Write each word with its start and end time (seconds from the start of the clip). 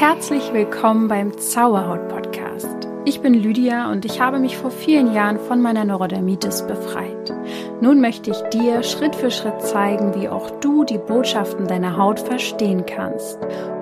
Herzlich 0.00 0.52
willkommen 0.54 1.08
beim 1.08 1.36
Zauberhaut 1.36 2.08
Podcast. 2.08 2.88
Ich 3.04 3.20
bin 3.20 3.34
Lydia 3.34 3.92
und 3.92 4.06
ich 4.06 4.18
habe 4.18 4.38
mich 4.38 4.56
vor 4.56 4.70
vielen 4.70 5.12
Jahren 5.12 5.38
von 5.38 5.60
meiner 5.60 5.84
Neurodermitis 5.84 6.66
befreit. 6.66 7.34
Nun 7.82 8.00
möchte 8.00 8.30
ich 8.30 8.40
dir 8.44 8.82
Schritt 8.82 9.14
für 9.14 9.30
Schritt 9.30 9.60
zeigen, 9.60 10.14
wie 10.14 10.30
auch 10.30 10.58
du 10.60 10.84
die 10.84 10.96
Botschaften 10.96 11.66
deiner 11.66 11.98
Haut 11.98 12.18
verstehen 12.18 12.86
kannst. 12.86 13.38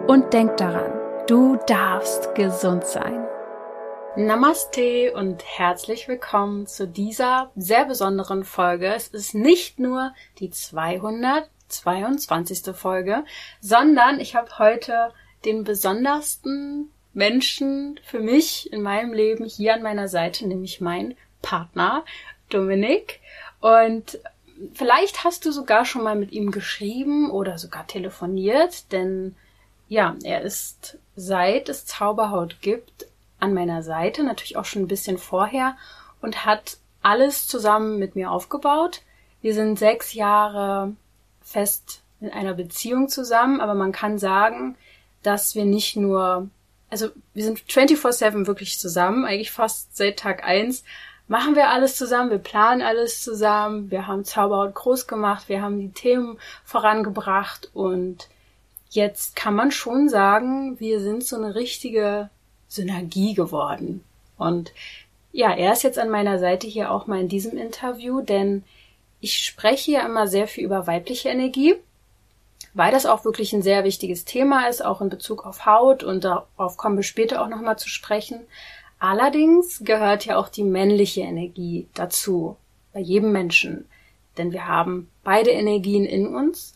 Und 0.08 0.32
denk 0.32 0.56
daran, 0.56 0.90
du 1.28 1.56
darfst 1.68 2.34
gesund 2.34 2.84
sein. 2.84 3.24
Namaste 4.16 5.12
und 5.14 5.44
herzlich 5.44 6.08
willkommen 6.08 6.66
zu 6.66 6.88
dieser 6.88 7.52
sehr 7.54 7.84
besonderen 7.84 8.42
Folge. 8.42 8.92
Es 8.92 9.06
ist 9.06 9.36
nicht 9.36 9.78
nur 9.78 10.12
die 10.40 10.50
222. 10.50 12.74
Folge, 12.74 13.22
sondern 13.60 14.18
ich 14.18 14.34
habe 14.34 14.58
heute 14.58 15.12
den 15.44 15.64
besondersten 15.64 16.90
Menschen 17.14 17.98
für 18.04 18.20
mich 18.20 18.72
in 18.72 18.82
meinem 18.82 19.12
Leben 19.12 19.44
hier 19.44 19.74
an 19.74 19.82
meiner 19.82 20.08
Seite, 20.08 20.46
nämlich 20.46 20.80
mein 20.80 21.16
Partner 21.42 22.04
Dominik. 22.48 23.20
Und 23.60 24.18
vielleicht 24.74 25.24
hast 25.24 25.44
du 25.44 25.52
sogar 25.52 25.84
schon 25.84 26.04
mal 26.04 26.16
mit 26.16 26.32
ihm 26.32 26.50
geschrieben 26.50 27.30
oder 27.30 27.58
sogar 27.58 27.86
telefoniert, 27.86 28.92
denn 28.92 29.34
ja, 29.88 30.16
er 30.22 30.42
ist 30.42 30.98
seit 31.16 31.68
es 31.68 31.86
Zauberhaut 31.86 32.60
gibt 32.60 33.06
an 33.40 33.54
meiner 33.54 33.82
Seite, 33.82 34.22
natürlich 34.22 34.56
auch 34.56 34.64
schon 34.64 34.82
ein 34.82 34.88
bisschen 34.88 35.18
vorher 35.18 35.76
und 36.20 36.44
hat 36.44 36.78
alles 37.02 37.46
zusammen 37.46 37.98
mit 37.98 38.16
mir 38.16 38.30
aufgebaut. 38.30 39.02
Wir 39.40 39.54
sind 39.54 39.78
sechs 39.78 40.14
Jahre 40.14 40.94
fest 41.40 42.02
in 42.20 42.30
einer 42.30 42.54
Beziehung 42.54 43.08
zusammen, 43.08 43.60
aber 43.60 43.74
man 43.74 43.92
kann 43.92 44.18
sagen, 44.18 44.76
dass 45.22 45.54
wir 45.54 45.64
nicht 45.64 45.96
nur, 45.96 46.48
also 46.90 47.08
wir 47.34 47.44
sind 47.44 47.60
24-7 47.60 48.46
wirklich 48.46 48.78
zusammen, 48.78 49.24
eigentlich 49.24 49.50
fast 49.50 49.96
seit 49.96 50.18
Tag 50.18 50.44
eins 50.44 50.84
machen 51.28 51.54
wir 51.54 51.68
alles 51.68 51.96
zusammen, 51.96 52.30
wir 52.30 52.38
planen 52.38 52.82
alles 52.82 53.22
zusammen, 53.22 53.90
wir 53.90 54.06
haben 54.06 54.24
Zauberhaut 54.24 54.74
groß 54.74 55.06
gemacht, 55.06 55.48
wir 55.48 55.62
haben 55.62 55.78
die 55.78 55.92
Themen 55.92 56.38
vorangebracht 56.64 57.70
und 57.74 58.28
jetzt 58.90 59.36
kann 59.36 59.54
man 59.54 59.70
schon 59.70 60.08
sagen, 60.08 60.80
wir 60.80 61.00
sind 61.00 61.24
so 61.24 61.36
eine 61.36 61.54
richtige 61.54 62.30
Synergie 62.66 63.34
geworden. 63.34 64.02
Und 64.38 64.72
ja, 65.30 65.52
er 65.52 65.74
ist 65.74 65.82
jetzt 65.82 65.98
an 65.98 66.08
meiner 66.08 66.38
Seite 66.38 66.66
hier 66.66 66.90
auch 66.90 67.06
mal 67.06 67.20
in 67.20 67.28
diesem 67.28 67.58
Interview, 67.58 68.22
denn 68.22 68.64
ich 69.20 69.38
spreche 69.38 69.92
ja 69.92 70.06
immer 70.06 70.26
sehr 70.26 70.48
viel 70.48 70.64
über 70.64 70.86
weibliche 70.86 71.28
Energie 71.28 71.74
weil 72.78 72.92
das 72.92 73.06
auch 73.06 73.24
wirklich 73.24 73.52
ein 73.52 73.62
sehr 73.62 73.82
wichtiges 73.82 74.24
Thema 74.24 74.68
ist, 74.68 74.84
auch 74.84 75.00
in 75.00 75.08
Bezug 75.08 75.44
auf 75.44 75.66
Haut 75.66 76.04
und 76.04 76.22
darauf 76.22 76.76
kommen 76.76 76.96
wir 76.96 77.02
später 77.02 77.42
auch 77.42 77.48
nochmal 77.48 77.76
zu 77.76 77.88
sprechen. 77.88 78.46
Allerdings 79.00 79.80
gehört 79.84 80.24
ja 80.26 80.36
auch 80.36 80.48
die 80.48 80.62
männliche 80.62 81.22
Energie 81.22 81.88
dazu, 81.94 82.56
bei 82.92 83.00
jedem 83.00 83.32
Menschen, 83.32 83.88
denn 84.38 84.52
wir 84.52 84.68
haben 84.68 85.10
beide 85.24 85.50
Energien 85.50 86.04
in 86.04 86.28
uns 86.28 86.74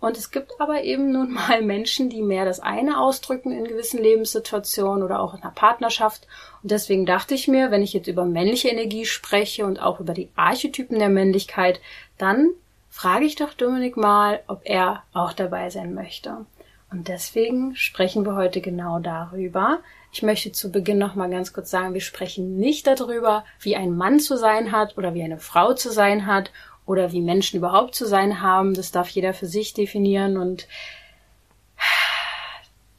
und 0.00 0.18
es 0.18 0.32
gibt 0.32 0.60
aber 0.60 0.82
eben 0.82 1.12
nun 1.12 1.32
mal 1.32 1.62
Menschen, 1.62 2.10
die 2.10 2.20
mehr 2.20 2.44
das 2.44 2.58
eine 2.58 3.00
ausdrücken 3.00 3.52
in 3.52 3.64
gewissen 3.64 4.02
Lebenssituationen 4.02 5.04
oder 5.04 5.20
auch 5.20 5.34
in 5.34 5.42
einer 5.42 5.52
Partnerschaft. 5.52 6.26
Und 6.62 6.72
deswegen 6.72 7.06
dachte 7.06 7.34
ich 7.34 7.46
mir, 7.46 7.70
wenn 7.70 7.82
ich 7.82 7.92
jetzt 7.92 8.08
über 8.08 8.24
männliche 8.24 8.68
Energie 8.68 9.06
spreche 9.06 9.64
und 9.64 9.80
auch 9.80 10.00
über 10.00 10.14
die 10.14 10.30
Archetypen 10.34 10.98
der 10.98 11.08
Männlichkeit, 11.08 11.80
dann 12.18 12.50
frage 12.94 13.24
ich 13.24 13.34
doch 13.34 13.54
Dominik 13.54 13.96
mal, 13.96 14.44
ob 14.46 14.60
er 14.62 15.02
auch 15.12 15.32
dabei 15.32 15.68
sein 15.68 15.94
möchte. 15.94 16.46
Und 16.92 17.08
deswegen 17.08 17.74
sprechen 17.74 18.24
wir 18.24 18.36
heute 18.36 18.60
genau 18.60 19.00
darüber. 19.00 19.80
Ich 20.12 20.22
möchte 20.22 20.52
zu 20.52 20.70
Beginn 20.70 20.98
noch 20.98 21.16
mal 21.16 21.28
ganz 21.28 21.52
kurz 21.52 21.72
sagen, 21.72 21.92
wir 21.92 22.00
sprechen 22.00 22.56
nicht 22.56 22.86
darüber, 22.86 23.44
wie 23.58 23.74
ein 23.74 23.96
Mann 23.96 24.20
zu 24.20 24.38
sein 24.38 24.70
hat 24.70 24.96
oder 24.96 25.12
wie 25.12 25.24
eine 25.24 25.40
Frau 25.40 25.74
zu 25.74 25.90
sein 25.90 26.26
hat 26.26 26.52
oder 26.86 27.10
wie 27.10 27.20
Menschen 27.20 27.56
überhaupt 27.56 27.96
zu 27.96 28.06
sein 28.06 28.40
haben. 28.40 28.74
Das 28.74 28.92
darf 28.92 29.08
jeder 29.08 29.34
für 29.34 29.46
sich 29.46 29.74
definieren. 29.74 30.36
Und 30.36 30.68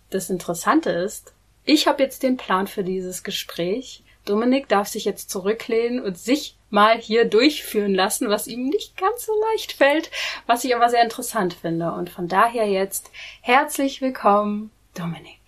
das 0.10 0.30
Interessante 0.30 0.90
ist, 0.90 1.34
ich 1.64 1.88
habe 1.88 2.04
jetzt 2.04 2.22
den 2.22 2.36
Plan 2.36 2.68
für 2.68 2.84
dieses 2.84 3.24
Gespräch. 3.24 4.04
Dominik 4.26 4.68
darf 4.68 4.88
sich 4.88 5.06
jetzt 5.06 5.30
zurücklehnen 5.30 6.04
und 6.04 6.18
sich 6.18 6.58
mal 6.72 6.98
hier 6.98 7.26
durchführen 7.26 7.94
lassen, 7.94 8.28
was 8.30 8.48
ihm 8.48 8.68
nicht 8.68 8.98
ganz 8.98 9.26
so 9.26 9.32
leicht 9.52 9.72
fällt, 9.72 10.10
was 10.48 10.64
ich 10.64 10.76
aber 10.76 10.90
sehr 10.90 11.04
interessant 11.04 11.54
finde. 11.54 11.92
Und 11.92 12.10
von 12.10 12.28
daher 12.28 12.68
jetzt 12.68 13.12
herzlich 13.42 14.02
willkommen, 14.02 14.72
Dominik. 14.96 15.40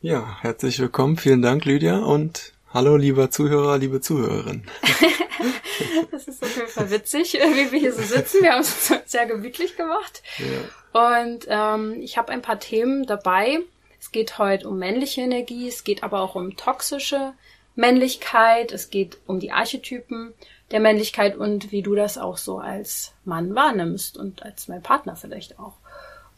Ja, 0.00 0.38
herzlich 0.40 0.78
willkommen. 0.78 1.16
Vielen 1.16 1.42
Dank, 1.42 1.64
Lydia. 1.64 1.98
Und 1.98 2.52
hallo, 2.72 2.96
lieber 2.96 3.30
Zuhörer, 3.30 3.78
liebe 3.78 4.00
Zuhörerin. 4.00 4.64
das 6.12 6.28
ist 6.28 6.42
auf 6.42 6.56
jeden 6.56 6.68
Fall 6.68 6.90
witzig, 6.90 7.34
wie 7.34 7.72
wir 7.72 7.78
hier 7.80 7.92
so 7.92 8.02
sitzen. 8.02 8.42
Wir 8.42 8.52
haben 8.52 8.60
es 8.60 8.94
sehr 9.06 9.26
gemütlich 9.26 9.76
gemacht. 9.76 10.22
Ja. 10.38 11.24
Und 11.24 11.46
ähm, 11.48 12.00
ich 12.00 12.16
habe 12.16 12.32
ein 12.32 12.42
paar 12.42 12.60
Themen 12.60 13.06
dabei. 13.06 13.58
Es 14.00 14.12
geht 14.12 14.38
heute 14.38 14.68
um 14.68 14.78
männliche 14.78 15.20
Energie, 15.20 15.68
es 15.68 15.84
geht 15.84 16.02
aber 16.02 16.20
auch 16.20 16.34
um 16.34 16.56
toxische 16.56 17.34
Männlichkeit, 17.74 18.72
es 18.72 18.90
geht 18.90 19.18
um 19.26 19.40
die 19.40 19.52
Archetypen 19.52 20.34
der 20.70 20.80
Männlichkeit 20.80 21.36
und 21.36 21.72
wie 21.72 21.82
du 21.82 21.94
das 21.94 22.18
auch 22.18 22.36
so 22.36 22.58
als 22.58 23.12
Mann 23.24 23.54
wahrnimmst 23.54 24.16
und 24.16 24.42
als 24.42 24.68
mein 24.68 24.82
Partner 24.82 25.16
vielleicht 25.16 25.58
auch. 25.58 25.74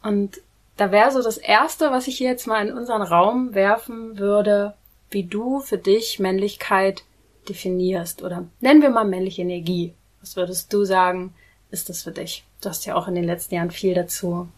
Und 0.03 0.41
da 0.77 0.91
wäre 0.91 1.11
so 1.11 1.23
das 1.23 1.37
Erste, 1.37 1.91
was 1.91 2.09
ich 2.09 2.19
hier 2.19 2.31
jetzt 2.31 2.47
mal 2.47 2.67
in 2.67 2.75
unseren 2.75 3.03
Raum 3.03 3.55
werfen 3.55 4.19
würde, 4.19 4.75
wie 5.11 5.25
du 5.25 5.61
für 5.61 5.79
dich 5.79 6.19
Männlichkeit 6.19 7.05
definierst 7.49 8.23
oder 8.23 8.45
nennen 8.61 8.83
wir 8.83 8.91
mal 8.91 9.05
männliche 9.05 9.43
Energie. 9.43 9.93
Was 10.21 10.37
würdest 10.37 10.73
du 10.73 10.85
sagen, 10.85 11.35
ist 11.71 11.89
das 11.89 12.03
für 12.03 12.13
dich? 12.13 12.45
Du 12.61 12.69
hast 12.69 12.87
ja 12.87 12.95
auch 12.95 13.09
in 13.09 13.15
den 13.15 13.25
letzten 13.25 13.57
Jahren 13.57 13.71
viel 13.71 13.95
dazu 13.95 14.49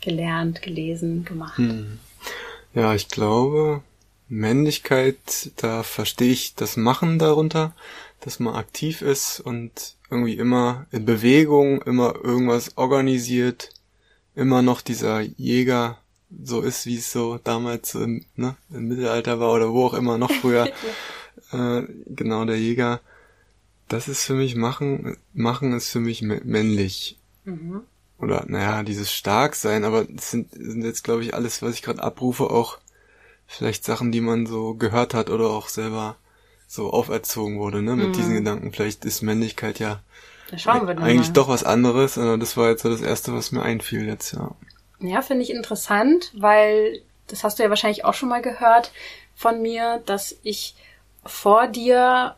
gelernt, 0.00 0.62
gelesen, 0.62 1.24
gemacht. 1.24 1.58
Hm. 1.58 1.98
Ja, 2.74 2.94
ich 2.94 3.08
glaube, 3.08 3.82
Männlichkeit, 4.28 5.52
da 5.56 5.82
verstehe 5.82 6.32
ich 6.32 6.54
das 6.54 6.76
Machen 6.76 7.18
darunter 7.18 7.74
dass 8.20 8.40
man 8.40 8.54
aktiv 8.54 9.02
ist 9.02 9.40
und 9.40 9.96
irgendwie 10.10 10.34
immer 10.34 10.86
in 10.90 11.04
Bewegung, 11.04 11.82
immer 11.82 12.14
irgendwas 12.22 12.76
organisiert, 12.76 13.70
immer 14.34 14.62
noch 14.62 14.80
dieser 14.80 15.20
Jäger 15.20 15.98
so 16.42 16.60
ist, 16.60 16.86
wie 16.86 16.96
es 16.96 17.10
so 17.12 17.38
damals 17.38 17.94
im, 17.94 18.24
ne, 18.36 18.56
im 18.70 18.88
Mittelalter 18.88 19.40
war 19.40 19.52
oder 19.52 19.72
wo 19.72 19.86
auch 19.86 19.94
immer 19.94 20.18
noch 20.18 20.30
früher. 20.30 20.66
äh, 21.52 21.82
genau, 22.06 22.44
der 22.44 22.58
Jäger. 22.58 23.00
Das 23.88 24.08
ist 24.08 24.24
für 24.24 24.34
mich 24.34 24.54
machen, 24.54 25.16
machen 25.32 25.72
ist 25.72 25.88
für 25.88 26.00
mich 26.00 26.20
männlich. 26.20 27.18
Mhm. 27.44 27.82
Oder, 28.18 28.44
naja, 28.46 28.82
dieses 28.82 29.12
Starksein, 29.12 29.84
aber 29.84 30.04
das 30.04 30.30
sind, 30.32 30.52
sind 30.52 30.84
jetzt, 30.84 31.04
glaube 31.04 31.22
ich, 31.22 31.32
alles, 31.32 31.62
was 31.62 31.74
ich 31.74 31.82
gerade 31.82 32.02
abrufe, 32.02 32.50
auch 32.50 32.78
vielleicht 33.48 33.82
Sachen, 33.82 34.12
die 34.12 34.20
man 34.20 34.46
so 34.46 34.74
gehört 34.74 35.14
hat 35.14 35.30
oder 35.30 35.48
auch 35.48 35.68
selber 35.68 36.16
so 36.68 36.92
auferzogen 36.92 37.58
wurde, 37.58 37.82
ne, 37.82 37.96
mit 37.96 38.08
mhm. 38.08 38.12
diesen 38.12 38.34
Gedanken. 38.34 38.72
Vielleicht 38.72 39.04
ist 39.04 39.22
Männlichkeit 39.22 39.80
ja 39.80 40.00
eigentlich 40.50 41.32
doch 41.32 41.48
was 41.48 41.64
anderes. 41.64 42.14
Das 42.14 42.56
war 42.56 42.68
jetzt 42.68 42.82
so 42.82 42.90
das 42.90 43.00
Erste, 43.00 43.34
was 43.34 43.50
mir 43.50 43.62
einfiel 43.62 44.06
jetzt, 44.06 44.32
ja. 44.32 44.52
Ja, 45.00 45.22
finde 45.22 45.42
ich 45.42 45.50
interessant, 45.50 46.32
weil 46.36 47.02
das 47.26 47.44
hast 47.44 47.58
du 47.58 47.62
ja 47.62 47.70
wahrscheinlich 47.70 48.04
auch 48.04 48.14
schon 48.14 48.28
mal 48.28 48.42
gehört 48.42 48.92
von 49.34 49.62
mir, 49.62 50.02
dass 50.06 50.36
ich 50.42 50.74
vor 51.24 51.68
dir 51.68 52.36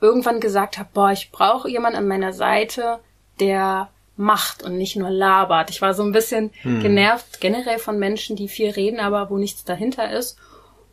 irgendwann 0.00 0.40
gesagt 0.40 0.78
habe, 0.78 0.88
boah, 0.92 1.12
ich 1.12 1.30
brauche 1.30 1.68
jemanden 1.68 1.98
an 1.98 2.08
meiner 2.08 2.32
Seite, 2.32 3.00
der 3.40 3.90
macht 4.18 4.62
und 4.62 4.76
nicht 4.76 4.96
nur 4.96 5.10
labert. 5.10 5.70
Ich 5.70 5.80
war 5.80 5.94
so 5.94 6.02
ein 6.02 6.12
bisschen 6.12 6.50
hm. 6.62 6.82
genervt 6.82 7.40
generell 7.40 7.78
von 7.78 7.98
Menschen, 7.98 8.36
die 8.36 8.48
viel 8.48 8.70
reden, 8.70 9.00
aber 9.00 9.30
wo 9.30 9.38
nichts 9.38 9.64
dahinter 9.64 10.10
ist. 10.10 10.36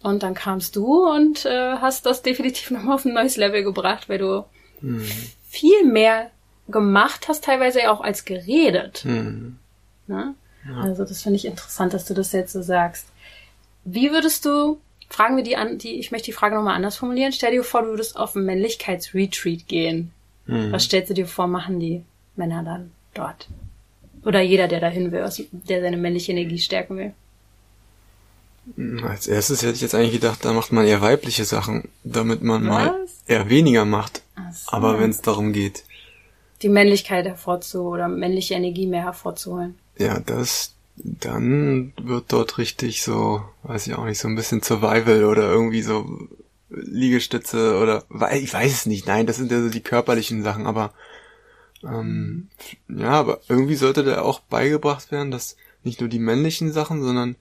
Und 0.03 0.21
dann 0.21 0.35
kamst 0.35 0.75
du 0.75 1.09
und 1.09 1.45
äh, 1.45 1.77
hast 1.77 2.05
das 2.05 2.21
definitiv 2.21 2.69
nochmal 2.71 2.95
auf 2.95 3.05
ein 3.05 3.13
neues 3.13 3.37
Level 3.37 3.63
gebracht, 3.63 4.07
weil 4.07 4.19
du 4.19 4.45
mhm. 4.81 5.03
viel 5.49 5.83
mehr 5.85 6.29
gemacht 6.67 7.27
hast, 7.27 7.43
teilweise 7.43 7.91
auch 7.91 8.01
als 8.01 8.25
geredet. 8.25 9.03
Mhm. 9.03 9.57
Ne? 10.05 10.35
Ja. 10.67 10.81
Also 10.81 11.03
das 11.05 11.23
finde 11.23 11.37
ich 11.37 11.45
interessant, 11.45 11.93
dass 11.93 12.05
du 12.05 12.13
das 12.13 12.31
jetzt 12.31 12.53
so 12.53 12.61
sagst. 12.61 13.07
Wie 13.83 14.11
würdest 14.11 14.45
du, 14.45 14.79
fragen 15.09 15.37
wir 15.37 15.43
die 15.43 15.57
an, 15.57 15.79
die, 15.79 15.99
ich 15.99 16.11
möchte 16.11 16.27
die 16.27 16.33
Frage 16.33 16.55
nochmal 16.55 16.75
anders 16.75 16.97
formulieren, 16.97 17.31
stell 17.31 17.51
dir 17.51 17.63
vor, 17.63 17.81
du 17.81 17.89
würdest 17.89 18.17
auf 18.17 18.35
ein 18.35 18.45
Männlichkeitsretreat 18.45 19.67
gehen. 19.67 20.11
Mhm. 20.45 20.71
Was 20.71 20.83
stellst 20.83 21.09
du 21.09 21.15
dir 21.15 21.27
vor, 21.27 21.47
machen 21.47 21.79
die 21.79 22.03
Männer 22.35 22.63
dann 22.63 22.91
dort? 23.17 23.47
Oder 24.23 24.41
jeder, 24.41 24.67
der 24.67 24.79
dahin 24.79 25.11
will, 25.11 25.27
der 25.51 25.81
seine 25.81 25.97
männliche 25.97 26.31
Energie 26.31 26.59
stärken 26.59 26.97
will? 26.97 27.13
Als 29.03 29.27
erstes 29.27 29.61
hätte 29.61 29.73
ich 29.73 29.81
jetzt 29.81 29.93
eigentlich 29.93 30.13
gedacht, 30.13 30.43
da 30.43 30.51
macht 30.53 30.71
man 30.71 30.87
eher 30.87 31.01
weibliche 31.01 31.45
Sachen, 31.45 31.89
damit 32.03 32.41
man 32.41 32.63
Was? 32.63 32.69
mal 32.69 33.05
eher 33.27 33.49
weniger 33.49 33.85
macht. 33.85 34.23
So. 34.51 34.71
Aber 34.71 34.99
wenn 34.99 35.11
es 35.11 35.21
darum 35.21 35.53
geht. 35.53 35.83
Die 36.63 36.69
Männlichkeit 36.69 37.25
hervorzuholen 37.25 37.93
oder 37.93 38.07
männliche 38.07 38.55
Energie 38.55 38.87
mehr 38.87 39.03
hervorzuholen. 39.03 39.75
Ja, 39.97 40.19
das 40.19 40.73
dann 40.97 41.93
wird 42.01 42.31
dort 42.31 42.57
richtig 42.57 43.03
so, 43.03 43.43
weiß 43.63 43.87
ich 43.87 43.95
auch 43.95 44.05
nicht, 44.05 44.17
so 44.17 44.27
ein 44.27 44.35
bisschen 44.35 44.61
Survival 44.61 45.25
oder 45.25 45.51
irgendwie 45.51 45.81
so 45.81 46.05
Liegestütze 46.69 47.77
oder 47.77 48.03
ich 48.33 48.53
weiß 48.53 48.71
es 48.71 48.85
nicht, 48.85 49.05
nein, 49.05 49.27
das 49.27 49.35
sind 49.37 49.51
ja 49.51 49.61
so 49.61 49.69
die 49.69 49.81
körperlichen 49.81 50.43
Sachen, 50.43 50.65
aber 50.65 50.93
ähm, 51.85 52.49
ja, 52.87 53.11
aber 53.11 53.41
irgendwie 53.47 53.75
sollte 53.75 54.03
da 54.03 54.21
auch 54.21 54.39
beigebracht 54.39 55.11
werden, 55.11 55.31
dass 55.31 55.55
nicht 55.83 55.99
nur 55.99 56.09
die 56.09 56.19
männlichen 56.19 56.71
Sachen, 56.71 57.03
sondern 57.03 57.35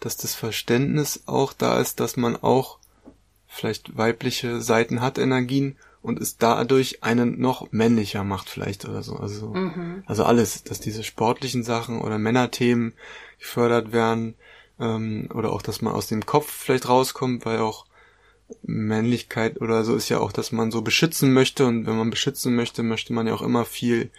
dass 0.00 0.16
das 0.16 0.34
Verständnis 0.34 1.24
auch 1.26 1.52
da 1.52 1.80
ist, 1.80 2.00
dass 2.00 2.16
man 2.16 2.36
auch 2.36 2.78
vielleicht 3.46 3.96
weibliche 3.96 4.60
Seiten 4.60 5.00
hat, 5.00 5.18
Energien 5.18 5.76
und 6.02 6.20
es 6.20 6.36
dadurch 6.36 7.02
einen 7.02 7.40
noch 7.40 7.72
männlicher 7.72 8.24
macht 8.24 8.50
vielleicht 8.50 8.84
oder 8.84 9.02
so. 9.02 9.16
Also, 9.16 9.54
mhm. 9.54 10.02
also 10.06 10.24
alles, 10.24 10.64
dass 10.64 10.80
diese 10.80 11.02
sportlichen 11.02 11.62
Sachen 11.62 12.00
oder 12.00 12.18
Männerthemen 12.18 12.92
gefördert 13.38 13.92
werden 13.92 14.34
ähm, 14.78 15.28
oder 15.32 15.52
auch, 15.52 15.62
dass 15.62 15.80
man 15.80 15.94
aus 15.94 16.06
dem 16.06 16.26
Kopf 16.26 16.50
vielleicht 16.50 16.88
rauskommt, 16.88 17.46
weil 17.46 17.58
auch 17.58 17.86
Männlichkeit 18.62 19.60
oder 19.60 19.84
so 19.84 19.94
ist 19.94 20.08
ja 20.08 20.18
auch, 20.18 20.32
dass 20.32 20.52
man 20.52 20.70
so 20.70 20.82
beschützen 20.82 21.32
möchte 21.32 21.66
und 21.66 21.86
wenn 21.86 21.96
man 21.96 22.10
beschützen 22.10 22.54
möchte, 22.54 22.82
möchte 22.82 23.12
man 23.12 23.26
ja 23.26 23.34
auch 23.34 23.42
immer 23.42 23.64
viel 23.64 24.10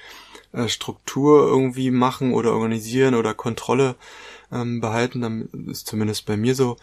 äh, 0.55 0.69
Struktur 0.69 1.47
irgendwie 1.47 1.91
machen 1.91 2.33
oder 2.33 2.53
organisieren 2.53 3.15
oder 3.15 3.33
Kontrolle 3.33 3.95
ähm, 4.51 4.81
behalten. 4.81 5.21
Dann 5.21 5.49
ist 5.67 5.87
zumindest 5.87 6.25
bei 6.25 6.37
mir 6.37 6.55
so. 6.55 6.77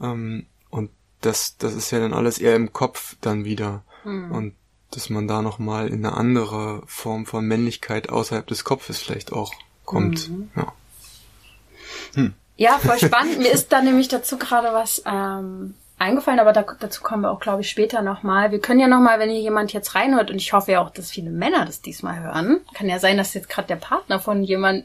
Ähm, 0.00 0.46
und 0.70 0.90
das, 1.20 1.56
das 1.56 1.74
ist 1.74 1.90
ja 1.90 2.00
dann 2.00 2.12
alles 2.12 2.38
eher 2.38 2.56
im 2.56 2.72
Kopf 2.72 3.16
dann 3.20 3.44
wieder. 3.44 3.84
Mhm. 4.04 4.30
Und 4.30 4.54
dass 4.90 5.10
man 5.10 5.26
da 5.26 5.42
nochmal 5.42 5.88
in 5.88 6.04
eine 6.04 6.16
andere 6.16 6.82
Form 6.86 7.26
von 7.26 7.46
Männlichkeit 7.46 8.10
außerhalb 8.10 8.46
des 8.46 8.64
Kopfes 8.64 8.98
vielleicht 8.98 9.32
auch 9.32 9.52
kommt. 9.84 10.28
Mhm. 10.28 10.50
Ja. 10.54 10.72
Hm. 12.14 12.34
ja, 12.56 12.78
voll 12.78 12.98
spannend. 12.98 13.38
Mir 13.38 13.50
ist 13.50 13.72
da 13.72 13.80
nämlich 13.80 14.08
dazu 14.08 14.38
gerade 14.38 14.72
was 14.72 15.02
ähm, 15.04 15.74
eingefallen, 16.04 16.40
aber 16.40 16.52
da, 16.52 16.64
dazu 16.78 17.02
kommen 17.02 17.22
wir 17.22 17.30
auch, 17.30 17.40
glaube 17.40 17.62
ich, 17.62 17.70
später 17.70 18.02
nochmal. 18.02 18.50
Wir 18.50 18.60
können 18.60 18.80
ja 18.80 18.88
nochmal, 18.88 19.18
wenn 19.18 19.30
hier 19.30 19.40
jemand 19.40 19.72
jetzt 19.72 19.94
reinhört, 19.94 20.30
und 20.30 20.36
ich 20.36 20.52
hoffe 20.52 20.72
ja 20.72 20.80
auch, 20.80 20.90
dass 20.90 21.10
viele 21.10 21.30
Männer 21.30 21.64
das 21.64 21.82
diesmal 21.82 22.20
hören, 22.20 22.60
kann 22.74 22.88
ja 22.88 22.98
sein, 22.98 23.16
dass 23.16 23.34
jetzt 23.34 23.48
gerade 23.48 23.68
der 23.68 23.76
Partner 23.76 24.20
von 24.20 24.42
jemand 24.42 24.84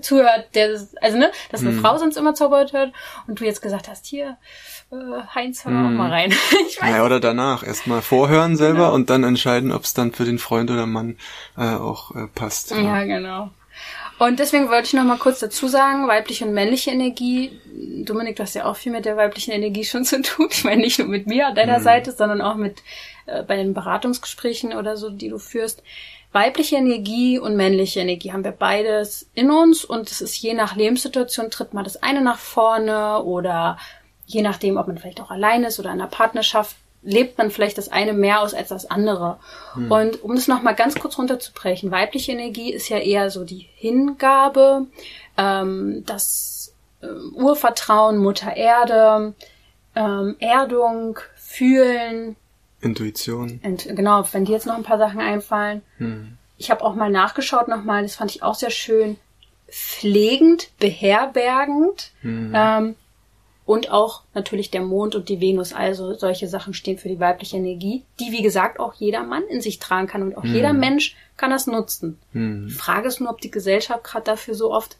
zuhört, 0.00 0.48
der 0.54 0.72
das, 0.72 0.96
also 0.96 1.18
ne, 1.18 1.30
dass 1.50 1.60
eine 1.62 1.70
hm. 1.70 1.80
Frau 1.80 1.98
sonst 1.98 2.16
immer 2.16 2.34
zaubert 2.34 2.72
hört 2.72 2.92
und 3.26 3.40
du 3.40 3.44
jetzt 3.44 3.62
gesagt 3.62 3.88
hast, 3.88 4.06
hier, 4.06 4.36
äh, 4.92 4.96
Heinz, 5.34 5.64
hör 5.64 5.72
auch 5.72 5.90
mal 5.90 6.10
rein. 6.10 6.30
ich 6.68 6.80
weiß. 6.80 6.90
Ja, 6.90 7.04
oder 7.04 7.20
danach 7.20 7.66
erstmal 7.66 8.02
vorhören 8.02 8.56
selber 8.56 8.86
genau. 8.86 8.94
und 8.94 9.10
dann 9.10 9.24
entscheiden, 9.24 9.72
ob 9.72 9.84
es 9.84 9.94
dann 9.94 10.12
für 10.12 10.24
den 10.24 10.38
Freund 10.38 10.70
oder 10.70 10.86
Mann 10.86 11.16
äh, 11.56 11.62
auch 11.62 12.14
äh, 12.14 12.26
passt. 12.34 12.70
Ja. 12.70 12.80
ja, 12.80 13.04
genau. 13.04 13.50
Und 14.20 14.38
deswegen 14.38 14.68
wollte 14.68 14.88
ich 14.88 14.92
noch 14.92 15.04
mal 15.04 15.16
kurz 15.16 15.38
dazu 15.38 15.66
sagen, 15.66 16.06
weibliche 16.06 16.44
und 16.44 16.52
männliche 16.52 16.90
Energie. 16.90 17.58
Dominik, 18.04 18.36
du 18.36 18.42
hast 18.42 18.54
ja 18.54 18.66
auch 18.66 18.76
viel 18.76 18.92
mit 18.92 19.06
der 19.06 19.16
weiblichen 19.16 19.52
Energie 19.52 19.82
schon 19.82 20.04
zu 20.04 20.20
tun. 20.20 20.48
Ich 20.50 20.62
meine 20.62 20.82
nicht 20.82 20.98
nur 20.98 21.08
mit 21.08 21.26
mir 21.26 21.46
an 21.46 21.54
deiner 21.54 21.78
mhm. 21.78 21.84
Seite, 21.84 22.12
sondern 22.12 22.42
auch 22.42 22.56
mit 22.56 22.82
äh, 23.24 23.42
bei 23.42 23.56
den 23.56 23.72
Beratungsgesprächen 23.72 24.74
oder 24.74 24.98
so, 24.98 25.08
die 25.08 25.30
du 25.30 25.38
führst 25.38 25.82
weibliche 26.32 26.76
Energie 26.76 27.38
und 27.38 27.56
männliche 27.56 28.00
Energie 28.00 28.30
haben 28.30 28.44
wir 28.44 28.52
beides 28.52 29.28
in 29.34 29.50
uns 29.50 29.84
und 29.84 30.10
es 30.10 30.20
ist 30.20 30.36
je 30.36 30.54
nach 30.54 30.76
Lebenssituation 30.76 31.50
tritt 31.50 31.74
mal 31.74 31.82
das 31.82 32.02
eine 32.02 32.20
nach 32.20 32.38
vorne 32.38 33.24
oder 33.24 33.78
je 34.26 34.42
nachdem, 34.42 34.76
ob 34.76 34.86
man 34.86 34.98
vielleicht 34.98 35.20
auch 35.20 35.30
allein 35.30 35.64
ist 35.64 35.80
oder 35.80 35.90
in 35.90 36.00
einer 36.00 36.10
Partnerschaft, 36.10 36.76
lebt 37.02 37.38
man 37.38 37.50
vielleicht 37.50 37.78
das 37.78 37.90
eine 37.90 38.12
mehr 38.12 38.40
aus 38.40 38.54
als 38.54 38.68
das 38.68 38.90
andere. 38.90 39.38
Hm. 39.74 39.90
Und 39.90 40.22
um 40.22 40.34
das 40.34 40.48
nochmal 40.48 40.74
ganz 40.74 40.94
kurz 40.96 41.18
runterzubrechen, 41.18 41.90
weibliche 41.90 42.32
Energie 42.32 42.72
ist 42.72 42.88
ja 42.88 42.98
eher 42.98 43.30
so 43.30 43.44
die 43.44 43.68
Hingabe, 43.74 44.86
ähm, 45.36 46.04
das 46.06 46.74
ähm, 47.02 47.32
Urvertrauen, 47.34 48.18
Mutter 48.18 48.54
Erde, 48.56 49.34
ähm, 49.94 50.36
Erdung, 50.40 51.18
Fühlen, 51.36 52.36
Intuition. 52.80 53.60
Int 53.62 53.88
genau, 53.94 54.24
wenn 54.32 54.44
dir 54.44 54.52
jetzt 54.52 54.66
noch 54.66 54.76
ein 54.76 54.82
paar 54.82 54.98
Sachen 54.98 55.20
einfallen. 55.20 55.82
Hm. 55.98 56.36
Ich 56.56 56.70
habe 56.70 56.84
auch 56.84 56.94
mal 56.94 57.10
nachgeschaut 57.10 57.68
nochmal, 57.68 58.02
das 58.02 58.16
fand 58.16 58.30
ich 58.30 58.42
auch 58.42 58.54
sehr 58.54 58.70
schön. 58.70 59.16
Pflegend, 59.70 60.70
beherbergend 60.78 62.10
hm. 62.22 62.52
ähm, 62.54 62.96
und 63.70 63.92
auch 63.92 64.22
natürlich 64.34 64.72
der 64.72 64.80
Mond 64.80 65.14
und 65.14 65.28
die 65.28 65.40
Venus. 65.40 65.72
Also 65.72 66.12
solche 66.14 66.48
Sachen 66.48 66.74
stehen 66.74 66.98
für 66.98 67.08
die 67.08 67.20
weibliche 67.20 67.56
Energie, 67.56 68.02
die 68.18 68.32
wie 68.32 68.42
gesagt 68.42 68.80
auch 68.80 68.94
jeder 68.94 69.22
Mann 69.22 69.44
in 69.44 69.60
sich 69.60 69.78
tragen 69.78 70.08
kann 70.08 70.24
und 70.24 70.36
auch 70.36 70.42
hm. 70.42 70.52
jeder 70.52 70.72
Mensch 70.72 71.14
kann 71.36 71.50
das 71.50 71.68
nutzen. 71.68 72.18
Hm. 72.32 72.66
Die 72.66 72.74
Frage 72.74 73.06
ist 73.06 73.20
nur, 73.20 73.30
ob 73.30 73.40
die 73.40 73.52
Gesellschaft 73.52 74.02
gerade 74.02 74.24
dafür 74.24 74.56
so 74.56 74.72
oft 74.72 74.96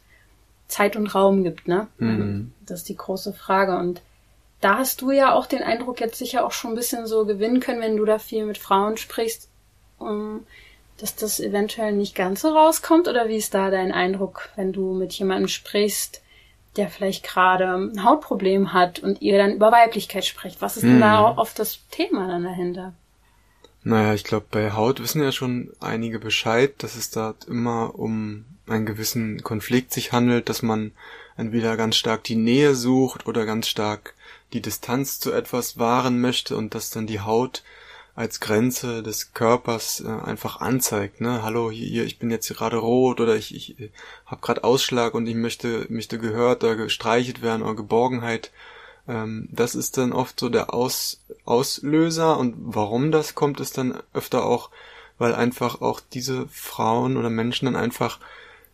Zeit 0.69 0.95
und 0.95 1.13
Raum 1.13 1.43
gibt. 1.43 1.67
Ne? 1.67 1.87
Hm. 1.97 2.53
Das 2.65 2.79
ist 2.79 2.87
die 2.87 2.95
große 2.95 3.33
Frage 3.33 3.77
und 3.77 4.01
da 4.61 4.77
hast 4.77 5.01
du 5.01 5.11
ja 5.11 5.33
auch 5.33 5.47
den 5.47 5.63
Eindruck 5.63 5.99
jetzt 5.99 6.17
sicher 6.17 6.45
auch 6.45 6.53
schon 6.53 6.71
ein 6.71 6.77
bisschen 6.77 7.05
so 7.07 7.25
gewinnen 7.25 7.59
können, 7.59 7.81
wenn 7.81 7.97
du 7.97 8.05
da 8.05 8.19
viel 8.19 8.45
mit 8.45 8.57
Frauen 8.57 8.95
sprichst, 8.95 9.49
um, 9.99 10.45
dass 10.97 11.17
das 11.17 11.41
eventuell 11.41 11.91
nicht 11.91 12.15
ganz 12.15 12.39
so 12.39 12.47
rauskommt? 12.47 13.09
Oder 13.09 13.27
wie 13.27 13.35
ist 13.35 13.53
da 13.53 13.69
dein 13.69 13.91
Eindruck, 13.91 14.47
wenn 14.55 14.71
du 14.71 14.93
mit 14.93 15.11
jemandem 15.11 15.49
sprichst, 15.49 16.21
der 16.77 16.89
vielleicht 16.89 17.23
gerade 17.23 17.65
ein 17.73 18.03
Hautproblem 18.03 18.73
hat 18.73 18.99
und 18.99 19.21
ihr 19.21 19.37
dann 19.37 19.53
über 19.53 19.71
Weiblichkeit 19.71 20.25
spricht? 20.25 20.61
Was 20.61 20.77
ist 20.77 20.83
hm. 20.83 20.91
denn 20.91 21.01
da 21.01 21.31
hm. 21.31 21.37
oft 21.37 21.59
das 21.59 21.79
Thema 21.89 22.27
dann 22.27 22.43
dahinter? 22.43 22.93
Naja, 23.83 24.13
ich 24.13 24.23
glaube, 24.23 24.45
bei 24.51 24.73
Haut 24.73 25.01
wissen 25.01 25.23
ja 25.23 25.31
schon 25.31 25.71
einige 25.79 26.19
Bescheid, 26.19 26.73
dass 26.77 26.95
es 26.95 27.09
da 27.09 27.33
immer 27.47 27.95
um 27.95 28.45
einen 28.67 28.85
gewissen 28.85 29.41
Konflikt 29.43 29.91
sich 29.91 30.11
handelt, 30.11 30.49
dass 30.49 30.61
man 30.61 30.91
entweder 31.35 31.77
ganz 31.77 31.95
stark 31.95 32.23
die 32.23 32.35
Nähe 32.35 32.75
sucht 32.75 33.27
oder 33.27 33.45
ganz 33.45 33.67
stark 33.67 34.13
die 34.53 34.61
Distanz 34.61 35.19
zu 35.19 35.31
etwas 35.31 35.79
wahren 35.79 36.21
möchte 36.21 36.55
und 36.55 36.75
dass 36.75 36.89
dann 36.91 37.07
die 37.07 37.21
Haut 37.21 37.63
als 38.21 38.39
Grenze 38.39 39.01
des 39.01 39.33
Körpers 39.33 40.03
äh, 40.05 40.07
einfach 40.07 40.61
anzeigt, 40.61 41.21
ne? 41.21 41.41
Hallo, 41.41 41.71
hier, 41.71 42.05
ich 42.05 42.19
bin 42.19 42.29
jetzt 42.29 42.47
gerade 42.49 42.77
rot 42.77 43.19
oder 43.19 43.35
ich, 43.35 43.55
ich 43.55 43.89
habe 44.27 44.41
gerade 44.41 44.63
Ausschlag 44.63 45.15
und 45.15 45.25
ich 45.25 45.33
möchte 45.33 45.87
möchte 45.89 46.19
gehört 46.19 46.63
oder 46.63 46.75
gestreichelt 46.75 47.41
werden 47.41 47.63
oder 47.63 47.73
Geborgenheit. 47.73 48.51
Ähm, 49.07 49.49
das 49.51 49.73
ist 49.73 49.97
dann 49.97 50.13
oft 50.13 50.39
so 50.39 50.49
der 50.49 50.71
Aus, 50.71 51.19
Auslöser 51.45 52.37
und 52.37 52.53
warum 52.59 53.11
das 53.11 53.33
kommt, 53.33 53.59
ist 53.59 53.79
dann 53.79 53.99
öfter 54.13 54.45
auch, 54.45 54.69
weil 55.17 55.33
einfach 55.33 55.81
auch 55.81 55.99
diese 55.99 56.47
Frauen 56.49 57.17
oder 57.17 57.31
Menschen 57.31 57.65
dann 57.65 57.75
einfach 57.75 58.19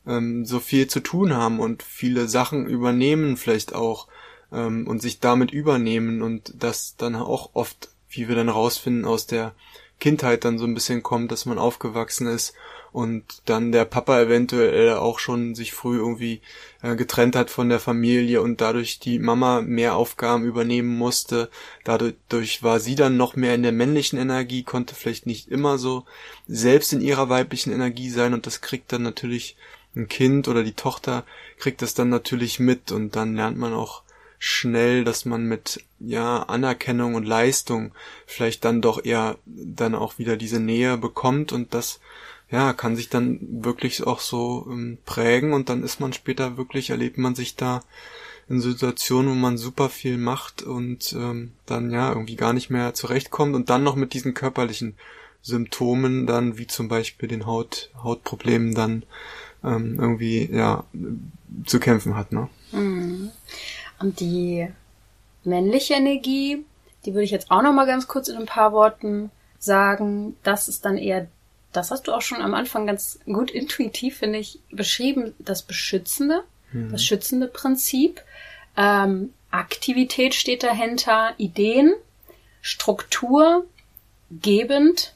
ähm, 0.06 0.46
so 0.46 0.60
viel 0.60 0.88
zu 0.88 1.00
tun 1.00 1.34
haben 1.34 1.62
und 1.62 1.84
viele 1.84 2.28
Sachen 2.28 2.68
übernehmen 2.68 3.38
vielleicht 3.38 3.74
auch 3.74 4.08
ähm, 4.52 4.86
und 4.88 5.02
sich 5.02 5.22
damit 5.22 5.52
übernehmen 5.52 6.22
und 6.22 6.54
das 6.60 6.96
dann 6.98 7.16
auch 7.16 7.52
oft, 7.54 7.90
wie 8.18 8.28
wir 8.28 8.36
dann 8.36 8.50
rausfinden, 8.50 9.06
aus 9.06 9.28
der 9.28 9.54
Kindheit 10.00 10.46
dann 10.46 10.60
so 10.60 10.66
ein 10.66 10.74
bisschen 10.74 11.02
kommt, 11.02 11.32
dass 11.32 11.46
man 11.46 11.58
aufgewachsen 11.58 12.28
ist 12.28 12.54
und 12.92 13.24
dann 13.46 13.72
der 13.72 13.86
Papa 13.86 14.22
eventuell 14.22 14.94
auch 14.94 15.20
schon 15.20 15.56
sich 15.56 15.74
früh 15.74 15.98
irgendwie 15.98 16.42
äh, 16.82 16.96
getrennt 16.96 17.36
hat 17.36 17.50
von 17.50 17.70
der 17.70 17.80
Familie 17.80 18.42
und 18.42 18.62
dadurch 18.62 19.00
die 19.00 19.20
Mama 19.20 19.62
mehr 19.62 19.96
Aufgaben 19.96 20.46
übernehmen 20.46 20.98
musste. 20.98 21.50
Dadurch 21.84 22.64
war 22.64 22.80
sie 22.80 22.96
dann 22.96 23.18
noch 23.18 23.36
mehr 23.36 23.56
in 23.56 23.64
der 23.64 23.72
männlichen 23.72 24.20
Energie, 24.20 24.64
konnte 24.64 24.96
vielleicht 24.96 25.26
nicht 25.26 25.48
immer 25.50 25.78
so 25.78 26.06
selbst 26.48 26.94
in 26.94 27.02
ihrer 27.02 27.30
weiblichen 27.30 27.74
Energie 27.74 28.10
sein 28.10 28.34
und 28.34 28.46
das 28.46 28.62
kriegt 28.62 28.92
dann 28.92 29.04
natürlich 29.04 29.58
ein 29.96 30.08
Kind 30.08 30.48
oder 30.48 30.64
die 30.64 30.74
Tochter 30.74 31.26
kriegt 31.58 31.82
das 31.82 31.96
dann 31.96 32.10
natürlich 32.10 32.60
mit 32.60 32.92
und 32.92 33.16
dann 33.16 33.36
lernt 33.36 33.58
man 33.58 33.74
auch 33.74 34.04
schnell, 34.38 35.04
dass 35.04 35.26
man 35.26 35.46
mit 35.46 35.84
ja 36.00 36.44
Anerkennung 36.44 37.16
und 37.16 37.26
Leistung 37.26 37.92
vielleicht 38.26 38.66
dann 38.66 38.82
doch 38.82 39.04
eher 39.04 39.38
dann 39.46 39.96
auch 39.96 40.18
wieder 40.20 40.38
diese 40.38 40.60
Nähe 40.60 40.98
bekommt 40.98 41.52
und 41.52 41.74
das 41.74 42.00
ja 42.50 42.74
kann 42.74 42.96
sich 42.96 43.10
dann 43.10 43.40
wirklich 43.64 44.06
auch 44.06 44.20
so 44.20 44.68
ähm, 44.70 44.98
prägen 45.06 45.54
und 45.54 45.70
dann 45.70 45.84
ist 45.84 46.00
man 46.00 46.14
später 46.14 46.58
wirklich 46.58 46.92
erlebt 46.92 47.18
man 47.18 47.36
sich 47.36 47.56
da 47.56 47.84
in 48.50 48.62
Situationen, 48.62 49.32
wo 49.32 49.36
man 49.36 49.58
super 49.58 49.90
viel 49.90 50.18
macht 50.18 50.64
und 50.64 51.14
ähm, 51.14 51.52
dann 51.66 51.92
ja 51.92 52.10
irgendwie 52.10 52.38
gar 52.38 52.54
nicht 52.54 52.70
mehr 52.70 52.94
zurechtkommt 52.94 53.56
und 53.56 53.70
dann 53.70 53.84
noch 53.84 53.96
mit 53.96 54.14
diesen 54.14 54.34
körperlichen 54.34 54.96
Symptomen 55.42 56.28
dann 56.28 56.58
wie 56.58 56.68
zum 56.68 56.88
Beispiel 56.88 57.28
den 57.28 57.46
Haut 57.46 57.90
Hautproblemen 58.02 58.74
dann 58.74 59.04
ähm, 59.64 59.98
irgendwie 60.00 60.50
ja 60.52 60.86
zu 61.66 61.80
kämpfen 61.80 62.16
hat 62.16 62.32
ne. 62.32 62.50
Mhm. 62.72 63.32
Und 64.00 64.20
die 64.20 64.68
männliche 65.48 65.96
Energie, 65.96 66.66
die 67.06 67.14
würde 67.14 67.24
ich 67.24 67.32
jetzt 67.32 67.50
auch 67.50 67.62
noch 67.62 67.74
mal 67.74 67.88
ganz 67.88 68.08
kurz 68.08 68.28
in 68.28 68.38
ein 68.38 68.46
paar 68.46 68.74
Worten 68.74 69.32
sagen. 69.58 70.36
Das 70.44 70.68
ist 70.68 70.86
dann 70.86 70.98
eher, 70.98 71.28
das 71.72 71.90
hast 71.90 72.08
du 72.08 72.14
auch 72.14 72.22
schon 72.22 72.42
am 72.42 72.54
Anfang 72.54 72.86
ganz 72.86 73.20
gut 73.26 73.50
intuitiv, 73.50 74.18
finde 74.18 74.40
ich, 74.40 74.60
beschrieben, 74.72 75.34
das 75.40 75.64
Beschützende, 75.64 76.44
mhm. 76.72 76.92
das 76.92 77.04
schützende 77.04 77.48
Prinzip. 77.48 78.22
Ähm, 78.76 79.34
Aktivität 79.50 80.36
steht 80.36 80.64
dahinter, 80.64 81.34
Ideen, 81.38 81.94
Struktur, 82.62 83.66
gebend, 84.30 85.14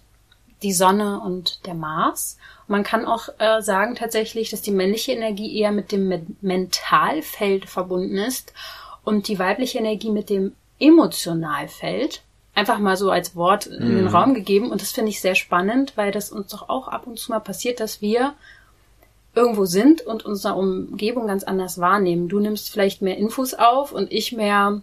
die 0.63 0.73
Sonne 0.73 1.19
und 1.19 1.65
der 1.65 1.73
Mars. 1.73 2.37
Und 2.67 2.69
man 2.69 2.83
kann 2.83 3.05
auch 3.05 3.27
äh, 3.39 3.61
sagen 3.61 3.95
tatsächlich, 3.95 4.49
dass 4.49 4.61
die 4.61 4.71
männliche 4.71 5.11
Energie 5.11 5.59
eher 5.59 5.71
mit 5.71 5.91
dem 5.91 6.37
Mentalfeld 6.41 7.65
verbunden 7.65 8.17
ist 8.17 8.53
und 9.03 9.27
die 9.27 9.39
weibliche 9.39 9.79
Energie 9.79 10.11
mit 10.11 10.29
dem 10.29 10.53
Emotionalfeld. 10.79 12.21
Einfach 12.53 12.79
mal 12.79 12.97
so 12.97 13.11
als 13.11 13.35
Wort 13.35 13.65
in 13.65 13.79
den 13.79 14.01
mhm. 14.01 14.07
Raum 14.07 14.33
gegeben. 14.33 14.71
Und 14.71 14.81
das 14.81 14.91
finde 14.91 15.09
ich 15.09 15.21
sehr 15.21 15.35
spannend, 15.35 15.93
weil 15.95 16.11
das 16.11 16.31
uns 16.31 16.47
doch 16.47 16.67
auch 16.69 16.87
ab 16.87 17.07
und 17.07 17.17
zu 17.17 17.31
mal 17.31 17.39
passiert, 17.39 17.79
dass 17.79 18.01
wir 18.01 18.33
irgendwo 19.33 19.65
sind 19.65 20.01
und 20.01 20.25
unsere 20.25 20.55
Umgebung 20.55 21.27
ganz 21.27 21.43
anders 21.43 21.79
wahrnehmen. 21.79 22.27
Du 22.27 22.39
nimmst 22.39 22.69
vielleicht 22.69 23.01
mehr 23.01 23.17
Infos 23.17 23.53
auf 23.53 23.93
und 23.93 24.11
ich 24.11 24.33
mehr 24.33 24.81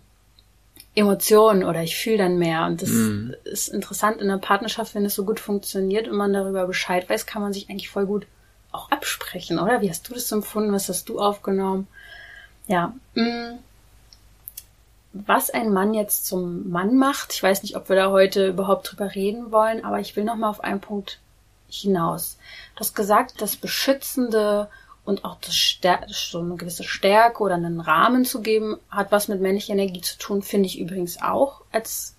Emotionen 0.94 1.64
oder 1.64 1.82
ich 1.82 1.96
fühle 1.96 2.18
dann 2.18 2.38
mehr. 2.38 2.66
Und 2.66 2.80
das 2.80 2.88
mm. 2.88 3.34
ist 3.44 3.68
interessant 3.68 4.20
in 4.20 4.28
der 4.28 4.38
Partnerschaft, 4.38 4.94
wenn 4.94 5.04
es 5.04 5.14
so 5.14 5.24
gut 5.24 5.38
funktioniert 5.38 6.08
und 6.08 6.16
man 6.16 6.32
darüber 6.32 6.66
Bescheid 6.66 7.08
weiß, 7.08 7.26
kann 7.26 7.42
man 7.42 7.52
sich 7.52 7.68
eigentlich 7.68 7.90
voll 7.90 8.06
gut 8.06 8.26
auch 8.72 8.90
absprechen, 8.90 9.58
oder? 9.58 9.80
Wie 9.80 9.90
hast 9.90 10.08
du 10.08 10.14
das 10.14 10.32
empfunden? 10.32 10.72
Was 10.72 10.88
hast 10.88 11.08
du 11.08 11.20
aufgenommen? 11.20 11.86
Ja. 12.66 12.94
Mm. 13.14 13.58
Was 15.26 15.50
ein 15.50 15.72
Mann 15.72 15.94
jetzt 15.94 16.26
zum 16.26 16.70
Mann 16.70 16.96
macht, 16.96 17.32
ich 17.32 17.42
weiß 17.42 17.62
nicht, 17.62 17.76
ob 17.76 17.88
wir 17.88 17.96
da 17.96 18.10
heute 18.10 18.46
überhaupt 18.46 18.90
drüber 18.90 19.14
reden 19.14 19.50
wollen, 19.50 19.84
aber 19.84 19.98
ich 19.98 20.14
will 20.14 20.24
noch 20.24 20.36
mal 20.36 20.48
auf 20.48 20.62
einen 20.62 20.80
Punkt 20.80 21.18
hinaus. 21.68 22.38
Du 22.74 22.80
hast 22.80 22.94
gesagt, 22.94 23.40
das 23.40 23.56
Beschützende 23.56 24.68
und 25.04 25.24
auch 25.24 25.36
das 25.40 25.56
Stär 25.56 26.06
so 26.08 26.40
eine 26.40 26.56
gewisse 26.56 26.84
Stärke 26.84 27.42
oder 27.42 27.54
einen 27.54 27.80
Rahmen 27.80 28.24
zu 28.24 28.42
geben, 28.42 28.76
hat 28.90 29.10
was 29.10 29.28
mit 29.28 29.40
männlicher 29.40 29.72
Energie 29.72 30.02
zu 30.02 30.18
tun, 30.18 30.42
finde 30.42 30.66
ich 30.66 30.78
übrigens 30.78 31.20
auch. 31.20 31.62
Als 31.72 32.14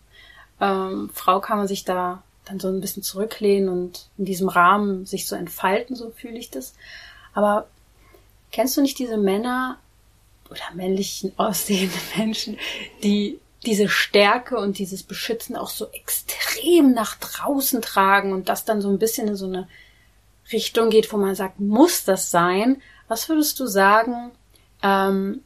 ähm, 0.59 1.09
Frau 1.13 1.39
kann 1.39 1.59
man 1.59 1.67
sich 1.67 1.85
da 1.85 2.21
dann 2.45 2.59
so 2.59 2.67
ein 2.67 2.81
bisschen 2.81 3.03
zurücklehnen 3.03 3.69
und 3.69 4.09
in 4.17 4.25
diesem 4.25 4.49
Rahmen 4.49 5.05
sich 5.05 5.27
so 5.27 5.35
entfalten, 5.35 5.95
so 5.95 6.09
fühle 6.09 6.37
ich 6.37 6.49
das. 6.49 6.73
Aber 7.33 7.67
kennst 8.51 8.75
du 8.75 8.81
nicht 8.81 8.99
diese 8.99 9.17
Männer 9.17 9.77
oder 10.49 10.61
männlichen 10.73 11.31
aussehende 11.37 11.97
Menschen, 12.17 12.57
die 13.03 13.39
diese 13.65 13.89
Stärke 13.89 14.57
und 14.57 14.77
dieses 14.77 15.03
Beschützen 15.03 15.55
auch 15.55 15.69
so 15.69 15.87
extrem 15.91 16.93
nach 16.93 17.15
draußen 17.15 17.81
tragen 17.81 18.31
und 18.31 18.47
das 18.47 18.63
dann 18.63 18.81
so 18.81 18.89
ein 18.89 18.99
bisschen 18.99 19.27
in 19.27 19.35
so 19.35 19.47
eine 19.47 19.67
Richtung 20.51 20.89
geht, 20.89 21.11
wo 21.11 21.17
man 21.17 21.35
sagt, 21.35 21.59
muss 21.59 22.05
das 22.05 22.31
sein? 22.31 22.81
Was 23.07 23.27
würdest 23.27 23.59
du 23.59 23.67
sagen? 23.67 24.31
Ähm, 24.81 25.41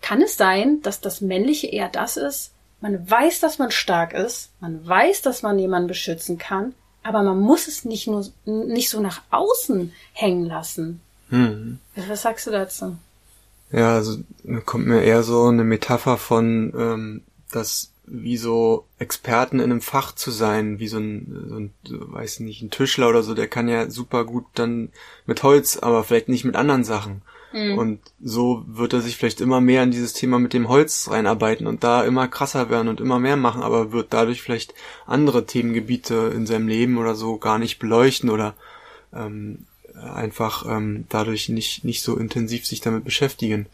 kann 0.00 0.22
es 0.22 0.36
sein, 0.36 0.80
dass 0.82 1.00
das 1.00 1.20
Männliche 1.20 1.66
eher 1.66 1.88
das 1.88 2.16
ist? 2.16 2.52
Man 2.80 3.10
weiß, 3.10 3.40
dass 3.40 3.58
man 3.58 3.70
stark 3.70 4.12
ist, 4.12 4.50
man 4.60 4.86
weiß, 4.86 5.22
dass 5.22 5.42
man 5.42 5.58
jemanden 5.58 5.88
beschützen 5.88 6.38
kann, 6.38 6.74
aber 7.02 7.22
man 7.22 7.40
muss 7.40 7.68
es 7.68 7.84
nicht 7.84 8.06
nur 8.06 8.24
nicht 8.44 8.90
so 8.90 9.00
nach 9.00 9.22
außen 9.30 9.92
hängen 10.12 10.44
lassen. 10.44 11.00
Hm. 11.30 11.80
Was 11.96 12.22
sagst 12.22 12.46
du 12.46 12.50
dazu? 12.50 12.96
Ja, 13.72 13.94
also 13.94 14.18
kommt 14.64 14.86
mir 14.86 15.02
eher 15.02 15.22
so 15.22 15.44
eine 15.44 15.64
Metapher 15.64 16.18
von, 16.18 16.72
ähm, 16.76 17.22
dass 17.50 17.92
wie 18.06 18.36
so 18.36 18.86
Experten 18.98 19.58
in 19.58 19.70
einem 19.70 19.80
Fach 19.80 20.14
zu 20.14 20.30
sein, 20.30 20.78
wie 20.78 20.88
so 20.88 20.98
ein, 20.98 21.46
so 21.48 21.56
ein, 21.56 21.74
weiß 22.12 22.40
nicht, 22.40 22.62
ein 22.62 22.70
Tischler 22.70 23.08
oder 23.08 23.22
so, 23.22 23.34
der 23.34 23.48
kann 23.48 23.68
ja 23.68 23.90
super 23.90 24.24
gut 24.24 24.44
dann 24.54 24.90
mit 25.26 25.42
Holz, 25.42 25.76
aber 25.76 26.04
vielleicht 26.04 26.28
nicht 26.28 26.44
mit 26.44 26.54
anderen 26.54 26.84
Sachen. 26.84 27.22
Mhm. 27.52 27.78
Und 27.78 28.00
so 28.22 28.64
wird 28.68 28.92
er 28.92 29.00
sich 29.00 29.16
vielleicht 29.16 29.40
immer 29.40 29.60
mehr 29.60 29.82
in 29.82 29.90
dieses 29.90 30.12
Thema 30.12 30.38
mit 30.38 30.52
dem 30.52 30.68
Holz 30.68 31.10
reinarbeiten 31.10 31.66
und 31.66 31.82
da 31.82 32.04
immer 32.04 32.28
krasser 32.28 32.70
werden 32.70 32.88
und 32.88 33.00
immer 33.00 33.18
mehr 33.18 33.36
machen, 33.36 33.62
aber 33.62 33.92
wird 33.92 34.08
dadurch 34.10 34.40
vielleicht 34.40 34.74
andere 35.06 35.44
Themengebiete 35.46 36.32
in 36.34 36.46
seinem 36.46 36.68
Leben 36.68 36.98
oder 36.98 37.16
so 37.16 37.38
gar 37.38 37.58
nicht 37.58 37.78
beleuchten 37.78 38.30
oder 38.30 38.54
ähm, 39.12 39.66
einfach 40.00 40.66
ähm, 40.68 41.06
dadurch 41.08 41.48
nicht, 41.48 41.84
nicht 41.84 42.02
so 42.02 42.16
intensiv 42.16 42.66
sich 42.66 42.80
damit 42.80 43.04
beschäftigen. 43.04 43.66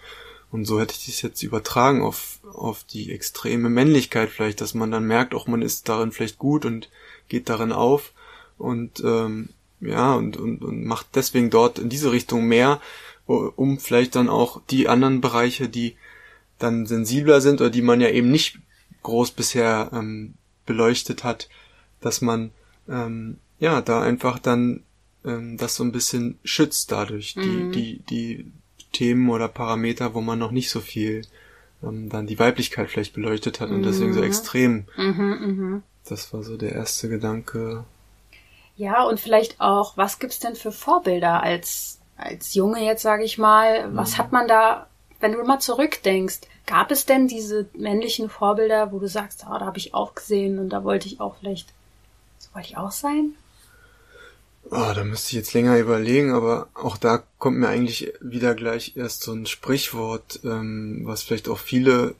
Und 0.50 0.66
so 0.66 0.80
hätte 0.80 0.94
ich 0.96 1.06
das 1.06 1.22
jetzt 1.22 1.42
übertragen 1.42 2.02
auf, 2.02 2.38
auf 2.52 2.84
die 2.84 3.10
extreme 3.12 3.70
Männlichkeit 3.70 4.30
vielleicht, 4.30 4.60
dass 4.60 4.74
man 4.74 4.90
dann 4.90 5.06
merkt, 5.06 5.34
auch 5.34 5.46
man 5.46 5.62
ist 5.62 5.88
darin 5.88 6.12
vielleicht 6.12 6.38
gut 6.38 6.64
und 6.64 6.90
geht 7.28 7.48
darin 7.48 7.72
auf 7.72 8.12
und 8.58 9.02
ähm, 9.04 9.48
ja, 9.80 10.14
und, 10.14 10.36
und, 10.36 10.62
und 10.62 10.84
macht 10.84 11.06
deswegen 11.14 11.50
dort 11.50 11.78
in 11.78 11.88
diese 11.88 12.12
Richtung 12.12 12.46
mehr, 12.46 12.80
um 13.26 13.78
vielleicht 13.78 14.14
dann 14.14 14.28
auch 14.28 14.60
die 14.70 14.88
anderen 14.88 15.20
Bereiche, 15.20 15.68
die 15.68 15.96
dann 16.58 16.86
sensibler 16.86 17.40
sind 17.40 17.60
oder 17.60 17.70
die 17.70 17.82
man 17.82 18.00
ja 18.00 18.08
eben 18.08 18.30
nicht 18.30 18.58
groß 19.02 19.32
bisher 19.32 19.90
ähm, 19.92 20.34
beleuchtet 20.66 21.24
hat, 21.24 21.48
dass 22.00 22.20
man 22.20 22.52
ähm, 22.88 23.38
ja 23.58 23.80
da 23.80 24.02
einfach 24.02 24.38
dann 24.38 24.82
ähm, 25.24 25.56
das 25.56 25.76
so 25.76 25.84
ein 25.84 25.92
bisschen 25.92 26.38
schützt 26.44 26.92
dadurch, 26.92 27.36
mhm. 27.36 27.72
die, 27.72 27.98
die, 27.98 28.44
die 28.80 28.86
Themen 28.92 29.30
oder 29.30 29.48
Parameter, 29.48 30.14
wo 30.14 30.20
man 30.20 30.38
noch 30.38 30.50
nicht 30.50 30.70
so 30.70 30.80
viel 30.80 31.22
ähm, 31.82 32.08
dann 32.08 32.26
die 32.26 32.38
Weiblichkeit 32.38 32.90
vielleicht 32.90 33.14
beleuchtet 33.14 33.60
hat 33.60 33.70
und 33.70 33.80
mhm. 33.80 33.84
deswegen 33.84 34.12
so 34.12 34.20
mhm. 34.20 34.26
extrem. 34.26 34.84
Mhm, 34.96 35.56
mh. 35.72 35.82
Das 36.08 36.32
war 36.32 36.42
so 36.42 36.56
der 36.56 36.72
erste 36.72 37.08
Gedanke. 37.08 37.84
Ja, 38.76 39.04
und 39.04 39.20
vielleicht 39.20 39.60
auch, 39.60 39.96
was 39.96 40.18
gibt's 40.18 40.40
denn 40.40 40.56
für 40.56 40.72
Vorbilder 40.72 41.42
als, 41.42 42.00
als 42.16 42.54
Junge 42.54 42.84
jetzt, 42.84 43.02
sage 43.02 43.24
ich 43.24 43.38
mal? 43.38 43.94
Was 43.94 44.12
mhm. 44.12 44.18
hat 44.18 44.32
man 44.32 44.48
da, 44.48 44.88
wenn 45.20 45.32
du 45.32 45.38
immer 45.38 45.60
zurückdenkst, 45.60 46.40
gab 46.66 46.90
es 46.90 47.06
denn 47.06 47.28
diese 47.28 47.68
männlichen 47.74 48.28
Vorbilder, 48.28 48.92
wo 48.92 48.98
du 48.98 49.08
sagst, 49.08 49.44
oh, 49.48 49.58
da 49.58 49.66
habe 49.66 49.78
ich 49.78 49.94
auch 49.94 50.14
gesehen 50.14 50.58
und 50.58 50.70
da 50.70 50.84
wollte 50.84 51.06
ich 51.06 51.20
auch 51.20 51.36
vielleicht, 51.36 51.68
so 52.38 52.48
wollte 52.54 52.68
ich 52.68 52.76
auch 52.76 52.92
sein? 52.92 53.34
Oh, 54.70 54.92
da 54.94 55.04
müsste 55.04 55.30
ich 55.30 55.34
jetzt 55.34 55.54
länger 55.54 55.78
überlegen, 55.78 56.32
aber 56.32 56.68
auch 56.74 56.96
da 56.96 57.22
kommt 57.38 57.58
mir 57.58 57.68
eigentlich 57.68 58.12
wieder 58.20 58.54
gleich 58.54 58.96
erst 58.96 59.22
so 59.22 59.32
ein 59.32 59.46
Sprichwort, 59.46 60.40
ähm, 60.44 61.02
was 61.04 61.22
vielleicht 61.22 61.48
auch 61.48 61.58
viele 61.58 62.14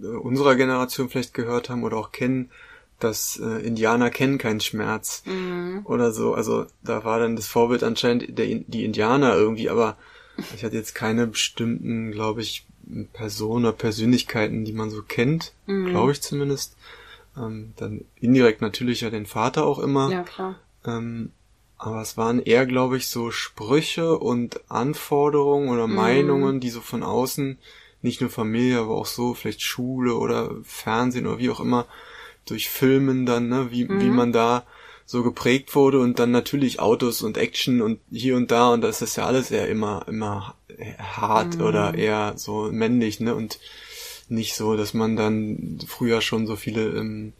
äh, 0.00 0.06
unserer 0.06 0.56
Generation 0.56 1.08
vielleicht 1.08 1.34
gehört 1.34 1.70
haben 1.70 1.84
oder 1.84 1.96
auch 1.96 2.12
kennen, 2.12 2.50
dass 2.98 3.40
äh, 3.42 3.66
Indianer 3.66 4.10
kennen 4.10 4.38
keinen 4.38 4.60
Schmerz 4.60 5.22
mhm. 5.24 5.80
oder 5.84 6.12
so. 6.12 6.34
Also 6.34 6.66
da 6.82 7.04
war 7.04 7.18
dann 7.18 7.36
das 7.36 7.46
Vorbild 7.46 7.82
anscheinend 7.82 8.38
der, 8.38 8.46
die 8.46 8.84
Indianer 8.84 9.34
irgendwie, 9.34 9.70
aber 9.70 9.96
ich 10.54 10.64
hatte 10.64 10.76
jetzt 10.76 10.94
keine 10.94 11.26
bestimmten, 11.26 12.12
glaube 12.12 12.42
ich, 12.42 12.66
Personen 13.12 13.64
oder 13.66 13.72
Persönlichkeiten, 13.72 14.64
die 14.64 14.72
man 14.72 14.90
so 14.90 15.02
kennt, 15.02 15.52
mhm. 15.66 15.86
glaube 15.86 16.12
ich 16.12 16.20
zumindest. 16.20 16.76
Ähm, 17.36 17.72
dann 17.76 18.04
indirekt 18.20 18.60
natürlich 18.60 19.00
ja 19.00 19.10
den 19.10 19.26
Vater 19.26 19.64
auch 19.64 19.78
immer. 19.78 20.10
Ja, 20.10 20.22
klar. 20.22 20.56
Ähm, 20.84 21.30
aber 21.82 22.00
es 22.00 22.16
waren 22.16 22.40
eher, 22.40 22.64
glaube 22.64 22.96
ich, 22.96 23.08
so 23.08 23.32
Sprüche 23.32 24.16
und 24.16 24.60
Anforderungen 24.70 25.68
oder 25.68 25.88
mm. 25.88 25.94
Meinungen, 25.94 26.60
die 26.60 26.70
so 26.70 26.80
von 26.80 27.02
außen, 27.02 27.58
nicht 28.02 28.20
nur 28.20 28.30
Familie, 28.30 28.78
aber 28.78 28.94
auch 28.94 29.06
so, 29.06 29.34
vielleicht 29.34 29.62
Schule 29.62 30.14
oder 30.14 30.54
Fernsehen 30.62 31.26
oder 31.26 31.40
wie 31.40 31.50
auch 31.50 31.58
immer, 31.58 31.86
durch 32.46 32.68
Filmen 32.68 33.26
dann, 33.26 33.48
ne, 33.48 33.72
wie, 33.72 33.84
mm. 33.84 34.00
wie 34.00 34.10
mhm. 34.10 34.14
man 34.14 34.32
da 34.32 34.64
so 35.06 35.24
geprägt 35.24 35.74
wurde 35.74 35.98
und 35.98 36.20
dann 36.20 36.30
natürlich 36.30 36.78
Autos 36.78 37.20
und 37.22 37.36
Action 37.36 37.82
und 37.82 37.98
hier 38.12 38.36
und 38.36 38.52
da 38.52 38.72
und 38.72 38.82
das 38.82 39.02
ist 39.02 39.16
ja 39.16 39.26
alles 39.26 39.50
eher 39.50 39.68
immer, 39.68 40.04
immer 40.06 40.54
hart 40.98 41.58
mm. 41.58 41.62
oder 41.62 41.94
eher 41.94 42.34
so 42.36 42.70
männlich, 42.70 43.18
ne, 43.18 43.34
und 43.34 43.58
nicht 44.28 44.54
so, 44.54 44.76
dass 44.76 44.94
man 44.94 45.16
dann 45.16 45.80
früher 45.88 46.20
schon 46.20 46.46
so 46.46 46.54
viele, 46.54 46.82
ähm, 46.90 47.32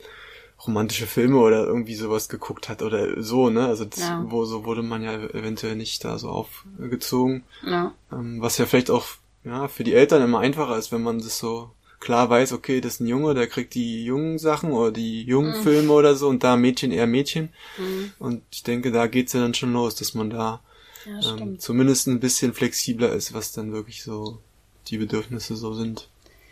romantische 0.66 1.07
Filme 1.07 1.38
oder 1.38 1.66
irgendwie 1.66 1.95
sowas 1.95 2.28
geguckt 2.28 2.69
hat 2.69 2.83
oder 2.83 3.23
so, 3.23 3.50
ne? 3.50 3.66
Also 3.66 3.85
das, 3.85 4.00
ja. 4.00 4.25
wo 4.28 4.45
so 4.45 4.64
wurde 4.64 4.83
man 4.83 5.02
ja 5.02 5.14
eventuell 5.14 5.76
nicht 5.76 6.04
da 6.04 6.19
so 6.19 6.28
aufgezogen. 6.28 7.45
Ja. 7.66 7.92
Ähm, 8.12 8.40
was 8.40 8.59
ja 8.59 8.66
vielleicht 8.66 8.90
auch 8.90 9.07
ja 9.45 9.69
für 9.69 9.85
die 9.85 9.95
Eltern 9.95 10.23
immer 10.23 10.40
einfacher 10.40 10.76
ist, 10.76 10.92
wenn 10.92 11.02
man 11.02 11.19
das 11.19 11.38
so 11.38 11.71
klar 12.02 12.28
weiß, 12.28 12.52
okay, 12.52 12.81
das 12.81 12.95
ist 12.95 13.00
ein 13.00 13.07
Junge, 13.07 13.35
der 13.35 13.47
kriegt 13.47 13.75
die 13.75 14.04
jungen 14.04 14.38
Sachen 14.38 14.73
oder 14.73 14.90
die 14.90 15.23
jungen 15.23 15.59
mhm. 15.59 15.62
Filme 15.62 15.92
oder 15.92 16.16
so 16.16 16.28
und 16.28 16.42
da 16.42 16.57
Mädchen 16.57 16.90
eher 16.90 17.07
Mädchen. 17.07 17.50
Mhm. 17.78 18.12
Und 18.19 18.42
ich 18.50 18.64
denke, 18.64 18.90
da 18.90 19.07
geht's 19.07 19.33
ja 19.33 19.40
dann 19.40 19.54
schon 19.54 19.73
los, 19.73 19.95
dass 19.95 20.14
man 20.14 20.28
da 20.28 20.61
ja, 21.07 21.37
ähm, 21.37 21.59
zumindest 21.59 22.09
ein 22.09 22.21
bisschen 22.21 22.54
flexibler 22.54 23.12
ist, 23.12 23.35
was 23.35 23.52
dann 23.52 23.73
wirklich 23.73 24.02
so 24.02 24.40
die 24.88 24.99
Bedürfnisse 24.99 25.57
so 25.57 25.75
sind. 25.75 26.09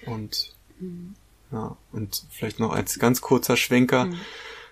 Und 0.06 0.54
mhm. 0.78 1.14
Ja, 1.52 1.76
und 1.92 2.24
vielleicht 2.30 2.60
noch 2.60 2.72
als 2.72 2.98
ganz 2.98 3.20
kurzer 3.20 3.56
Schwenker. 3.56 4.06
Mhm. 4.06 4.20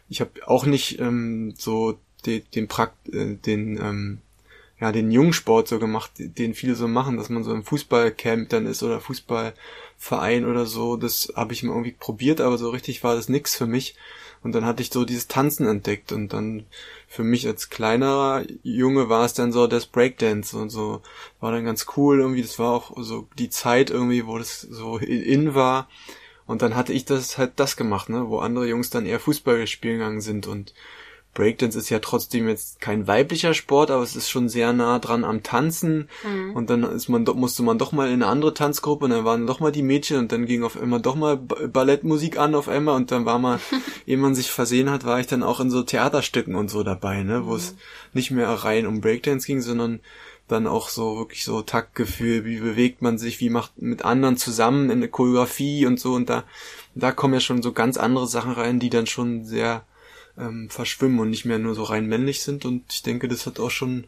Ich 0.09 0.21
habe 0.21 0.31
auch 0.47 0.65
nicht 0.65 1.01
ähm, 1.01 1.55
so 1.57 1.99
den, 2.25 2.43
den, 2.55 2.69
Prakt, 2.69 3.09
äh, 3.09 3.35
den 3.35 3.79
ähm, 3.79 4.19
ja, 4.81 4.93
den 4.93 5.11
Jungsport 5.11 5.67
so 5.67 5.79
gemacht, 5.79 6.13
den 6.19 6.55
viele 6.55 6.77
so 6.77 6.87
machen, 6.87 7.17
dass 7.17 7.31
man 7.31 7.43
so 7.43 7.53
im 7.53 7.65
Fußballcamp 7.65 8.49
dann 8.49 8.67
ist 8.67 8.83
oder 8.83 9.01
Fußballverein 9.01 10.47
oder 10.47 10.67
so. 10.67 10.97
Das 10.97 11.33
habe 11.35 11.53
ich 11.53 11.65
mal 11.65 11.73
irgendwie 11.73 11.93
probiert, 11.99 12.41
aber 12.41 12.59
so 12.59 12.71
richtig 12.71 13.03
war 13.03 13.17
das 13.17 13.29
nix 13.29 13.57
für 13.57 13.67
mich. 13.67 13.97
Und 14.45 14.53
dann 14.53 14.65
hatte 14.65 14.83
ich 14.83 14.91
so 14.91 15.05
dieses 15.05 15.27
Tanzen 15.27 15.67
entdeckt 15.67 16.13
und 16.13 16.33
dann 16.33 16.65
für 17.09 17.25
mich 17.25 17.45
als 17.49 17.71
kleinerer 17.71 18.45
Junge 18.63 19.09
war 19.09 19.25
es 19.25 19.35
dann 19.35 19.51
so 19.51 19.67
das 19.67 19.87
Breakdance 19.87 20.57
und 20.57 20.71
so 20.71 21.03
war 21.41 21.51
dann 21.51 21.65
ganz 21.65 21.87
cool 21.97 22.21
irgendwie. 22.21 22.43
Das 22.43 22.61
war 22.61 22.73
auch 22.73 22.93
so 22.99 23.27
die 23.37 23.51
Zeit 23.51 23.91
irgendwie, 23.91 24.27
wo 24.27 24.39
das 24.39 24.61
so 24.61 24.99
in 24.99 25.57
war. 25.57 25.89
Und 26.49 26.63
dann 26.63 26.75
hatte 26.75 26.93
ich 26.93 27.05
das 27.05 27.39
halt 27.39 27.53
das 27.57 27.77
gemacht, 27.77 28.09
ne, 28.09 28.29
wo 28.29 28.41
andere 28.41 28.67
Jungs 28.67 28.91
dann 28.91 29.07
eher 29.07 29.21
Fußball 29.21 29.69
spielen 29.69 29.99
gegangen 29.99 30.21
sind 30.21 30.49
und 30.49 30.75
Breakdance 31.35 31.79
ist 31.79 31.89
ja 31.89 32.01
trotzdem 32.01 32.49
jetzt 32.49 32.81
kein 32.81 33.07
weiblicher 33.07 33.55
Sport, 33.55 33.93
aber 33.93 34.03
es 34.03 34.17
ist 34.17 34.29
schon 34.29 34.49
sehr 34.49 34.73
nah 34.73 34.99
dran 34.99 35.23
am 35.23 35.45
Tanzen. 35.45 36.09
Mhm. 36.25 36.57
Und 36.57 36.69
dann 36.69 36.83
ist 36.83 37.09
man, 37.09 37.23
musste 37.23 37.63
man 37.63 37.79
doch 37.79 37.93
mal 37.93 38.09
in 38.09 38.15
eine 38.15 38.27
andere 38.27 38.55
Tanzgruppe 38.55 39.05
und 39.05 39.13
dann 39.13 39.25
waren 39.25 39.47
doch 39.47 39.61
mal 39.61 39.71
die 39.71 39.83
Mädchen 39.83 40.19
und 40.19 40.33
dann 40.33 40.47
ging 40.47 40.65
auf 40.65 40.81
einmal 40.81 41.01
doch 41.01 41.15
mal 41.15 41.37
Ballettmusik 41.37 42.39
an 42.39 42.57
auf 42.57 42.69
einmal 42.69 42.97
und 42.97 43.13
dann 43.13 43.25
war 43.25 43.39
mal, 43.39 43.61
ehe 44.07 44.17
man 44.17 44.35
sich 44.35 44.51
versehen 44.51 44.91
hat, 44.91 45.05
war 45.05 45.21
ich 45.21 45.29
dann 45.29 45.45
auch 45.45 45.61
in 45.61 45.71
so 45.71 45.83
Theaterstücken 45.83 46.57
und 46.57 46.71
so 46.71 46.83
dabei, 46.83 47.23
ne, 47.23 47.47
wo 47.47 47.51
mhm. 47.51 47.57
es 47.57 47.77
nicht 48.15 48.33
mehr 48.33 48.49
rein 48.49 48.87
um 48.87 49.01
Breakdance 49.01 49.47
ging, 49.47 49.61
sondern 49.61 50.01
dann 50.49 50.67
auch 50.67 50.89
so 50.89 51.19
wirklich 51.19 51.45
so 51.45 51.63
Taktgefühl, 51.63 52.45
wie 52.45 52.59
bewegt 52.59 53.03
man 53.03 53.19
sich, 53.19 53.41
wie 53.41 53.51
macht 53.51 53.81
mit 53.81 54.05
anderen 54.05 54.37
zusammen 54.37 54.91
in 54.91 55.01
der 55.01 55.11
Choreografie 55.11 55.87
und 55.87 56.01
so 56.01 56.15
und 56.15 56.29
da, 56.29 56.45
da 56.95 57.13
kommen 57.13 57.35
ja 57.35 57.41
schon 57.41 57.63
so 57.63 57.73
ganz 57.73 57.97
andere 57.97 58.27
Sachen 58.27 58.53
rein, 58.53 58.81
die 58.81 58.91
dann 58.91 59.07
schon 59.07 59.45
sehr 59.45 59.85
ähm, 60.39 60.71
verschwimmen 60.71 61.19
und 61.19 61.31
nicht 61.31 61.45
mehr 61.45 61.59
nur 61.59 61.75
so 61.75 61.83
rein 61.83 62.07
männlich 62.07 62.43
sind. 62.43 62.65
Und 62.65 62.85
ich 62.93 63.03
denke, 63.03 63.29
das 63.29 63.47
hat 63.47 63.61
auch 63.61 63.71
schon 63.71 64.05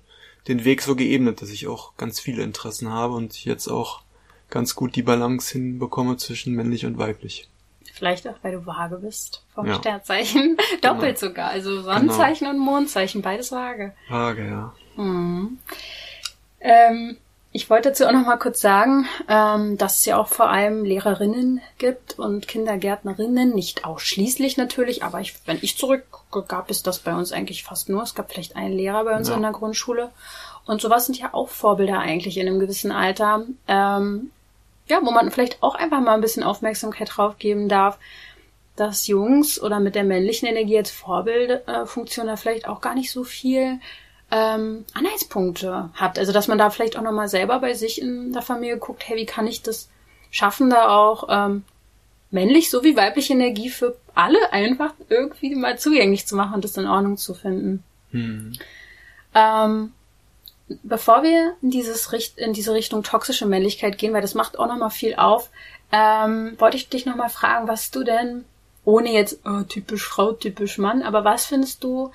den 0.48 0.64
Weg 0.64 0.82
so 0.82 0.96
geebnet, 0.96 1.42
dass 1.42 1.50
ich 1.50 1.66
auch 1.66 1.96
ganz 1.96 2.20
viele 2.20 2.42
Interessen 2.42 2.90
habe 2.90 3.14
und 3.14 3.44
jetzt 3.44 3.68
auch 3.68 4.02
ganz 4.48 4.74
gut 4.74 4.96
die 4.96 5.02
Balance 5.02 5.52
hinbekomme 5.52 6.16
zwischen 6.16 6.54
männlich 6.54 6.86
und 6.86 6.98
weiblich. 6.98 7.48
Vielleicht 7.92 8.26
auch, 8.28 8.36
weil 8.42 8.52
du 8.52 8.64
vage 8.64 8.96
bist 8.96 9.44
vom 9.54 9.66
ja. 9.66 9.74
Sternzeichen. 9.74 10.56
Doppelt 10.82 11.18
genau. 11.18 11.30
sogar. 11.30 11.50
Also 11.50 11.82
Sonnenzeichen 11.82 12.46
genau. 12.46 12.58
und 12.58 12.64
Mondzeichen, 12.64 13.20
beides 13.20 13.52
vage. 13.52 13.94
Vage, 14.08 14.46
ja. 14.46 14.74
Hm. 14.96 15.58
Ähm, 16.60 17.16
ich 17.52 17.68
wollte 17.68 17.88
dazu 17.88 18.06
auch 18.06 18.12
noch 18.12 18.26
mal 18.26 18.36
kurz 18.36 18.60
sagen, 18.60 19.06
ähm, 19.28 19.76
dass 19.76 19.98
es 19.98 20.04
ja 20.04 20.18
auch 20.18 20.28
vor 20.28 20.50
allem 20.50 20.84
Lehrerinnen 20.84 21.60
gibt 21.78 22.16
und 22.16 22.46
Kindergärtnerinnen, 22.46 23.52
nicht 23.54 23.84
ausschließlich 23.84 24.56
natürlich, 24.56 25.02
aber 25.02 25.20
ich, 25.20 25.34
wenn 25.46 25.58
ich 25.60 25.76
zurückgucke, 25.76 26.44
gab 26.46 26.70
es 26.70 26.84
das 26.84 27.00
bei 27.00 27.12
uns 27.12 27.32
eigentlich 27.32 27.64
fast 27.64 27.88
nur. 27.88 28.04
Es 28.04 28.14
gab 28.14 28.30
vielleicht 28.30 28.54
einen 28.54 28.74
Lehrer 28.74 29.04
bei 29.04 29.16
uns 29.16 29.28
ja. 29.28 29.34
in 29.34 29.42
der 29.42 29.50
Grundschule. 29.50 30.10
Und 30.64 30.80
sowas 30.80 31.06
sind 31.06 31.18
ja 31.18 31.34
auch 31.34 31.48
Vorbilder 31.48 31.98
eigentlich 31.98 32.38
in 32.38 32.46
einem 32.46 32.60
gewissen 32.60 32.92
Alter. 32.92 33.44
Ähm, 33.66 34.30
ja, 34.86 35.00
wo 35.02 35.10
man 35.10 35.32
vielleicht 35.32 35.60
auch 35.62 35.74
einfach 35.74 36.00
mal 36.00 36.14
ein 36.14 36.20
bisschen 36.20 36.44
Aufmerksamkeit 36.44 37.16
drauf 37.16 37.38
geben 37.38 37.68
darf, 37.68 37.98
dass 38.76 39.08
Jungs 39.08 39.60
oder 39.60 39.80
mit 39.80 39.96
der 39.96 40.04
männlichen 40.04 40.46
Energie 40.46 40.78
als 40.78 40.90
Vorbildfunktion 40.92 42.26
äh, 42.26 42.30
da 42.30 42.36
vielleicht 42.36 42.68
auch 42.68 42.80
gar 42.80 42.94
nicht 42.94 43.10
so 43.10 43.24
viel 43.24 43.80
ähm, 44.30 44.84
Anhaltspunkte 44.94 45.90
hat. 45.94 46.18
Also 46.18 46.32
dass 46.32 46.48
man 46.48 46.58
da 46.58 46.70
vielleicht 46.70 46.96
auch 46.96 47.02
nochmal 47.02 47.28
selber 47.28 47.58
bei 47.58 47.74
sich 47.74 48.00
in 48.00 48.32
der 48.32 48.42
Familie 48.42 48.78
guckt, 48.78 49.02
hey, 49.06 49.16
wie 49.16 49.26
kann 49.26 49.46
ich 49.46 49.62
das 49.62 49.88
schaffen, 50.30 50.70
da 50.70 50.88
auch 50.88 51.28
ähm, 51.28 51.64
männlich 52.30 52.70
sowie 52.70 52.96
weibliche 52.96 53.32
Energie 53.32 53.70
für 53.70 53.96
alle 54.14 54.52
einfach 54.52 54.94
irgendwie 55.08 55.54
mal 55.54 55.78
zugänglich 55.78 56.26
zu 56.26 56.36
machen 56.36 56.54
und 56.54 56.64
das 56.64 56.76
in 56.76 56.86
Ordnung 56.86 57.16
zu 57.16 57.34
finden. 57.34 57.82
Hm. 58.12 58.52
Ähm, 59.34 59.92
bevor 60.82 61.22
wir 61.22 61.56
in, 61.62 61.70
dieses 61.70 62.12
Richt 62.12 62.38
in 62.38 62.52
diese 62.52 62.72
Richtung 62.72 63.02
toxische 63.02 63.46
Männlichkeit 63.46 63.98
gehen, 63.98 64.12
weil 64.12 64.22
das 64.22 64.34
macht 64.34 64.58
auch 64.58 64.66
nochmal 64.66 64.90
viel 64.90 65.16
auf, 65.16 65.50
ähm, 65.92 66.54
wollte 66.58 66.76
ich 66.76 66.88
dich 66.88 67.06
nochmal 67.06 67.30
fragen, 67.30 67.66
was 67.66 67.90
du 67.90 68.04
denn, 68.04 68.44
ohne 68.84 69.12
jetzt 69.12 69.40
oh, 69.44 69.62
typisch 69.62 70.06
Frau, 70.06 70.32
typisch 70.32 70.78
Mann, 70.78 71.02
aber 71.02 71.24
was 71.24 71.46
findest 71.46 71.82
du 71.82 72.12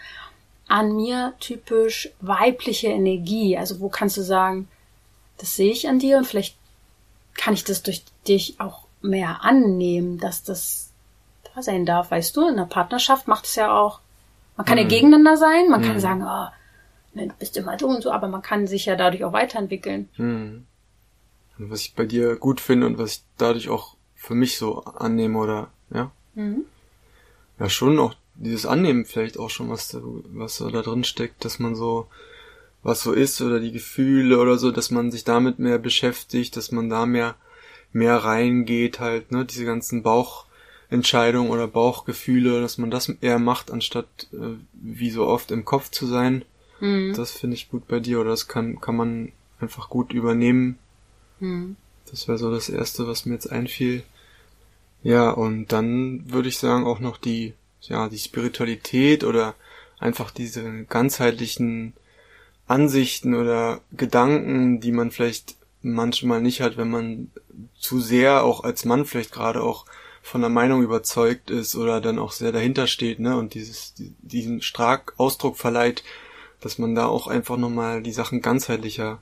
an 0.68 0.96
mir 0.96 1.34
typisch 1.40 2.10
weibliche 2.22 2.88
Energie? 2.88 3.58
Also 3.58 3.80
wo 3.80 3.90
kannst 3.90 4.18
du 4.18 4.22
sagen, 4.22 4.68
das 5.38 5.56
sehe 5.56 5.72
ich 5.72 5.88
an 5.88 6.00
dir 6.00 6.18
und 6.18 6.26
vielleicht 6.26 6.58
kann 7.36 7.54
ich 7.54 7.64
das 7.64 7.84
durch 7.84 8.04
dich 8.28 8.60
auch 8.60 8.86
mehr 9.02 9.44
annehmen, 9.44 10.18
dass 10.18 10.44
das 10.44 10.92
da 11.54 11.62
sein 11.62 11.86
darf. 11.86 12.12
Weißt 12.12 12.36
du, 12.36 12.48
in 12.48 12.58
der 12.58 12.66
Partnerschaft 12.66 13.28
macht 13.28 13.46
es 13.46 13.56
ja 13.56 13.78
auch, 13.78 14.00
man 14.58 14.66
kann 14.66 14.78
mhm. 14.78 14.84
ja 14.84 14.88
gegeneinander 14.88 15.38
sein, 15.38 15.70
man 15.70 15.82
mhm. 15.82 15.86
kann 15.86 16.00
sagen, 16.00 16.24
oh, 16.24 16.48
du 17.14 17.34
bist 17.40 17.58
immer 17.58 17.78
du 17.78 17.88
und 17.88 18.02
so, 18.02 18.12
aber 18.12 18.28
man 18.28 18.42
kann 18.42 18.68
sich 18.68 18.86
ja 18.86 18.96
dadurch 18.96 19.24
auch 19.24 19.34
weiterentwickeln. 19.34 20.10
Mhm. 20.18 20.66
Was 21.58 21.82
ich 21.82 21.96
bei 21.96 22.06
dir 22.06 22.36
gut 22.36 22.60
finde 22.60 22.88
und 22.88 22.98
was 22.98 23.18
ich 23.18 23.24
dadurch 23.38 23.70
auch 23.70 23.96
für 24.16 24.36
mich 24.36 24.58
so 24.58 24.84
annehme 24.84 25.38
oder, 25.38 25.70
ja. 25.94 26.12
Mhm. 26.34 26.66
Ja, 27.60 27.70
schon 27.70 27.98
auch 28.00 28.16
dieses 28.36 28.66
Annehmen 28.66 29.06
vielleicht 29.06 29.40
auch 29.40 29.50
schon, 29.50 29.70
was 29.70 29.90
da, 29.90 30.00
was 30.02 30.58
da 30.58 30.70
drin 30.70 31.04
steckt, 31.04 31.46
dass 31.46 31.60
man 31.60 31.76
so, 31.76 32.08
was 32.84 33.02
so 33.02 33.14
ist 33.14 33.42
oder 33.42 33.60
die 33.60 33.72
Gefühle 33.72 34.40
oder 34.40 34.58
so, 34.58 34.72
dass 34.72 34.92
man 34.92 35.12
sich 35.12 35.24
damit 35.24 35.60
mehr 35.60 35.80
beschäftigt, 35.80 36.56
dass 36.58 36.72
man 36.72 36.90
da 36.90 37.06
mehr, 37.06 37.36
mehr 37.94 38.18
reingeht 38.18 39.00
halt, 39.00 39.32
ne, 39.32 39.46
diese 39.46 39.66
ganzen 39.66 40.04
Bauchentscheidungen 40.04 41.52
oder 41.52 41.68
Bauchgefühle, 41.68 42.62
dass 42.62 42.78
man 42.78 42.92
das 42.92 43.10
eher 43.10 43.40
macht, 43.40 43.72
anstatt 43.72 44.28
äh, 44.34 44.58
wie 44.74 45.10
so 45.10 45.26
oft 45.26 45.52
im 45.52 45.66
Kopf 45.66 45.90
zu 45.90 46.06
sein. 46.06 46.44
Mhm. 46.80 47.14
Das 47.16 47.32
finde 47.32 47.56
ich 47.56 47.70
gut 47.70 47.88
bei 47.88 48.00
dir 48.00 48.20
oder 48.20 48.32
das 48.32 48.48
kann, 48.48 48.82
kann 48.82 48.98
man 48.98 49.32
einfach 49.60 49.90
gut 49.90 50.14
übernehmen. 50.14 50.78
Mhm. 51.40 51.78
Das 52.12 52.28
wäre 52.28 52.38
so 52.38 52.52
das 52.52 52.70
erste, 52.70 53.08
was 53.08 53.26
mir 53.26 53.34
jetzt 53.34 53.52
einfiel. 53.52 54.04
Ja, 55.02 55.32
und 55.32 55.72
dann 55.72 56.32
würde 56.32 56.50
ich 56.50 56.58
sagen 56.58 56.86
auch 56.86 57.00
noch 57.00 57.18
die 57.18 57.54
ja, 57.90 58.10
die 58.10 58.18
Spiritualität 58.18 59.24
oder 59.24 59.56
einfach 60.00 60.32
diese 60.32 60.84
ganzheitlichen 60.86 61.94
Ansichten 62.68 63.36
oder 63.36 63.82
Gedanken, 63.92 64.80
die 64.80 64.92
man 64.92 65.12
vielleicht 65.12 65.56
manchmal 65.82 66.42
nicht 66.42 66.62
hat, 66.62 66.78
wenn 66.78 66.90
man 66.90 67.32
zu 67.80 68.00
sehr 68.00 68.44
auch 68.44 68.64
als 68.64 68.86
Mann 68.86 69.06
vielleicht 69.06 69.32
gerade 69.32 69.62
auch 69.62 69.86
von 70.22 70.42
der 70.42 70.50
Meinung 70.50 70.82
überzeugt 70.82 71.52
ist 71.52 71.76
oder 71.76 72.02
dann 72.02 72.18
auch 72.18 72.32
sehr 72.32 72.52
dahinter 72.52 72.88
steht, 72.88 73.20
ne, 73.20 73.38
und 73.38 73.54
dieses, 73.54 73.94
diesen 73.96 74.64
stark 74.64 75.14
Ausdruck 75.18 75.58
verleiht, 75.58 76.04
dass 76.62 76.80
man 76.80 76.96
da 76.96 77.06
auch 77.06 77.28
einfach 77.28 77.58
nochmal 77.58 78.02
die 78.02 78.12
Sachen 78.12 78.42
ganzheitlicher 78.42 79.20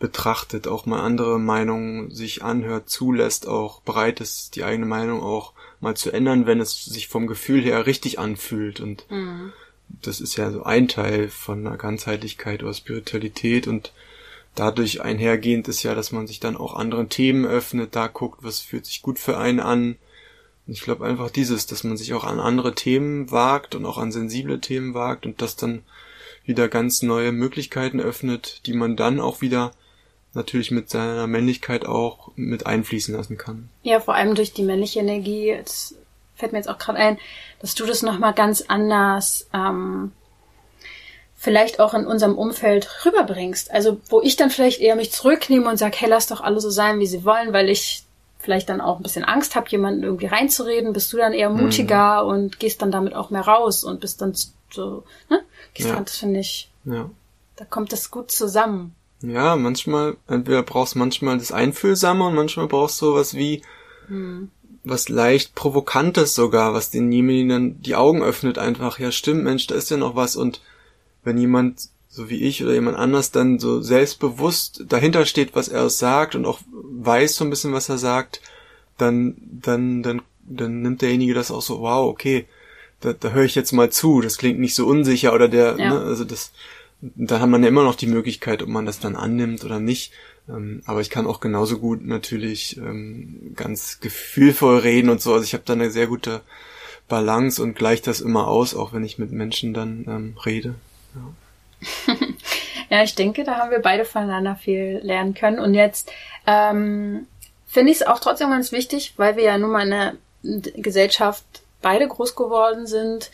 betrachtet, 0.00 0.66
auch 0.66 0.86
mal 0.86 1.02
andere 1.02 1.38
Meinungen 1.38 2.10
sich 2.10 2.42
anhört, 2.42 2.90
zulässt, 2.90 3.46
auch 3.46 3.82
bereit 3.82 4.20
ist, 4.20 4.56
die 4.56 4.64
eigene 4.64 4.86
Meinung 4.86 5.22
auch 5.22 5.52
mal 5.80 5.96
zu 5.96 6.10
ändern, 6.10 6.46
wenn 6.46 6.60
es 6.60 6.84
sich 6.84 7.08
vom 7.08 7.26
Gefühl 7.26 7.62
her 7.62 7.86
richtig 7.86 8.18
anfühlt. 8.18 8.80
Und 8.80 9.10
mhm. 9.10 9.52
das 9.88 10.20
ist 10.20 10.36
ja 10.36 10.50
so 10.50 10.62
ein 10.62 10.88
Teil 10.88 11.28
von 11.28 11.66
einer 11.66 11.76
Ganzheitlichkeit 11.76 12.62
oder 12.62 12.74
Spiritualität 12.74 13.66
und 13.66 13.92
dadurch 14.54 15.00
einhergehend 15.00 15.68
ist 15.68 15.82
ja, 15.82 15.94
dass 15.94 16.12
man 16.12 16.26
sich 16.26 16.40
dann 16.40 16.56
auch 16.56 16.74
anderen 16.74 17.08
Themen 17.08 17.46
öffnet, 17.46 17.96
da 17.96 18.08
guckt, 18.08 18.42
was 18.42 18.60
fühlt 18.60 18.86
sich 18.86 19.02
gut 19.02 19.18
für 19.18 19.38
einen 19.38 19.60
an. 19.60 19.96
Und 20.66 20.72
ich 20.74 20.82
glaube 20.82 21.06
einfach 21.06 21.30
dieses, 21.30 21.66
dass 21.66 21.84
man 21.84 21.96
sich 21.96 22.14
auch 22.14 22.24
an 22.24 22.40
andere 22.40 22.74
Themen 22.74 23.30
wagt 23.30 23.74
und 23.74 23.86
auch 23.86 23.98
an 23.98 24.12
sensible 24.12 24.60
Themen 24.60 24.94
wagt 24.94 25.24
und 25.24 25.40
das 25.40 25.56
dann 25.56 25.82
wieder 26.44 26.68
ganz 26.68 27.02
neue 27.02 27.32
Möglichkeiten 27.32 28.00
öffnet, 28.00 28.66
die 28.66 28.72
man 28.72 28.96
dann 28.96 29.20
auch 29.20 29.40
wieder 29.40 29.72
natürlich 30.34 30.70
mit 30.70 30.90
seiner 30.90 31.26
Männlichkeit 31.26 31.86
auch 31.86 32.30
mit 32.36 32.66
einfließen 32.66 33.14
lassen 33.14 33.36
kann. 33.36 33.68
Ja, 33.82 34.00
vor 34.00 34.14
allem 34.14 34.34
durch 34.34 34.52
die 34.52 34.62
männliche 34.62 35.00
Energie. 35.00 35.48
Jetzt 35.48 35.96
fällt 36.36 36.52
mir 36.52 36.58
jetzt 36.58 36.68
auch 36.68 36.78
gerade 36.78 36.98
ein, 36.98 37.18
dass 37.60 37.74
du 37.74 37.86
das 37.86 38.02
nochmal 38.02 38.32
ganz 38.32 38.62
anders 38.68 39.48
ähm, 39.52 40.12
vielleicht 41.36 41.80
auch 41.80 41.94
in 41.94 42.06
unserem 42.06 42.36
Umfeld 42.36 43.04
rüberbringst. 43.04 43.70
Also 43.70 44.00
wo 44.08 44.20
ich 44.20 44.36
dann 44.36 44.50
vielleicht 44.50 44.80
eher 44.80 44.96
mich 44.96 45.12
zurücknehme 45.12 45.68
und 45.68 45.78
sage, 45.78 45.96
hey, 45.98 46.08
lass 46.08 46.26
doch 46.26 46.40
alle 46.40 46.60
so 46.60 46.70
sein, 46.70 47.00
wie 47.00 47.06
sie 47.06 47.24
wollen, 47.24 47.52
weil 47.52 47.68
ich 47.68 48.04
vielleicht 48.38 48.68
dann 48.68 48.80
auch 48.80 48.98
ein 48.98 49.02
bisschen 49.02 49.24
Angst 49.24 49.54
habe, 49.54 49.68
jemanden 49.68 50.02
irgendwie 50.02 50.26
reinzureden, 50.26 50.92
bist 50.92 51.12
du 51.12 51.18
dann 51.18 51.32
eher 51.32 51.50
mutiger 51.50 52.22
mhm. 52.22 52.28
und 52.30 52.58
gehst 52.58 52.80
dann 52.82 52.90
damit 52.90 53.14
auch 53.14 53.30
mehr 53.30 53.42
raus 53.42 53.84
und 53.84 54.00
bist 54.00 54.22
dann 54.22 54.34
so, 54.70 55.04
ne? 55.28 55.42
Gehst 55.74 55.88
ja. 55.88 55.94
dann, 55.94 56.04
das 56.04 56.16
finde 56.16 56.40
ich, 56.40 56.70
ja. 56.84 57.10
da 57.56 57.64
kommt 57.64 57.92
das 57.92 58.10
gut 58.10 58.30
zusammen. 58.30 58.94
Ja, 59.22 59.56
manchmal, 59.56 60.16
entweder 60.28 60.62
brauchst 60.62 60.96
manchmal 60.96 61.38
das 61.38 61.52
Einfühlsame 61.52 62.26
und 62.26 62.34
manchmal 62.34 62.68
brauchst 62.68 63.00
du 63.02 63.14
was 63.14 63.34
wie 63.34 63.62
hm. 64.06 64.50
was 64.82 65.08
leicht 65.08 65.54
Provokantes 65.54 66.34
sogar, 66.34 66.72
was 66.72 66.90
denjenigen 66.90 67.48
dann 67.48 67.82
die 67.82 67.96
Augen 67.96 68.22
öffnet 68.22 68.58
einfach. 68.58 68.98
Ja, 68.98 69.12
stimmt, 69.12 69.44
Mensch, 69.44 69.66
da 69.66 69.74
ist 69.74 69.90
ja 69.90 69.96
noch 69.96 70.16
was 70.16 70.36
und 70.36 70.62
wenn 71.22 71.36
jemand 71.36 71.88
so 72.08 72.28
wie 72.28 72.42
ich 72.42 72.62
oder 72.62 72.72
jemand 72.72 72.96
anders 72.96 73.30
dann 73.30 73.58
so 73.60 73.82
selbstbewusst 73.82 74.84
dahinter 74.88 75.26
steht, 75.26 75.54
was 75.54 75.68
er 75.68 75.88
sagt 75.90 76.34
und 76.34 76.44
auch 76.44 76.58
weiß 76.72 77.36
so 77.36 77.44
ein 77.44 77.50
bisschen, 77.50 77.72
was 77.72 77.88
er 77.88 77.98
sagt, 77.98 78.40
dann, 78.98 79.36
dann, 79.40 80.02
dann, 80.02 80.22
dann 80.44 80.82
nimmt 80.82 81.02
derjenige 81.02 81.34
das 81.34 81.52
auch 81.52 81.62
so, 81.62 81.80
wow, 81.80 82.08
okay, 82.08 82.46
da, 83.00 83.12
da 83.12 83.30
höre 83.30 83.44
ich 83.44 83.54
jetzt 83.54 83.72
mal 83.72 83.90
zu, 83.90 84.20
das 84.20 84.38
klingt 84.38 84.58
nicht 84.58 84.74
so 84.74 84.86
unsicher 84.86 85.32
oder 85.32 85.48
der, 85.48 85.76
ja. 85.78 85.94
ne, 85.94 86.00
also 86.00 86.24
das, 86.24 86.50
da 87.00 87.40
hat 87.40 87.48
man 87.48 87.62
ja 87.62 87.68
immer 87.68 87.84
noch 87.84 87.94
die 87.94 88.06
Möglichkeit, 88.06 88.62
ob 88.62 88.68
man 88.68 88.86
das 88.86 89.00
dann 89.00 89.16
annimmt 89.16 89.64
oder 89.64 89.80
nicht. 89.80 90.12
Ähm, 90.48 90.82
aber 90.86 91.00
ich 91.00 91.10
kann 91.10 91.26
auch 91.26 91.40
genauso 91.40 91.78
gut 91.78 92.04
natürlich 92.04 92.76
ähm, 92.76 93.52
ganz 93.56 94.00
gefühlvoll 94.00 94.78
reden 94.78 95.10
und 95.10 95.20
so. 95.20 95.32
Also 95.32 95.44
ich 95.44 95.54
habe 95.54 95.64
da 95.64 95.72
eine 95.72 95.90
sehr 95.90 96.06
gute 96.06 96.42
Balance 97.08 97.62
und 97.62 97.74
gleicht 97.74 98.06
das 98.06 98.20
immer 98.20 98.48
aus, 98.48 98.74
auch 98.74 98.92
wenn 98.92 99.04
ich 99.04 99.18
mit 99.18 99.32
Menschen 99.32 99.74
dann 99.74 100.04
ähm, 100.08 100.36
rede. 100.44 100.74
Ja. 101.14 102.14
ja, 102.90 103.02
ich 103.02 103.14
denke, 103.14 103.44
da 103.44 103.56
haben 103.56 103.70
wir 103.70 103.80
beide 103.80 104.04
voneinander 104.04 104.56
viel 104.56 105.00
lernen 105.02 105.34
können. 105.34 105.58
Und 105.58 105.74
jetzt 105.74 106.12
ähm, 106.46 107.26
finde 107.66 107.92
ich 107.92 108.00
es 108.00 108.06
auch 108.06 108.20
trotzdem 108.20 108.50
ganz 108.50 108.72
wichtig, 108.72 109.14
weil 109.16 109.36
wir 109.36 109.44
ja 109.44 109.58
nun 109.58 109.70
mal 109.70 109.86
in 109.86 109.92
einer 109.92 110.14
Gesellschaft 110.42 111.44
beide 111.80 112.06
groß 112.06 112.36
geworden 112.36 112.86
sind, 112.86 113.30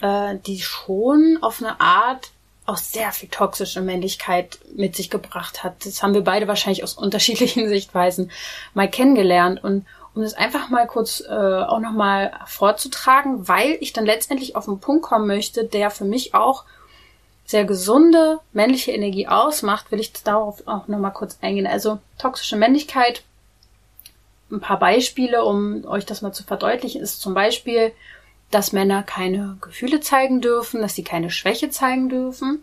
äh, 0.00 0.36
die 0.46 0.60
schon 0.60 1.38
auf 1.42 1.62
eine 1.62 1.80
Art 1.80 2.30
auch 2.70 2.76
sehr 2.76 3.12
viel 3.12 3.28
toxische 3.28 3.80
Männlichkeit 3.80 4.58
mit 4.74 4.96
sich 4.96 5.10
gebracht 5.10 5.64
hat. 5.64 5.84
Das 5.84 6.02
haben 6.02 6.14
wir 6.14 6.22
beide 6.22 6.48
wahrscheinlich 6.48 6.84
aus 6.84 6.94
unterschiedlichen 6.98 7.68
Sichtweisen 7.68 8.30
mal 8.74 8.88
kennengelernt. 8.88 9.62
Und 9.62 9.86
um 10.14 10.22
das 10.22 10.34
einfach 10.34 10.70
mal 10.70 10.86
kurz 10.86 11.20
äh, 11.20 11.32
auch 11.32 11.80
nochmal 11.80 12.32
vorzutragen, 12.46 13.48
weil 13.48 13.76
ich 13.80 13.92
dann 13.92 14.06
letztendlich 14.06 14.56
auf 14.56 14.68
einen 14.68 14.80
Punkt 14.80 15.02
kommen 15.02 15.26
möchte, 15.26 15.64
der 15.64 15.90
für 15.90 16.04
mich 16.04 16.34
auch 16.34 16.64
sehr 17.44 17.64
gesunde 17.64 18.38
männliche 18.52 18.92
Energie 18.92 19.26
ausmacht, 19.26 19.90
will 19.90 19.98
ich 19.98 20.12
darauf 20.12 20.62
auch 20.66 20.86
nochmal 20.86 21.12
kurz 21.12 21.38
eingehen. 21.42 21.66
Also 21.66 21.98
toxische 22.18 22.56
Männlichkeit, 22.56 23.22
ein 24.52 24.60
paar 24.60 24.78
Beispiele, 24.78 25.44
um 25.44 25.84
euch 25.84 26.06
das 26.06 26.22
mal 26.22 26.32
zu 26.32 26.44
verdeutlichen, 26.44 27.00
ist 27.00 27.20
zum 27.20 27.34
Beispiel 27.34 27.92
dass 28.50 28.72
Männer 28.72 29.02
keine 29.02 29.56
Gefühle 29.60 30.00
zeigen 30.00 30.40
dürfen, 30.40 30.80
dass 30.80 30.94
sie 30.94 31.04
keine 31.04 31.30
Schwäche 31.30 31.70
zeigen 31.70 32.08
dürfen 32.08 32.62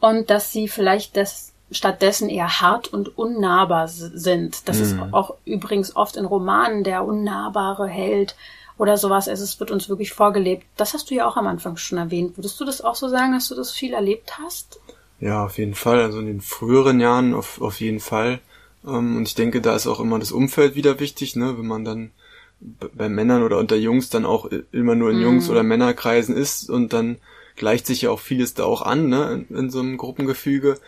und 0.00 0.30
dass 0.30 0.52
sie 0.52 0.68
vielleicht 0.68 1.16
das 1.16 1.52
stattdessen 1.70 2.30
eher 2.30 2.60
hart 2.60 2.88
und 2.88 3.18
unnahbar 3.18 3.88
sind. 3.88 4.68
Das 4.68 4.78
mhm. 4.78 4.82
ist 4.82 4.96
auch 5.12 5.34
übrigens 5.44 5.94
oft 5.94 6.16
in 6.16 6.24
Romanen 6.24 6.82
der 6.82 7.04
unnahbare 7.04 7.86
Held 7.86 8.36
oder 8.78 8.96
sowas. 8.96 9.28
Also 9.28 9.44
es 9.44 9.60
wird 9.60 9.70
uns 9.70 9.88
wirklich 9.88 10.12
vorgelebt. 10.12 10.64
Das 10.76 10.94
hast 10.94 11.10
du 11.10 11.14
ja 11.14 11.26
auch 11.26 11.36
am 11.36 11.46
Anfang 11.46 11.76
schon 11.76 11.98
erwähnt. 11.98 12.38
Würdest 12.38 12.58
du 12.58 12.64
das 12.64 12.80
auch 12.80 12.94
so 12.94 13.08
sagen, 13.08 13.32
dass 13.32 13.48
du 13.48 13.54
das 13.54 13.72
viel 13.72 13.92
erlebt 13.92 14.38
hast? 14.38 14.80
Ja, 15.20 15.44
auf 15.44 15.58
jeden 15.58 15.74
Fall. 15.74 16.00
Also 16.00 16.20
in 16.20 16.26
den 16.26 16.40
früheren 16.40 17.00
Jahren 17.00 17.34
auf, 17.34 17.60
auf 17.60 17.80
jeden 17.80 18.00
Fall. 18.00 18.38
Ähm, 18.86 19.16
und 19.16 19.28
ich 19.28 19.34
denke, 19.34 19.60
da 19.60 19.74
ist 19.74 19.86
auch 19.86 20.00
immer 20.00 20.18
das 20.18 20.32
Umfeld 20.32 20.74
wieder 20.74 21.00
wichtig, 21.00 21.36
ne? 21.36 21.58
wenn 21.58 21.66
man 21.66 21.84
dann 21.84 22.12
bei 22.60 23.08
Männern 23.08 23.42
oder 23.42 23.58
unter 23.58 23.76
Jungs 23.76 24.10
dann 24.10 24.24
auch 24.24 24.50
immer 24.72 24.94
nur 24.94 25.10
in 25.10 25.20
Jungs- 25.20 25.46
mhm. 25.46 25.50
oder 25.52 25.62
Männerkreisen 25.62 26.36
ist 26.36 26.68
und 26.68 26.92
dann 26.92 27.18
gleicht 27.56 27.86
sich 27.86 28.02
ja 28.02 28.10
auch 28.10 28.20
vieles 28.20 28.54
da 28.54 28.64
auch 28.64 28.82
an, 28.82 29.08
ne, 29.08 29.46
in, 29.48 29.56
in 29.56 29.70
so 29.70 29.80
einem 29.80 29.96
Gruppengefüge. 29.96 30.78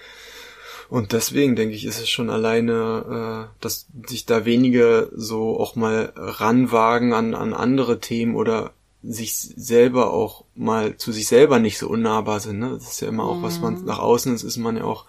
Und 0.88 1.12
deswegen 1.12 1.54
denke 1.54 1.74
ich, 1.76 1.84
ist 1.84 2.00
es 2.00 2.08
schon 2.08 2.30
alleine, 2.30 3.48
äh, 3.48 3.56
dass 3.60 3.86
sich 4.06 4.26
da 4.26 4.44
wenige 4.44 5.10
so 5.14 5.58
auch 5.60 5.76
mal 5.76 6.12
ranwagen 6.16 7.12
an, 7.12 7.34
an 7.34 7.52
andere 7.54 8.00
Themen 8.00 8.34
oder 8.34 8.72
sich 9.02 9.34
selber 9.34 10.12
auch 10.12 10.44
mal 10.56 10.96
zu 10.96 11.12
sich 11.12 11.28
selber 11.28 11.58
nicht 11.58 11.78
so 11.78 11.88
unnahbar 11.88 12.40
sind. 12.40 12.58
Ne? 12.58 12.70
Das 12.70 12.90
ist 12.90 13.00
ja 13.00 13.08
immer 13.08 13.24
auch, 13.24 13.42
was 13.42 13.60
man 13.60 13.80
mhm. 13.80 13.84
nach 13.86 14.00
außen 14.00 14.34
ist, 14.34 14.42
ist 14.42 14.56
man 14.56 14.76
ja 14.76 14.84
auch 14.84 15.06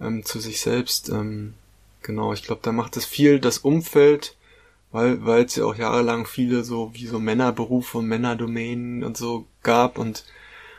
ähm, 0.00 0.24
zu 0.24 0.38
sich 0.38 0.60
selbst. 0.60 1.08
Ähm, 1.08 1.54
genau, 2.02 2.32
ich 2.32 2.44
glaube, 2.44 2.60
da 2.62 2.72
macht 2.72 2.96
es 2.96 3.04
viel 3.04 3.40
das 3.40 3.58
Umfeld, 3.58 4.36
weil 4.92 5.24
weil 5.24 5.44
es 5.44 5.56
ja 5.56 5.64
auch 5.64 5.76
jahrelang 5.76 6.26
viele 6.26 6.64
so 6.64 6.92
wie 6.94 7.06
so 7.06 7.18
Männerberufe 7.18 7.98
und 7.98 8.06
Männerdomänen 8.06 9.04
und 9.04 9.16
so 9.16 9.46
gab 9.62 9.98
und 9.98 10.24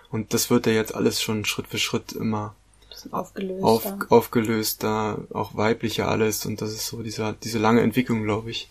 und 0.10 0.34
das 0.34 0.50
wird 0.50 0.66
ja 0.66 0.74
jetzt 0.74 0.96
alles 0.96 1.22
schon 1.22 1.46
Schritt 1.46 1.68
für 1.68 1.78
Schritt 1.78 2.14
immer 2.14 2.56
aufgelöst, 3.12 3.64
auf, 3.64 3.94
aufgelöst 4.10 4.84
da 4.84 5.20
auch 5.34 5.56
weiblicher 5.56 6.08
alles 6.08 6.46
und 6.46 6.62
das 6.62 6.72
ist 6.72 6.88
so 6.88 7.04
dieser 7.04 7.34
diese 7.34 7.60
lange 7.60 7.82
Entwicklung, 7.82 8.24
glaube 8.24 8.52
ich. 8.52 8.70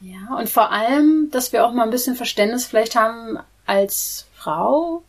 Ja, 0.00 0.36
und 0.38 0.48
vor 0.48 0.70
allem, 0.70 1.28
dass 1.32 1.52
wir 1.52 1.66
auch 1.66 1.72
mal 1.72 1.82
ein 1.82 1.90
bisschen 1.90 2.14
Verständnis 2.14 2.66
vielleicht 2.66 2.94
haben 2.94 3.38
als 3.66 4.26
Frau 4.34 5.02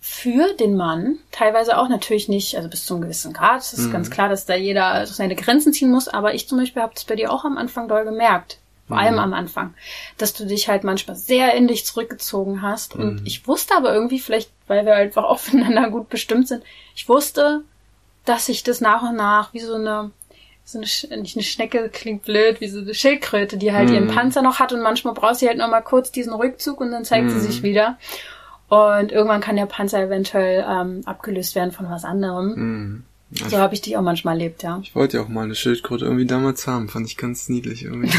für 0.00 0.54
den 0.54 0.76
Mann, 0.76 1.18
teilweise 1.30 1.78
auch 1.78 1.88
natürlich 1.88 2.28
nicht, 2.28 2.56
also 2.56 2.68
bis 2.68 2.84
zu 2.84 2.94
einem 2.94 3.04
gewissen 3.04 3.32
Grad. 3.32 3.60
Es 3.60 3.72
ist 3.72 3.86
mhm. 3.86 3.92
ganz 3.92 4.10
klar, 4.10 4.28
dass 4.28 4.46
da 4.46 4.56
jeder 4.56 5.06
seine 5.06 5.36
Grenzen 5.36 5.72
ziehen 5.72 5.92
muss, 5.92 6.08
aber 6.08 6.34
ich 6.34 6.48
zum 6.48 6.58
Beispiel 6.58 6.82
habe 6.82 6.94
das 6.94 7.04
bei 7.04 7.14
dir 7.14 7.32
auch 7.32 7.44
am 7.44 7.56
Anfang 7.56 7.86
doll 7.86 8.04
gemerkt. 8.04 8.58
Vor 8.92 9.00
allem 9.00 9.14
mhm. 9.14 9.20
am 9.20 9.34
Anfang. 9.34 9.74
Dass 10.18 10.34
du 10.34 10.44
dich 10.44 10.68
halt 10.68 10.84
manchmal 10.84 11.16
sehr 11.16 11.54
in 11.54 11.68
dich 11.68 11.86
zurückgezogen 11.86 12.62
hast. 12.62 12.94
Und 12.94 13.20
mhm. 13.20 13.26
ich 13.26 13.46
wusste 13.46 13.74
aber 13.76 13.94
irgendwie, 13.94 14.18
vielleicht, 14.18 14.50
weil 14.66 14.84
wir 14.84 14.94
einfach 14.94 15.24
aufeinander 15.24 15.90
gut 15.90 16.08
bestimmt 16.08 16.48
sind, 16.48 16.62
ich 16.94 17.08
wusste, 17.08 17.62
dass 18.24 18.46
sich 18.46 18.62
das 18.62 18.80
nach 18.80 19.02
und 19.02 19.16
nach 19.16 19.52
wie 19.52 19.60
so 19.60 19.74
eine, 19.74 20.10
so 20.64 20.78
eine, 20.78 21.20
nicht 21.20 21.36
eine 21.36 21.42
Schnecke 21.42 21.88
klingt 21.88 22.22
blöd, 22.22 22.60
wie 22.60 22.68
so 22.68 22.80
eine 22.80 22.94
Schildkröte, 22.94 23.56
die 23.56 23.72
halt 23.72 23.88
mhm. 23.88 23.94
ihren 23.94 24.08
Panzer 24.08 24.42
noch 24.42 24.58
hat 24.58 24.72
und 24.72 24.82
manchmal 24.82 25.14
braucht 25.14 25.36
sie 25.36 25.48
halt 25.48 25.58
noch 25.58 25.68
mal 25.68 25.80
kurz 25.80 26.12
diesen 26.12 26.32
Rückzug 26.32 26.80
und 26.80 26.92
dann 26.92 27.04
zeigt 27.04 27.30
sie 27.30 27.40
sich 27.40 27.60
mhm. 27.60 27.66
wieder. 27.66 27.98
Und 28.68 29.12
irgendwann 29.12 29.40
kann 29.40 29.56
der 29.56 29.66
Panzer 29.66 30.02
eventuell 30.02 30.64
ähm, 30.68 31.02
abgelöst 31.04 31.54
werden 31.54 31.72
von 31.72 31.90
was 31.90 32.04
anderem. 32.04 33.04
So 33.48 33.58
habe 33.58 33.74
ich 33.74 33.80
dich 33.80 33.96
auch 33.96 34.02
manchmal 34.02 34.34
erlebt, 34.34 34.62
ja. 34.62 34.78
Ich 34.82 34.94
wollte 34.94 35.16
ja 35.16 35.22
auch 35.22 35.28
mal 35.28 35.44
eine 35.44 35.54
Schildkröte 35.54 36.04
irgendwie 36.04 36.26
damals 36.26 36.66
haben, 36.66 36.88
fand 36.88 37.06
ich 37.06 37.16
ganz 37.16 37.48
niedlich 37.48 37.84
irgendwie. 37.84 38.10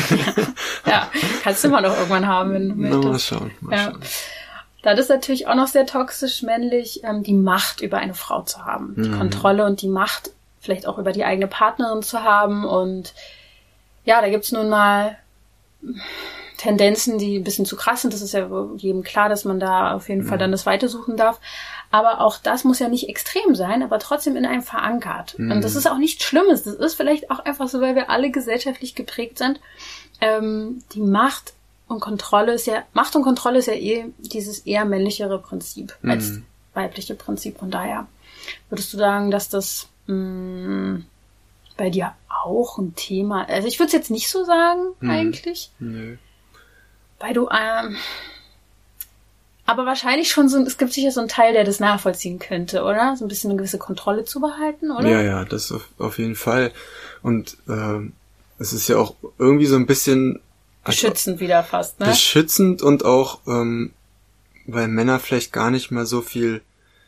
ja, 0.86 1.10
kannst 1.44 1.64
du 1.64 1.68
immer 1.68 1.82
noch 1.82 1.96
irgendwann 1.96 2.28
haben, 2.28 2.54
wenn 2.54 2.70
du 2.70 2.76
möchtest. 2.76 3.04
Na, 3.04 3.10
mal 3.10 3.20
schauen, 3.20 3.52
mal 3.62 3.76
ja. 3.76 3.84
schauen. 3.84 4.00
Da 4.82 4.92
ist 4.92 5.10
natürlich 5.10 5.48
auch 5.48 5.56
noch 5.56 5.68
sehr 5.68 5.86
toxisch 5.86 6.42
männlich, 6.42 7.04
ähm, 7.04 7.24
die 7.24 7.34
Macht 7.34 7.82
über 7.82 8.00
eine 8.00 8.14
Frau 8.14 8.42
zu 8.42 8.66
haben. 8.66 8.96
Die 8.98 9.10
mhm. 9.10 9.18
Kontrolle 9.18 9.66
und 9.66 9.82
die 9.82 9.88
Macht 9.88 10.32
vielleicht 10.60 10.88
auch 10.88 10.98
über 10.98 11.12
die 11.12 11.24
eigene 11.24 11.48
Partnerin 11.48 12.02
zu 12.02 12.24
haben. 12.24 12.66
Und 12.66 13.14
ja, 14.06 14.20
da 14.20 14.30
gibt's 14.30 14.52
nun 14.52 14.70
mal 14.70 15.18
Tendenzen, 16.64 17.18
die 17.18 17.40
ein 17.40 17.44
bisschen 17.44 17.66
zu 17.66 17.76
krass 17.76 18.02
sind. 18.02 18.14
Das 18.14 18.22
ist 18.22 18.34
ja 18.34 18.50
jedem 18.78 19.04
klar, 19.04 19.28
dass 19.28 19.44
man 19.44 19.60
da 19.60 19.94
auf 19.94 20.08
jeden 20.08 20.24
mhm. 20.24 20.28
Fall 20.28 20.38
dann 20.38 20.54
das 20.54 20.66
Weitersuchen 20.66 21.18
darf. 21.18 21.42
Aber 21.92 22.22
auch 22.22 22.38
das 22.38 22.64
muss 22.64 22.80
ja 22.80 22.88
nicht 22.88 23.10
extrem 23.10 23.54
sein, 23.54 23.84
aber 23.84 24.00
trotzdem 24.00 24.38
in 24.38 24.46
einem 24.46 24.62
verankert. 24.62 25.38
Mhm. 25.38 25.52
Und 25.52 25.64
das 25.64 25.76
ist 25.76 25.88
auch 25.88 25.98
nichts 25.98 26.24
Schlimmes. 26.24 26.64
Das 26.64 26.76
ist 26.76 26.96
vielleicht 26.96 27.30
auch 27.30 27.40
einfach 27.40 27.68
so, 27.68 27.82
weil 27.82 27.96
wir 27.96 28.10
alle 28.10 28.32
gesellschaftlich 28.32 28.96
geprägt 28.96 29.40
sind. 29.40 29.60
Ähm, 30.22 30.82
die 30.94 31.02
Macht 31.02 31.52
und 31.90 32.00
Kontrolle 32.00 32.54
ist 32.54 32.66
ja, 32.66 32.84
Macht 32.94 33.14
und 33.18 33.24
Kontrolle 33.24 33.60
ist 33.60 33.68
ja 33.68 33.74
eh 33.74 34.06
dieses 34.20 34.60
eher 34.60 34.86
männlichere 34.86 35.40
Prinzip 35.40 35.98
mhm. 36.02 36.12
als 36.12 36.32
weibliche 36.74 37.16
Prinzip. 37.16 37.60
Von 37.60 37.72
daher 37.72 38.08
würdest 38.70 38.94
du 38.94 38.98
sagen, 38.98 39.32
dass 39.32 39.50
das 39.50 39.90
mh, 40.08 40.16
mm, 40.16 41.06
bei 41.76 41.90
dir 41.90 42.14
auch 42.30 42.78
ein 42.78 42.96
Thema, 42.96 43.50
also 43.50 43.68
ich 43.68 43.80
würde 43.80 43.88
es 43.88 43.94
jetzt 43.94 44.12
nicht 44.12 44.30
so 44.30 44.46
sagen, 44.46 44.80
mhm. 45.02 45.10
eigentlich. 45.10 45.72
Nö. 45.80 46.16
Weil 47.24 47.34
du, 47.34 47.48
ähm, 47.50 47.96
aber 49.66 49.86
wahrscheinlich 49.86 50.30
schon 50.30 50.50
so, 50.50 50.60
es 50.60 50.78
gibt 50.78 50.92
sicher 50.92 51.10
so 51.10 51.22
einen 51.22 51.30
Teil, 51.30 51.54
der 51.54 51.64
das 51.64 51.80
nachvollziehen 51.80 52.38
könnte, 52.38 52.84
oder? 52.84 53.16
So 53.16 53.24
ein 53.24 53.30
bisschen 53.30 53.50
eine 53.50 53.58
gewisse 53.58 53.78
Kontrolle 53.78 54.26
zu 54.26 54.42
behalten, 54.42 54.92
oder? 54.92 55.08
Ja, 55.08 55.22
ja, 55.22 55.46
das 55.46 55.72
auf, 55.72 55.88
auf 56.00 56.18
jeden 56.18 56.36
Fall. 56.36 56.74
Und 57.22 57.56
äh, 57.70 58.12
es 58.60 58.74
ist 58.74 58.90
ja 58.90 58.98
auch 58.98 59.16
irgendwie 59.40 59.68
so 59.68 59.78
ein 59.78 59.86
bisschen 59.86 60.42
beschützend 60.84 61.40
wieder 61.40 61.64
fast, 61.64 62.02
ne? 62.02 62.08
Beschützend 62.08 62.82
und 62.82 63.06
auch, 63.06 63.40
ähm, 63.48 63.94
weil 64.68 64.90
Männer 64.90 65.18
vielleicht 65.18 65.54
gar 65.54 65.72
nicht 65.72 65.92
mal 65.92 66.06
so 66.06 66.20
viel, 66.20 66.62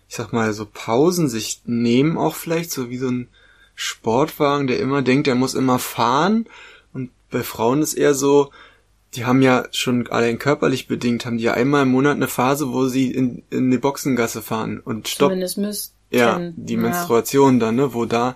ich 0.08 0.15
sag 0.15 0.32
mal, 0.32 0.54
so 0.54 0.65
Pausen 0.65 1.28
sich 1.28 1.60
nehmen, 1.65 2.17
auch 2.17 2.36
vielleicht, 2.36 2.71
so 2.71 2.89
wie 2.89 2.99
so 2.99 3.10
ein 3.10 3.28
Sportwagen, 3.75 4.67
der 4.67 4.80
immer 4.80 5.01
denkt, 5.01 5.28
er 5.28 5.36
muss 5.36 5.56
immer 5.56 5.78
fahren. 5.78 6.47
Und 6.93 7.12
bei 7.32 7.43
Frauen 7.43 7.82
ist 7.82 7.95
eher 7.95 8.13
so, 8.13 8.54
die 9.15 9.25
haben 9.25 9.41
ja 9.41 9.65
schon 9.71 10.08
allein 10.08 10.39
körperlich 10.39 10.88
bedingt, 10.88 11.25
haben 11.25 11.38
die 11.38 11.43
ja 11.43 11.54
einmal 11.54 11.84
im 11.84 11.89
Monat 11.89 12.15
eine 12.15 12.28
Phase, 12.28 12.71
wo 12.71 12.88
sie 12.88 13.12
in, 13.12 13.43
in 13.49 13.71
die 13.71 13.78
Boxengasse 13.78 14.41
fahren 14.41 14.80
und 14.80 15.08
stopp. 15.08 15.30
Zumindest 15.30 15.58
müssten. 15.58 15.95
Ja, 16.12 16.39
die 16.56 16.78
Menstruation 16.78 17.60
dann, 17.60 17.75
ne, 17.75 17.93
wo 17.93 18.06
da, 18.06 18.36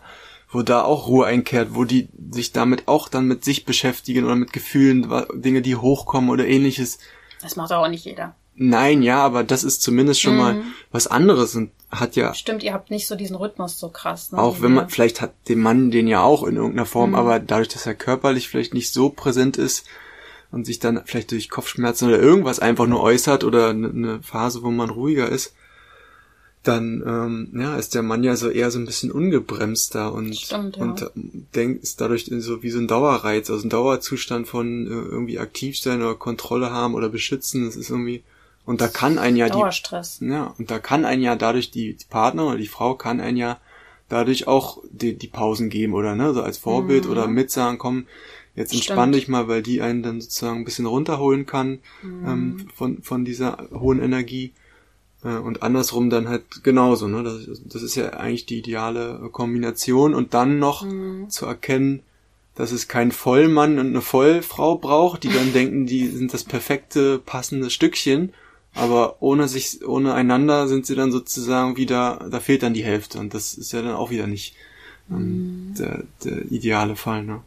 wo 0.52 0.63
da 0.63 0.84
auch 0.84 1.08
Ruhe 1.08 1.28
einkehrt, 1.28 1.70
wo 1.72 1.86
die 1.86 2.10
sich 2.32 2.52
damit 2.52 2.88
auch 2.88 3.08
dann 3.08 3.26
mit 3.26 3.46
sich 3.46 3.63
beschäftigen 3.63 4.26
oder 4.26 4.36
mit 4.36 4.52
Gefühlen, 4.52 5.08
Dinge, 5.36 5.62
die 5.62 5.76
hochkommen 5.76 6.30
oder 6.30 6.46
ähnliches. 6.46 6.98
Das 7.42 7.56
macht 7.56 7.72
auch 7.72 7.88
nicht 7.88 8.06
jeder. 8.06 8.36
Nein, 8.56 9.02
ja, 9.02 9.24
aber 9.24 9.46
das 9.46 9.63
ist 9.63 9.82
zumindest 9.82 10.20
schon 10.20 10.34
mhm. 10.34 10.39
mal 10.39 10.62
was 10.92 11.08
anderes 11.08 11.56
und 11.56 11.72
hat 11.89 12.18
ja. 12.18 12.34
Stimmt, 12.34 12.63
ihr 12.63 12.74
habt 12.74 12.92
nicht 12.92 13.08
so 13.08 13.15
diesen 13.15 13.38
Rhythmus 13.38 13.80
so 13.80 13.88
krass. 13.88 14.32
Ne? 14.32 14.39
Auch 14.39 14.62
wenn 14.62 14.74
man, 14.74 14.89
vielleicht 14.89 15.22
hat 15.22 15.34
der 15.48 15.56
Mann 15.56 15.92
den 15.92 16.08
ja 16.08 16.22
auch 16.22 16.44
in 16.44 16.58
irgendeiner 16.58 16.86
Form, 16.86 17.12
mhm. 17.12 17.15
aber 17.15 17.39
dadurch, 17.39 17.70
dass 17.70 17.86
er 17.86 17.96
körperlich 17.96 18.50
vielleicht 18.50 18.74
nicht 18.74 18.92
so 18.92 19.10
präsent 19.10 19.56
ist, 19.58 19.86
und 20.51 20.65
sich 20.65 20.79
dann 20.79 21.01
vielleicht 21.05 21.31
durch 21.31 21.49
Kopfschmerzen 21.49 22.07
oder 22.07 22.19
irgendwas 22.19 22.59
einfach 22.59 22.88
nur 22.88 23.01
äußert 23.01 23.43
oder 23.43 23.69
eine 23.69 24.21
Phase, 24.21 24.63
wo 24.63 24.71
man 24.71 24.89
ruhiger 24.89 25.29
ist, 25.29 25.53
dann 26.63 27.03
ähm, 27.05 27.62
ja, 27.62 27.77
ist 27.77 27.95
der 27.95 28.03
Mann 28.03 28.23
ja 28.23 28.35
so 28.35 28.49
eher 28.49 28.69
so 28.69 28.79
ein 28.79 28.85
bisschen 28.85 29.12
ungebremster 29.12 30.12
und, 30.12 30.35
Stimmt, 30.35 30.77
ja. 30.77 30.83
und 30.83 31.09
denkt, 31.55 31.83
ist 31.83 32.01
dadurch 32.01 32.29
so 32.39 32.63
wie 32.63 32.69
so 32.69 32.79
ein 32.79 32.88
Dauerreiz, 32.88 33.49
also 33.49 33.65
ein 33.65 33.69
Dauerzustand 33.69 34.47
von 34.47 34.85
äh, 34.88 34.89
irgendwie 34.89 35.39
aktiv 35.39 35.79
sein 35.79 36.01
oder 36.01 36.15
Kontrolle 36.15 36.71
haben 36.71 36.95
oder 36.95 37.09
beschützen. 37.09 37.65
Das 37.65 37.75
ist 37.75 37.89
irgendwie 37.89 38.23
und 38.65 38.81
da 38.81 38.88
kann 38.88 39.17
ein 39.17 39.35
ja 39.38 39.49
Dauerstress. 39.49 40.19
die 40.19 40.27
ja 40.27 40.53
und 40.57 40.69
da 40.69 40.79
kann 40.79 41.05
ein 41.05 41.21
ja 41.21 41.35
dadurch 41.35 41.71
die, 41.71 41.93
die 41.93 42.05
Partner 42.09 42.47
oder 42.47 42.57
die 42.57 42.67
Frau 42.67 42.93
kann 42.93 43.21
ein 43.21 43.38
ja 43.38 43.57
dadurch 44.09 44.47
auch 44.47 44.83
die, 44.91 45.17
die 45.17 45.27
Pausen 45.27 45.69
geben 45.69 45.93
oder 45.93 46.15
ne 46.15 46.33
so 46.33 46.41
als 46.41 46.57
Vorbild 46.57 47.05
mhm. 47.05 47.12
oder 47.12 47.27
mitsagen, 47.27 47.77
komm, 47.77 48.05
jetzt 48.60 48.74
entspann 48.74 49.12
dich 49.12 49.28
mal, 49.28 49.48
weil 49.48 49.63
die 49.63 49.82
einen 49.82 50.04
dann 50.04 50.22
sozusagen 50.22 50.60
ein 50.60 50.65
bisschen 50.65 50.86
runterholen 50.86 51.45
kann 51.45 51.80
mhm. 52.04 52.28
ähm, 52.28 52.67
von, 52.76 53.02
von 53.02 53.26
dieser 53.26 53.69
hohen 53.72 54.02
Energie. 54.02 54.52
Äh, 55.24 55.38
und 55.38 55.63
andersrum 55.63 56.10
dann 56.10 56.28
halt 56.28 56.63
genauso. 56.63 57.08
Ne? 57.08 57.24
Das, 57.24 57.62
das 57.65 57.82
ist 57.82 57.95
ja 57.95 58.10
eigentlich 58.12 58.45
die 58.45 58.60
ideale 58.60 59.30
Kombination. 59.32 60.13
Und 60.13 60.34
dann 60.34 60.60
noch 60.60 60.84
mhm. 60.84 61.30
zu 61.30 61.45
erkennen, 61.45 62.04
dass 62.56 62.72
es 62.72 62.89
kein 62.89 63.13
Vollmann 63.13 63.80
und 63.80 63.88
eine 63.88 64.02
Vollfrau 64.02 64.76
braucht, 64.76 65.24
die 65.24 65.30
dann 65.30 65.54
denken, 65.54 65.86
die 65.86 66.08
sind 66.08 66.34
das 66.34 66.43
perfekte, 66.43 67.17
passende 67.19 67.69
Stückchen, 67.69 68.34
aber 68.76 69.22
ohne 69.22 69.48
sich, 69.48 69.86
ohne 69.88 70.13
einander 70.13 70.67
sind 70.67 70.86
sie 70.86 70.95
dann 70.95 71.12
sozusagen 71.12 71.78
wieder, 71.78 72.28
da 72.30 72.39
fehlt 72.39 72.62
dann 72.62 72.74
die 72.74 72.84
Hälfte 72.84 73.17
und 73.17 73.34
das 73.34 73.54
ist 73.54 73.72
ja 73.72 73.82
dann 73.82 73.95
auch 73.95 74.12
wieder 74.12 74.28
nicht 74.28 74.56
ähm, 75.12 75.69
mhm. 75.69 75.76
der, 75.76 76.04
der 76.24 76.52
ideale 76.52 76.95
Fall, 76.95 77.24
ne? 77.24 77.41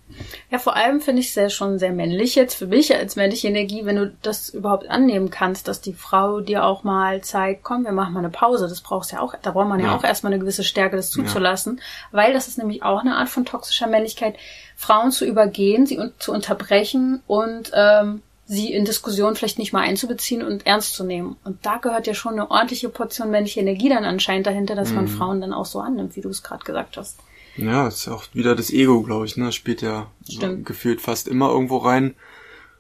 Ja, 0.51 0.59
vor 0.59 0.77
allem 0.77 1.01
finde 1.01 1.21
ich 1.21 1.29
es 1.29 1.35
ja 1.35 1.49
schon 1.49 1.79
sehr 1.79 1.93
männlich 1.93 2.35
jetzt 2.35 2.55
für 2.55 2.67
mich 2.67 2.95
als 2.95 3.17
männliche 3.17 3.49
Energie, 3.49 3.85
wenn 3.85 3.97
du 3.97 4.13
das 4.23 4.51
überhaupt 4.51 4.89
annehmen 4.91 5.31
kannst, 5.31 5.69
dass 5.69 5.81
die 5.81 5.93
Frau 5.93 6.41
dir 6.41 6.65
auch 6.65 6.85
mal 6.85 7.23
zeigt, 7.23 7.63
komm, 7.63 7.85
wir 7.85 7.93
machen 7.93 8.13
mal 8.13 8.21
eine 8.21 8.31
Pause. 8.31 8.69
Das 8.69 8.81
brauchst 8.81 9.13
ja 9.13 9.21
auch, 9.21 9.35
da 9.41 9.53
braucht 9.53 9.69
man 9.69 9.81
ja, 9.81 9.87
ja 9.87 9.97
auch 9.97 10.05
erstmal 10.05 10.33
eine 10.33 10.41
gewisse 10.41 10.65
Stärke, 10.65 10.97
das 10.97 11.11
zuzulassen, 11.11 11.79
ja. 11.79 11.83
weil 12.11 12.33
das 12.33 12.49
ist 12.49 12.59
nämlich 12.59 12.83
auch 12.83 13.01
eine 13.01 13.17
Art 13.17 13.29
von 13.29 13.45
toxischer 13.45 13.87
Männlichkeit, 13.87 14.37
Frauen 14.77 15.13
zu 15.13 15.25
übergehen, 15.25 15.87
sie 15.87 15.99
un 15.99 16.13
zu 16.19 16.33
unterbrechen 16.33 17.23
und 17.27 17.71
ähm, 17.75 18.23
sie 18.47 18.73
in 18.73 18.85
Diskussionen 18.85 19.37
vielleicht 19.37 19.59
nicht 19.59 19.73
mal 19.73 19.83
einzubeziehen 19.83 20.43
und 20.43 20.67
ernst 20.67 20.95
zu 20.95 21.05
nehmen. 21.05 21.37
Und 21.45 21.65
da 21.65 21.79
gehört 21.79 22.07
ja 22.07 22.15
schon 22.15 22.33
eine 22.33 22.51
ordentliche 22.51 22.89
Portion 22.89 23.31
männliche 23.31 23.61
Energie 23.61 23.89
dann 23.89 24.05
anscheinend 24.05 24.47
dahinter, 24.47 24.75
dass 24.75 24.91
mhm. 24.91 24.97
man 24.97 25.09
Frauen 25.09 25.41
dann 25.41 25.53
auch 25.53 25.65
so 25.65 25.81
annimmt, 25.81 26.17
wie 26.17 26.21
du 26.21 26.29
es 26.29 26.43
gerade 26.43 26.65
gesagt 26.65 26.97
hast. 26.97 27.19
Ja, 27.57 27.89
ist 27.89 28.07
ja 28.07 28.15
auch 28.15 28.25
wieder 28.33 28.55
das 28.55 28.71
Ego, 28.71 29.03
glaube 29.03 29.27
ich, 29.27 29.37
ne? 29.37 29.53
Spielt 29.53 29.83
ja 29.83 30.11
so 30.23 30.57
gefühlt 30.63 31.01
fast 31.01 31.29
immer 31.29 31.51
irgendwo 31.51 31.79
rein. 31.79 32.15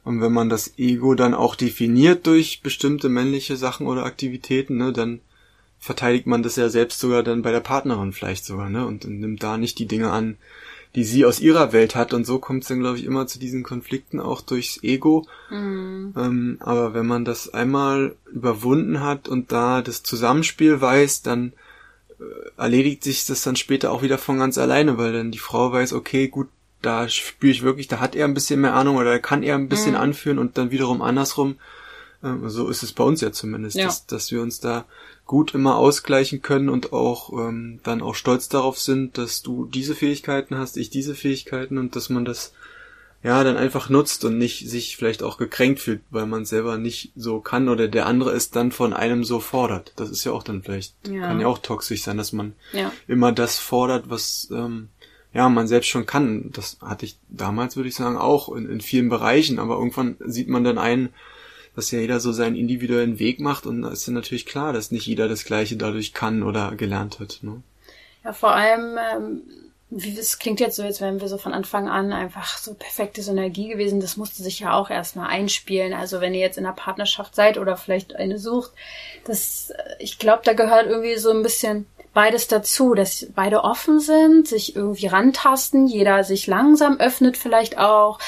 Und 0.04 0.20
wenn 0.20 0.32
man 0.32 0.48
das 0.48 0.78
Ego 0.78 1.14
dann 1.14 1.34
auch 1.34 1.54
definiert 1.54 2.26
durch 2.26 2.62
bestimmte 2.62 3.08
männliche 3.08 3.56
Sachen 3.56 3.86
oder 3.86 4.04
Aktivitäten, 4.04 4.76
ne, 4.76 4.92
dann 4.92 5.20
verteidigt 5.78 6.26
man 6.26 6.42
das 6.42 6.56
ja 6.56 6.68
selbst 6.68 6.98
sogar 7.00 7.22
dann 7.22 7.42
bei 7.42 7.52
der 7.52 7.60
Partnerin 7.60 8.12
vielleicht 8.12 8.44
sogar, 8.44 8.68
ne? 8.68 8.86
Und, 8.86 9.04
und 9.04 9.20
nimmt 9.20 9.42
da 9.42 9.58
nicht 9.58 9.78
die 9.78 9.86
Dinge 9.86 10.10
an, 10.10 10.36
die 10.94 11.04
sie 11.04 11.24
aus 11.24 11.40
ihrer 11.40 11.72
Welt 11.72 11.94
hat. 11.94 12.14
Und 12.14 12.24
so 12.24 12.38
kommt 12.38 12.62
es 12.62 12.68
dann, 12.68 12.80
glaube 12.80 12.98
ich, 12.98 13.04
immer 13.04 13.26
zu 13.26 13.38
diesen 13.38 13.62
Konflikten 13.62 14.20
auch 14.20 14.40
durchs 14.40 14.82
Ego. 14.82 15.26
Mhm. 15.50 16.14
Ähm, 16.16 16.56
aber 16.60 16.94
wenn 16.94 17.06
man 17.06 17.24
das 17.24 17.52
einmal 17.52 18.16
überwunden 18.32 19.00
hat 19.00 19.28
und 19.28 19.52
da 19.52 19.82
das 19.82 20.02
Zusammenspiel 20.02 20.80
weiß, 20.80 21.22
dann 21.22 21.52
erledigt 22.56 23.04
sich 23.04 23.26
das 23.26 23.42
dann 23.42 23.56
später 23.56 23.90
auch 23.92 24.02
wieder 24.02 24.18
von 24.18 24.38
ganz 24.38 24.58
alleine, 24.58 24.98
weil 24.98 25.12
dann 25.12 25.30
die 25.30 25.38
Frau 25.38 25.72
weiß, 25.72 25.92
okay, 25.92 26.28
gut, 26.28 26.48
da 26.80 27.08
spüre 27.08 27.52
ich 27.52 27.62
wirklich, 27.62 27.88
da 27.88 28.00
hat 28.00 28.16
er 28.16 28.26
ein 28.26 28.34
bisschen 28.34 28.60
mehr 28.60 28.74
Ahnung 28.74 28.96
oder 28.96 29.18
kann 29.18 29.42
er 29.42 29.54
ein 29.54 29.68
bisschen 29.68 29.92
mhm. 29.92 30.00
anführen 30.00 30.38
und 30.38 30.58
dann 30.58 30.70
wiederum 30.70 31.00
andersrum. 31.00 31.56
Ähm, 32.22 32.48
so 32.48 32.68
ist 32.68 32.82
es 32.82 32.92
bei 32.92 33.04
uns 33.04 33.20
ja 33.20 33.32
zumindest, 33.32 33.76
ja. 33.76 33.86
Dass, 33.86 34.06
dass 34.06 34.32
wir 34.32 34.42
uns 34.42 34.60
da 34.60 34.84
gut 35.24 35.54
immer 35.54 35.76
ausgleichen 35.76 36.42
können 36.42 36.68
und 36.68 36.92
auch 36.92 37.32
ähm, 37.32 37.80
dann 37.84 38.02
auch 38.02 38.14
stolz 38.14 38.48
darauf 38.48 38.78
sind, 38.78 39.16
dass 39.18 39.42
du 39.42 39.66
diese 39.66 39.94
Fähigkeiten 39.94 40.58
hast, 40.58 40.76
ich 40.76 40.90
diese 40.90 41.14
Fähigkeiten 41.14 41.78
und 41.78 41.96
dass 41.96 42.10
man 42.10 42.24
das 42.24 42.52
ja, 43.24 43.44
dann 43.44 43.56
einfach 43.56 43.88
nutzt 43.88 44.24
und 44.24 44.36
nicht 44.36 44.68
sich 44.68 44.96
vielleicht 44.96 45.22
auch 45.22 45.38
gekränkt 45.38 45.78
fühlt, 45.78 46.00
weil 46.10 46.26
man 46.26 46.44
selber 46.44 46.76
nicht 46.76 47.12
so 47.14 47.40
kann 47.40 47.68
oder 47.68 47.86
der 47.86 48.06
andere 48.06 48.32
es 48.32 48.50
dann 48.50 48.72
von 48.72 48.92
einem 48.92 49.22
so 49.22 49.38
fordert. 49.38 49.92
Das 49.96 50.10
ist 50.10 50.24
ja 50.24 50.32
auch 50.32 50.42
dann 50.42 50.62
vielleicht, 50.62 50.94
ja. 51.08 51.28
kann 51.28 51.40
ja 51.40 51.46
auch 51.46 51.58
toxisch 51.58 52.02
sein, 52.02 52.16
dass 52.16 52.32
man 52.32 52.54
ja. 52.72 52.92
immer 53.06 53.30
das 53.30 53.58
fordert, 53.58 54.10
was 54.10 54.48
ähm, 54.50 54.88
ja 55.32 55.48
man 55.48 55.68
selbst 55.68 55.88
schon 55.88 56.04
kann. 56.04 56.50
Das 56.52 56.78
hatte 56.80 57.06
ich 57.06 57.16
damals, 57.28 57.76
würde 57.76 57.88
ich 57.88 57.94
sagen, 57.94 58.16
auch 58.16 58.48
in, 58.54 58.68
in 58.68 58.80
vielen 58.80 59.08
Bereichen, 59.08 59.60
aber 59.60 59.76
irgendwann 59.76 60.16
sieht 60.18 60.48
man 60.48 60.64
dann 60.64 60.78
ein, 60.78 61.10
dass 61.76 61.92
ja 61.92 62.00
jeder 62.00 62.18
so 62.18 62.32
seinen 62.32 62.56
individuellen 62.56 63.20
Weg 63.20 63.38
macht 63.38 63.66
und 63.66 63.82
da 63.82 63.90
ist 63.90 64.06
dann 64.06 64.14
natürlich 64.14 64.46
klar, 64.46 64.72
dass 64.72 64.90
nicht 64.90 65.06
jeder 65.06 65.28
das 65.28 65.44
Gleiche 65.44 65.76
dadurch 65.76 66.12
kann 66.12 66.42
oder 66.42 66.74
gelernt 66.74 67.20
hat. 67.20 67.38
Ne? 67.42 67.62
Ja, 68.24 68.32
vor 68.32 68.50
allem 68.52 68.98
ähm 68.98 69.42
es 69.94 70.38
klingt 70.38 70.60
jetzt 70.60 70.76
so, 70.76 70.82
als 70.82 71.00
wären 71.00 71.20
wir 71.20 71.28
so 71.28 71.38
von 71.38 71.52
Anfang 71.52 71.88
an 71.88 72.12
einfach 72.12 72.58
so 72.58 72.74
perfekte 72.74 73.22
Synergie 73.22 73.68
gewesen. 73.68 74.00
Das 74.00 74.16
musste 74.16 74.42
sich 74.42 74.60
ja 74.60 74.74
auch 74.74 74.90
erstmal 74.90 75.28
einspielen. 75.28 75.92
Also 75.92 76.20
wenn 76.20 76.34
ihr 76.34 76.40
jetzt 76.40 76.58
in 76.58 76.64
einer 76.64 76.74
Partnerschaft 76.74 77.34
seid 77.34 77.58
oder 77.58 77.76
vielleicht 77.76 78.16
eine 78.16 78.38
sucht, 78.38 78.72
das, 79.24 79.70
äh, 79.70 79.96
ich 79.98 80.18
glaube, 80.18 80.42
da 80.44 80.54
gehört 80.54 80.86
irgendwie 80.86 81.16
so 81.16 81.30
ein 81.30 81.42
bisschen 81.42 81.86
beides 82.14 82.48
dazu, 82.48 82.94
dass 82.94 83.26
beide 83.34 83.64
offen 83.64 84.00
sind, 84.00 84.48
sich 84.48 84.76
irgendwie 84.76 85.06
rantasten, 85.06 85.86
jeder 85.86 86.24
sich 86.24 86.46
langsam 86.46 86.98
öffnet 86.98 87.36
vielleicht 87.36 87.78
auch. 87.78 88.18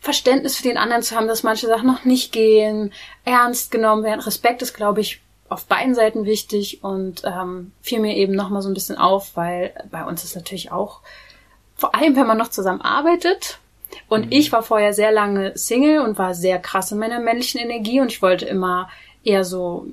Verständnis 0.00 0.56
für 0.56 0.64
den 0.64 0.76
anderen 0.76 1.02
zu 1.02 1.16
haben, 1.16 1.28
dass 1.28 1.42
manche 1.44 1.66
Sachen 1.66 1.86
noch 1.86 2.04
nicht 2.04 2.30
gehen, 2.30 2.92
ernst 3.24 3.70
genommen 3.70 4.04
werden. 4.04 4.20
Respekt 4.20 4.60
ist, 4.60 4.74
glaube 4.74 5.00
ich, 5.00 5.22
auf 5.54 5.64
beiden 5.66 5.94
Seiten 5.94 6.24
wichtig 6.26 6.84
und 6.84 7.22
ähm, 7.24 7.72
fiel 7.80 8.00
mir 8.00 8.16
eben 8.16 8.34
nochmal 8.34 8.62
so 8.62 8.68
ein 8.68 8.74
bisschen 8.74 8.98
auf, 8.98 9.36
weil 9.36 9.72
bei 9.90 10.04
uns 10.04 10.24
ist 10.24 10.36
natürlich 10.36 10.72
auch, 10.72 11.00
vor 11.76 11.94
allem 11.94 12.16
wenn 12.16 12.26
man 12.26 12.38
noch 12.38 12.48
zusammen 12.48 12.82
arbeitet, 12.82 13.58
und 14.08 14.26
mhm. 14.26 14.32
ich 14.32 14.52
war 14.52 14.62
vorher 14.62 14.92
sehr 14.92 15.12
lange 15.12 15.56
Single 15.56 16.00
und 16.00 16.18
war 16.18 16.34
sehr 16.34 16.58
krass 16.58 16.92
in 16.92 16.98
meiner 16.98 17.20
männlichen 17.20 17.60
Energie 17.60 18.00
und 18.00 18.10
ich 18.10 18.22
wollte 18.22 18.44
immer 18.44 18.88
eher 19.22 19.44
so, 19.44 19.86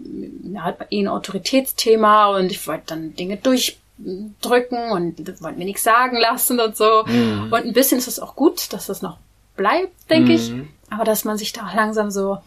ja, 0.43 0.76
eh 0.89 1.00
ein 1.00 1.08
Autoritätsthema 1.08 2.36
und 2.36 2.52
ich 2.52 2.65
wollte 2.67 2.84
dann 2.88 3.15
Dinge 3.15 3.38
durchdrücken 3.38 4.91
und 4.91 5.41
wollte 5.41 5.58
mir 5.58 5.65
nichts 5.65 5.84
sagen 5.84 6.17
lassen 6.17 6.60
und 6.60 6.76
so. 6.76 7.04
Mhm. 7.06 7.47
Und 7.52 7.65
ein 7.65 7.74
bisschen 7.74 7.97
ist 7.97 8.08
es 8.08 8.19
auch 8.19 8.36
gut, 8.36 8.74
dass 8.74 8.88
das 8.88 9.02
noch 9.02 9.17
bleibt, 9.56 9.93
denke 10.10 10.32
mhm. 10.32 10.36
ich. 10.36 10.52
Aber 10.89 11.06
dass 11.06 11.24
man 11.24 11.38
sich 11.38 11.54
da 11.54 11.67
auch 11.67 11.74
langsam 11.74 12.12
so 12.12 12.39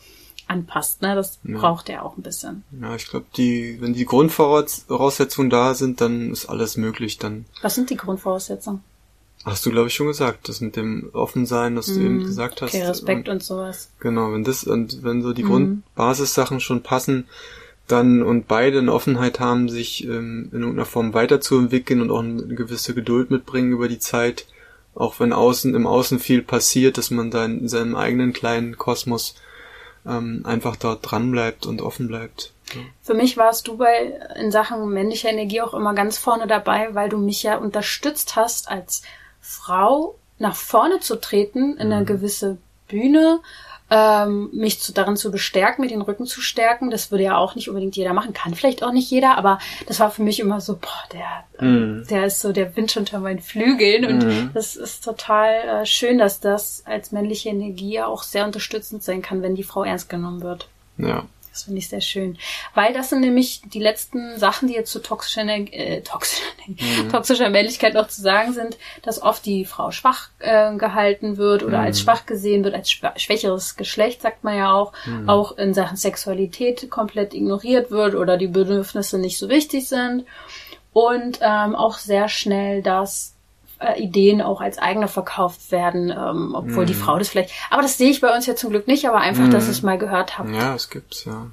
anpasst. 0.49 1.03
Ne? 1.03 1.15
Das 1.15 1.39
ja. 1.45 1.59
braucht 1.59 1.89
er 1.89 2.05
auch 2.05 2.17
ein 2.17 2.23
bisschen. 2.23 2.65
Ja, 2.81 2.95
ich 2.95 3.09
glaube, 3.09 3.27
die, 3.37 3.79
wenn 3.81 3.95
die 3.95 4.05
Grundvoraussetzungen 4.05 5.51
da 5.51 5.75
sind, 5.75 6.01
dann 6.01 6.31
ist 6.31 6.47
alles 6.47 6.77
möglich. 6.77 7.19
Dann. 7.19 7.47
Was 7.63 7.75
sind 7.75 7.91
die 7.91 7.97
Grundvoraussetzungen? 7.97 8.83
Hast 9.45 9.67
du, 9.67 9.71
glaube 9.71 9.89
ich, 9.89 9.95
schon 9.95 10.07
gesagt. 10.07 10.49
Das 10.49 10.61
mit 10.61 10.77
dem 10.77 11.11
Offensein, 11.13 11.77
was 11.77 11.89
mm, 11.89 11.95
du 11.95 12.01
eben 12.01 12.17
mhm. 12.17 12.25
gesagt 12.25 12.63
hast. 12.63 12.75
Okay, 12.75 12.85
Respekt 12.85 13.29
und, 13.29 13.35
und 13.35 13.43
sowas. 13.43 13.91
Genau, 14.01 14.33
wenn 14.33 14.45
das 14.45 14.65
und 14.65 15.03
wenn 15.03 15.23
so 15.23 15.35
die 15.35 15.45
mm. 15.45 15.49
Grundbasissachen 15.49 16.61
schon 16.61 16.83
passen, 16.83 17.27
dann 17.87 18.23
und 18.23 18.49
beide 18.49 18.79
eine 18.79 18.93
Offenheit 18.93 19.41
haben, 19.41 19.69
sich 19.69 20.05
ähm, 20.05 20.49
in 20.53 20.61
irgendeiner 20.61 20.87
Form 20.87 21.13
weiterzuentwickeln 21.13 22.01
und 22.01 22.11
auch 22.11 22.21
eine 22.21 22.47
gewisse 22.47 22.95
Geduld 22.95 23.31
mitbringen 23.31 23.73
über 23.73 23.89
die 23.89 23.99
Zeit, 23.99 24.47
auch 24.95 25.21
wenn 25.21 25.35
außen 25.35 25.75
im 25.75 25.87
Außen 25.87 26.21
viel 26.21 26.41
passiert, 26.43 26.97
dass 26.97 27.11
man 27.11 27.31
da 27.31 27.45
in 27.45 27.69
seinem 27.69 27.97
eigenen 27.97 28.33
kleinen 28.33 28.79
Kosmos 28.79 29.35
ähm, 30.07 30.43
einfach 30.45 30.77
dort 30.77 31.11
dran 31.11 31.31
bleibt 31.31 31.67
und 31.67 31.83
offen 31.83 32.09
bleibt. 32.09 32.53
Ja. 32.75 32.81
Für 33.03 33.15
mich 33.15 33.37
warst 33.37 33.69
du 33.69 33.77
bei 33.77 34.19
in 34.37 34.51
Sachen 34.51 34.89
männlicher 34.89 35.31
Energie 35.31 35.61
auch 35.61 35.75
immer 35.75 35.95
ganz 35.95 36.19
vorne 36.19 36.47
dabei, 36.47 36.95
weil 36.95 37.09
du 37.09 37.19
mich 37.19 37.43
ja 37.43 37.57
unterstützt 37.57 38.37
hast, 38.37 38.71
als 38.71 39.03
Frau 39.41 40.17
nach 40.39 40.57
vorne 40.57 41.01
zu 41.01 41.17
treten 41.17 41.77
in 41.77 41.93
eine 41.93 42.01
mhm. 42.01 42.07
gewisse 42.07 42.59
Bühne 42.89 43.41
ähm, 43.91 44.51
mich 44.53 44.81
zu, 44.81 44.93
darin 44.93 45.17
zu 45.17 45.31
bestärken, 45.31 45.83
mir 45.83 45.89
den 45.89 46.03
Rücken 46.03 46.27
zu 46.27 46.41
stärken. 46.41 46.91
Das 46.91 47.11
würde 47.11 47.25
ja 47.25 47.37
auch 47.37 47.55
nicht 47.55 47.69
unbedingt 47.69 47.97
jeder 47.97 48.13
machen, 48.13 48.33
kann 48.33 48.55
vielleicht 48.55 48.83
auch 48.83 48.93
nicht 48.93 49.11
jeder, 49.11 49.37
aber 49.37 49.59
das 49.87 50.01
war 50.01 50.11
für 50.11 50.23
mich 50.23 50.41
immer 50.41 50.61
so, 50.61 50.77
boah, 50.77 51.03
der, 51.13 51.67
mm. 51.69 52.07
der 52.09 52.27
ist 52.27 52.41
so 52.41 52.53
der 52.53 52.75
Wind 52.77 52.97
unter 52.97 53.21
meinen 53.21 53.41
Flügeln 53.41 54.05
und 54.07 54.27
mm. 54.27 54.51
das 54.55 54.77
ist 54.77 55.05
total 55.05 55.53
äh, 55.83 55.87
schön, 55.87 56.19
dass 56.19 56.41
das 56.41 56.83
als 56.87 57.13
männliche 57.13 57.51
Energie 57.51 58.01
auch 58.01 58.23
sehr 58.23 58.45
unterstützend 58.45 59.03
sein 59.03 59.23
kann, 59.23 59.43
wenn 59.43 59.55
die 59.55 59.63
Frau 59.63 59.85
ernst 59.85 60.09
genommen 60.09 60.43
wird. 60.43 60.69
Ja. 60.97 61.25
Das 61.55 61.63
finde 61.63 61.79
ich 61.79 61.89
sehr 61.89 62.01
schön. 62.01 62.37
Weil 62.75 62.93
das 62.93 63.11
sind 63.11 63.21
nämlich 63.21 63.63
die 63.65 63.79
letzten 63.79 64.37
Sachen, 64.41 64.67
die 64.67 64.75
jetzt 64.75 64.91
zu 64.91 65.01
toxischer, 65.01 65.47
äh, 65.47 66.01
toxischer, 66.01 66.43
mhm. 66.67 67.09
toxischer 67.13 67.49
Männlichkeit 67.49 67.95
noch 67.95 68.09
zu 68.09 68.23
sagen 68.23 68.53
sind, 68.53 68.77
dass 69.03 69.23
oft 69.23 69.47
die 69.47 69.65
Frau 69.65 69.93
schwach 69.93 70.31
äh, 70.41 70.75
gehalten 70.75 71.37
wird 71.37 71.63
oder 71.63 71.79
mhm. 71.79 71.85
als 71.85 72.01
schwach 72.01 72.27
gesehen 72.27 72.65
wird, 72.65 72.75
als 72.75 72.91
schwächeres 72.91 73.77
Geschlecht, 73.77 74.23
sagt 74.23 74.43
man 74.43 74.57
ja 74.57 74.73
auch, 74.73 74.95
mhm. 75.07 75.29
auch 75.29 75.57
in 75.57 75.75
Sachen 75.75 75.97
Sexualität 75.97 76.91
komplett 76.91 77.35
ignoriert 77.35 77.93
wird 77.93 78.17
oder 78.17 78.37
die 78.37 78.49
Bedürfnisse 78.49 79.19
nicht 79.19 79.39
so 79.39 79.49
wichtig 79.49 79.89
sind. 79.89 80.25
Und 80.93 81.39
ähm, 81.41 81.77
auch 81.77 81.99
sehr 81.99 82.29
schnell, 82.29 82.83
dass 82.83 83.34
äh, 83.79 84.01
Ideen 84.01 84.43
auch 84.43 84.61
als 84.61 84.79
eigene 84.79 85.09
verkauft 85.09 85.71
werden, 85.71 86.11
ähm, 86.11 86.55
obwohl 86.55 86.85
mm. 86.85 86.87
die 86.87 86.95
mhm. 86.95 86.99
Frau 86.99 87.19
das 87.19 87.29
vielleicht. 87.29 87.51
Aber 87.71 87.83
das 87.83 87.99
sehe 87.99 88.11
ich 88.11 88.21
bei 88.21 88.35
uns 88.35 88.47
ja 88.47 88.57
zum 88.57 88.71
Glück 88.71 88.87
nicht, 88.87 89.07
aber 89.09 89.19
einfach, 89.19 89.47
mm. 89.47 89.51
dass 89.51 89.65
ich 89.65 89.79
es 89.79 89.83
mal 89.83 89.99
gehört 89.99 90.39
habe. 90.39 90.53
Ja, 90.53 90.75
es 90.75 90.91
gibt's, 90.91 91.25
ja. 91.25 91.49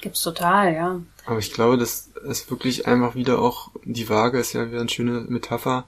Gibt's 0.00 0.22
total, 0.22 0.74
ja. 0.74 1.00
Aber 1.26 1.38
ich 1.38 1.52
glaube, 1.52 1.76
das 1.76 2.10
ist 2.28 2.50
wirklich 2.50 2.86
einfach 2.86 3.14
wieder 3.14 3.40
auch, 3.40 3.70
die 3.84 4.08
Waage 4.08 4.38
ist 4.38 4.52
ja 4.52 4.68
wieder 4.68 4.80
eine 4.80 4.88
schöne 4.88 5.22
Metapher, 5.28 5.84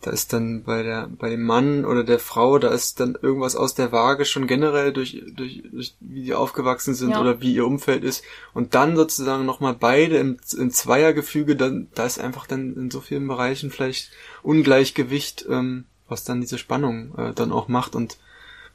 da 0.00 0.12
ist 0.12 0.32
dann 0.32 0.62
bei 0.62 0.84
der 0.84 1.08
bei 1.08 1.28
dem 1.28 1.42
Mann 1.44 1.84
oder 1.84 2.04
der 2.04 2.20
Frau, 2.20 2.58
da 2.58 2.68
ist 2.68 3.00
dann 3.00 3.18
irgendwas 3.20 3.56
aus 3.56 3.74
der 3.74 3.90
Waage 3.90 4.24
schon 4.24 4.46
generell 4.46 4.92
durch 4.92 5.22
durch, 5.34 5.62
durch 5.72 5.96
wie 6.00 6.22
die 6.22 6.34
aufgewachsen 6.34 6.94
sind 6.94 7.10
ja. 7.10 7.20
oder 7.20 7.40
wie 7.40 7.54
ihr 7.54 7.66
Umfeld 7.66 8.04
ist 8.04 8.22
und 8.54 8.74
dann 8.74 8.94
sozusagen 8.94 9.44
nochmal 9.44 9.74
beide 9.74 10.16
im, 10.18 10.38
im 10.56 10.70
Zweiergefüge, 10.70 11.56
dann 11.56 11.88
da 11.94 12.06
ist 12.06 12.20
einfach 12.20 12.46
dann 12.46 12.76
in 12.76 12.90
so 12.90 13.00
vielen 13.00 13.26
Bereichen 13.26 13.70
vielleicht 13.70 14.12
Ungleichgewicht, 14.42 15.46
ähm, 15.50 15.84
was 16.08 16.22
dann 16.22 16.40
diese 16.40 16.58
Spannung 16.58 17.16
äh, 17.18 17.32
dann 17.34 17.50
auch 17.50 17.66
macht 17.66 17.96
und 17.96 18.18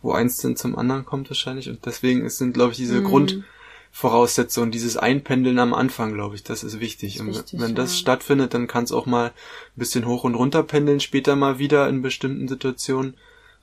wo 0.02 0.12
eins 0.12 0.38
dann 0.38 0.58
zum 0.58 0.78
anderen 0.78 1.06
kommt 1.06 1.30
wahrscheinlich 1.30 1.70
und 1.70 1.86
deswegen 1.86 2.30
sind 2.30 2.54
glaube 2.54 2.72
ich 2.72 2.78
diese 2.78 3.00
mhm. 3.00 3.06
Grund 3.06 3.44
Voraussetzung, 3.96 4.72
dieses 4.72 4.98
Einpendeln 4.98 5.60
am 5.60 5.72
Anfang, 5.72 6.16
glaube 6.16 6.34
ich, 6.36 6.44
das 6.44 6.64
ist 6.64 6.80
wichtig. 6.80 7.18
Das 7.18 7.28
ist 7.28 7.36
wichtig 7.36 7.54
und 7.54 7.62
wenn 7.62 7.76
das 7.76 8.00
stattfindet, 8.00 8.56
dann 8.56 8.66
kann 8.66 8.86
es 8.86 8.92
auch 8.92 9.06
mal 9.06 9.28
ein 9.28 9.32
bisschen 9.76 10.08
hoch 10.08 10.24
und 10.24 10.34
runter 10.34 10.64
pendeln, 10.64 11.00
später 11.00 11.36
mal 11.36 11.60
wieder 11.60 11.88
in 11.88 12.02
bestimmten 12.02 12.48
Situationen. 12.48 13.16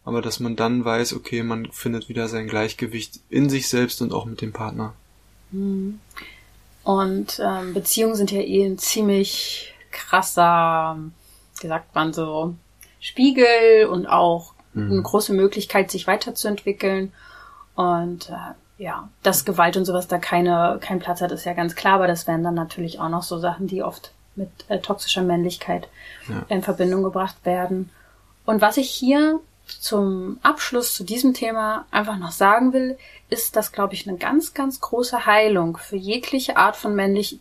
Aber 0.05 0.23
dass 0.23 0.39
man 0.39 0.55
dann 0.55 0.85
weiß, 0.85 1.15
okay, 1.15 1.43
man 1.43 1.73
findet 1.73 2.09
wieder 2.09 2.29
sein 2.29 2.47
Gleichgewicht 2.47 3.19
in 3.29 3.51
sich 3.51 3.69
selbst 3.69 4.01
und 4.03 4.13
auch 4.13 4.25
mit 4.25 4.41
dem 4.41 4.53
Partner. 4.53 4.95
Mhm. 5.51 5.99
Und 6.85 7.43
ähm, 7.45 7.75
Beziehungen 7.75 8.15
sind 8.15 8.31
ja 8.31 8.41
eh 8.41 8.65
ein 8.65 8.79
ziemlich 8.79 9.75
krasser, 9.91 10.97
wie 11.61 11.67
sagt 11.67 11.93
man 11.97 12.13
so, 12.13 12.55
Spiegel 13.01 13.87
und 13.91 14.07
auch 14.07 14.55
mhm. 14.75 14.93
eine 14.93 15.03
große 15.03 15.33
Möglichkeit, 15.33 15.91
sich 15.91 16.07
weiterzuentwickeln. 16.07 17.13
Und 17.75 18.31
äh, 18.31 18.55
ja, 18.81 19.11
dass 19.23 19.45
Gewalt 19.45 19.77
und 19.77 19.85
sowas 19.85 20.09
da 20.09 20.17
keine, 20.17 20.79
keinen 20.81 21.01
Platz 21.01 21.21
hat, 21.21 21.33
ist 21.33 21.45
ja 21.45 21.53
ganz 21.53 21.75
klar, 21.75 21.97
aber 21.97 22.07
das 22.07 22.27
wären 22.27 22.43
dann 22.43 22.55
natürlich 22.55 22.99
auch 22.99 23.11
noch 23.11 23.23
so 23.23 23.39
Sachen, 23.39 23.67
die 23.67 23.83
oft 23.83 24.11
mit 24.37 24.49
äh, 24.69 24.79
toxischer 24.79 25.21
Männlichkeit 25.21 25.87
ja. 26.29 26.47
in 26.49 26.63
Verbindung 26.63 27.03
gebracht 27.03 27.37
werden. 27.45 27.91
Und 28.47 28.63
was 28.63 28.79
ich 28.79 28.91
hier 28.91 29.39
zum 29.67 30.39
Abschluss 30.43 30.95
zu 30.95 31.05
diesem 31.05 31.35
Thema 31.35 31.85
einfach 31.91 32.17
noch 32.17 32.33
sagen 32.33 32.73
will, 32.73 32.97
ist, 33.29 33.55
dass, 33.55 33.71
glaube 33.71 33.93
ich, 33.93 34.09
eine 34.09 34.17
ganz, 34.17 34.55
ganz 34.55 34.81
große 34.81 35.27
Heilung 35.27 35.77
für 35.77 35.97
jegliche 35.97 36.57
Art 36.57 36.75
von 36.75 36.95
männlich, 36.95 37.39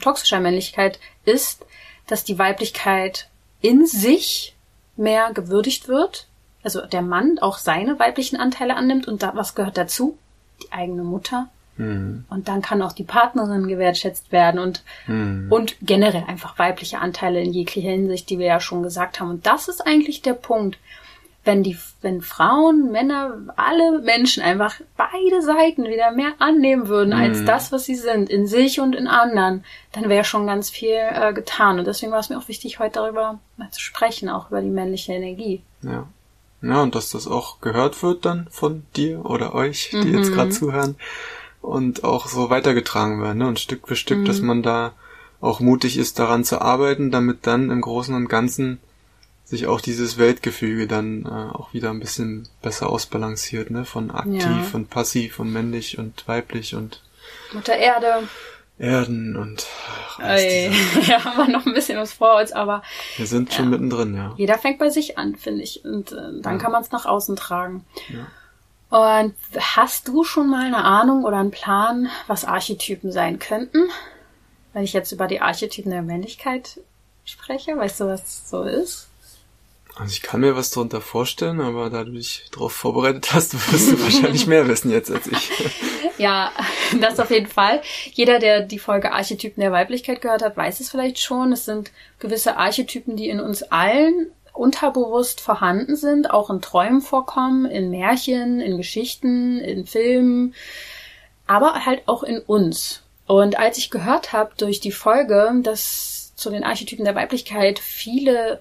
toxischer 0.00 0.40
Männlichkeit 0.40 0.98
ist, 1.26 1.66
dass 2.06 2.24
die 2.24 2.38
Weiblichkeit 2.38 3.28
in 3.60 3.84
sich 3.86 4.56
mehr 4.96 5.34
gewürdigt 5.34 5.86
wird. 5.86 6.28
Also 6.62 6.86
der 6.86 7.02
Mann 7.02 7.38
auch 7.40 7.58
seine 7.58 7.98
weiblichen 7.98 8.36
Anteile 8.36 8.74
annimmt 8.74 9.06
und 9.06 9.22
da, 9.22 9.32
was 9.34 9.54
gehört 9.54 9.76
dazu? 9.76 10.16
Die 10.62 10.72
eigene 10.72 11.04
Mutter. 11.04 11.48
Mhm. 11.76 12.24
Und 12.28 12.48
dann 12.48 12.62
kann 12.62 12.82
auch 12.82 12.92
die 12.92 13.04
Partnerin 13.04 13.68
gewertschätzt 13.68 14.32
werden 14.32 14.58
und, 14.60 14.82
mhm. 15.06 15.46
und 15.50 15.76
generell 15.80 16.24
einfach 16.26 16.58
weibliche 16.58 16.98
Anteile 16.98 17.40
in 17.40 17.52
jeglicher 17.52 17.90
Hinsicht, 17.90 18.28
die 18.30 18.38
wir 18.38 18.46
ja 18.46 18.60
schon 18.60 18.82
gesagt 18.82 19.20
haben. 19.20 19.30
Und 19.30 19.46
das 19.46 19.68
ist 19.68 19.86
eigentlich 19.86 20.22
der 20.22 20.34
Punkt 20.34 20.78
wenn 21.48 21.62
die, 21.62 21.78
wenn 22.02 22.20
Frauen, 22.20 22.92
Männer, 22.92 23.38
alle 23.56 24.02
Menschen 24.02 24.42
einfach 24.42 24.80
beide 24.98 25.40
Seiten 25.40 25.84
wieder 25.84 26.12
mehr 26.12 26.34
annehmen 26.38 26.88
würden 26.88 27.16
mhm. 27.16 27.22
als 27.22 27.44
das, 27.44 27.72
was 27.72 27.86
sie 27.86 27.94
sind, 27.94 28.28
in 28.28 28.46
sich 28.46 28.80
und 28.80 28.94
in 28.94 29.08
anderen, 29.08 29.64
dann 29.92 30.10
wäre 30.10 30.24
schon 30.24 30.46
ganz 30.46 30.68
viel 30.68 30.94
äh, 30.94 31.32
getan. 31.32 31.78
Und 31.78 31.86
deswegen 31.86 32.12
war 32.12 32.20
es 32.20 32.28
mir 32.28 32.38
auch 32.38 32.48
wichtig, 32.48 32.78
heute 32.78 33.00
darüber 33.00 33.38
mal 33.56 33.70
zu 33.70 33.80
sprechen, 33.80 34.28
auch 34.28 34.50
über 34.50 34.60
die 34.60 34.68
männliche 34.68 35.14
Energie. 35.14 35.62
Ja. 35.82 36.06
Ja, 36.60 36.82
und 36.82 36.94
dass 36.94 37.10
das 37.10 37.26
auch 37.26 37.60
gehört 37.60 38.02
wird 38.02 38.24
dann 38.24 38.48
von 38.50 38.84
dir 38.96 39.24
oder 39.24 39.54
euch, 39.54 39.90
die 39.92 39.96
mhm. 39.96 40.18
jetzt 40.18 40.32
gerade 40.32 40.50
zuhören, 40.50 40.96
und 41.60 42.04
auch 42.04 42.28
so 42.28 42.50
weitergetragen 42.50 43.22
werden, 43.22 43.38
ne? 43.38 43.46
Und 43.46 43.60
Stück 43.60 43.88
für 43.88 43.96
Stück, 43.96 44.18
mhm. 44.18 44.24
dass 44.24 44.40
man 44.40 44.62
da 44.62 44.92
auch 45.40 45.60
mutig 45.60 45.98
ist, 45.98 46.18
daran 46.18 46.44
zu 46.44 46.60
arbeiten, 46.60 47.10
damit 47.10 47.46
dann 47.46 47.70
im 47.70 47.80
Großen 47.80 48.14
und 48.14 48.28
Ganzen 48.28 48.80
sich 49.44 49.66
auch 49.66 49.80
dieses 49.80 50.18
Weltgefüge 50.18 50.86
dann 50.86 51.24
äh, 51.24 51.28
auch 51.28 51.72
wieder 51.72 51.90
ein 51.90 52.00
bisschen 52.00 52.48
besser 52.60 52.90
ausbalanciert, 52.90 53.70
ne? 53.70 53.84
Von 53.84 54.10
aktiv 54.10 54.42
ja. 54.42 54.64
und 54.72 54.90
passiv 54.90 55.38
und 55.38 55.52
männlich 55.52 55.98
und 55.98 56.26
weiblich 56.26 56.74
und 56.74 57.02
Mutter 57.52 57.76
Erde. 57.76 58.28
Erden 58.78 59.36
und 59.36 59.66
ach, 59.88 60.20
Ey, 60.20 60.70
ja, 61.06 61.24
haben 61.24 61.38
wir 61.38 61.48
noch 61.48 61.66
ein 61.66 61.74
bisschen 61.74 61.98
was 61.98 62.12
vor 62.12 62.38
uns, 62.38 62.52
aber 62.52 62.82
wir 63.16 63.26
sind 63.26 63.52
schon 63.52 63.66
ja. 63.66 63.70
mittendrin, 63.72 64.14
ja. 64.14 64.34
Jeder 64.36 64.58
fängt 64.58 64.78
bei 64.78 64.90
sich 64.90 65.18
an, 65.18 65.36
finde 65.36 65.62
ich, 65.62 65.84
und 65.84 66.12
äh, 66.12 66.40
dann 66.40 66.54
ja. 66.54 66.58
kann 66.58 66.72
man 66.72 66.82
es 66.82 66.92
nach 66.92 67.06
außen 67.06 67.34
tragen. 67.36 67.84
Ja. 68.08 68.26
Und 68.90 69.34
hast 69.58 70.08
du 70.08 70.24
schon 70.24 70.48
mal 70.48 70.64
eine 70.64 70.84
Ahnung 70.84 71.24
oder 71.24 71.38
einen 71.38 71.50
Plan, 71.50 72.08
was 72.26 72.44
Archetypen 72.44 73.12
sein 73.12 73.38
könnten? 73.38 73.90
Wenn 74.72 74.84
ich 74.84 74.92
jetzt 74.92 75.12
über 75.12 75.26
die 75.26 75.40
Archetypen 75.40 75.90
der 75.90 76.02
Männlichkeit 76.02 76.80
spreche, 77.24 77.76
weißt 77.76 78.00
du, 78.00 78.06
was 78.06 78.48
so 78.48 78.62
ist? 78.62 79.08
Also 79.98 80.12
ich 80.12 80.22
kann 80.22 80.40
mir 80.40 80.54
was 80.54 80.70
darunter 80.70 81.00
vorstellen, 81.00 81.60
aber 81.60 81.90
da 81.90 82.04
du 82.04 82.12
dich 82.12 82.44
darauf 82.52 82.72
vorbereitet 82.72 83.32
hast, 83.32 83.54
wirst 83.72 83.92
du 83.92 84.02
wahrscheinlich 84.02 84.46
mehr 84.46 84.68
wissen 84.68 84.90
jetzt 84.90 85.10
als 85.10 85.26
ich. 85.26 85.50
Ja, 86.18 86.50
das 87.00 87.20
auf 87.20 87.30
jeden 87.30 87.46
Fall. 87.46 87.80
Jeder, 88.12 88.40
der 88.40 88.62
die 88.62 88.80
Folge 88.80 89.12
Archetypen 89.12 89.60
der 89.60 89.70
Weiblichkeit 89.70 90.20
gehört 90.20 90.42
hat, 90.42 90.56
weiß 90.56 90.80
es 90.80 90.90
vielleicht 90.90 91.20
schon. 91.20 91.52
Es 91.52 91.64
sind 91.64 91.92
gewisse 92.18 92.56
Archetypen, 92.56 93.14
die 93.14 93.28
in 93.28 93.38
uns 93.38 93.62
allen 93.62 94.32
unterbewusst 94.52 95.40
vorhanden 95.40 95.94
sind, 95.94 96.30
auch 96.32 96.50
in 96.50 96.60
Träumen 96.60 97.02
vorkommen, 97.02 97.66
in 97.66 97.90
Märchen, 97.90 98.60
in 98.60 98.76
Geschichten, 98.76 99.60
in 99.60 99.86
Filmen, 99.86 100.54
aber 101.46 101.86
halt 101.86 102.02
auch 102.06 102.24
in 102.24 102.40
uns. 102.40 103.04
Und 103.28 103.56
als 103.56 103.78
ich 103.78 103.88
gehört 103.88 104.32
habe 104.32 104.50
durch 104.56 104.80
die 104.80 104.90
Folge, 104.90 105.52
dass 105.62 106.32
zu 106.34 106.50
den 106.50 106.64
Archetypen 106.64 107.04
der 107.04 107.14
Weiblichkeit 107.14 107.78
viele 107.78 108.60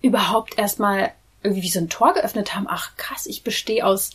überhaupt 0.00 0.58
erstmal 0.58 1.12
irgendwie 1.42 1.62
wie 1.62 1.68
so 1.68 1.80
ein 1.80 1.88
Tor 1.88 2.14
geöffnet 2.14 2.54
haben. 2.54 2.66
Ach 2.68 2.96
krass, 2.96 3.26
ich 3.26 3.42
bestehe 3.42 3.84
aus 3.84 4.10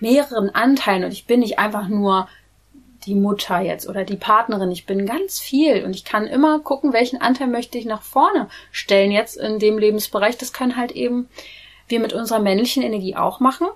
mehreren 0.00 0.50
Anteilen 0.50 1.04
und 1.04 1.12
ich 1.12 1.26
bin 1.26 1.40
nicht 1.40 1.58
einfach 1.58 1.88
nur 1.88 2.28
die 3.06 3.14
Mutter 3.14 3.60
jetzt 3.60 3.88
oder 3.88 4.04
die 4.04 4.16
Partnerin. 4.16 4.70
Ich 4.70 4.86
bin 4.86 5.06
ganz 5.06 5.38
viel 5.38 5.84
und 5.84 5.94
ich 5.94 6.04
kann 6.04 6.26
immer 6.26 6.58
gucken, 6.60 6.92
welchen 6.92 7.20
Anteil 7.20 7.48
möchte 7.48 7.78
ich 7.78 7.84
nach 7.84 8.02
vorne 8.02 8.48
stellen 8.72 9.10
jetzt 9.10 9.36
in 9.36 9.58
dem 9.58 9.78
Lebensbereich. 9.78 10.38
Das 10.38 10.52
können 10.52 10.76
halt 10.76 10.92
eben 10.92 11.28
wir 11.86 12.00
mit 12.00 12.12
unserer 12.12 12.40
männlichen 12.40 12.82
Energie 12.82 13.14
auch 13.14 13.40
machen. 13.40 13.66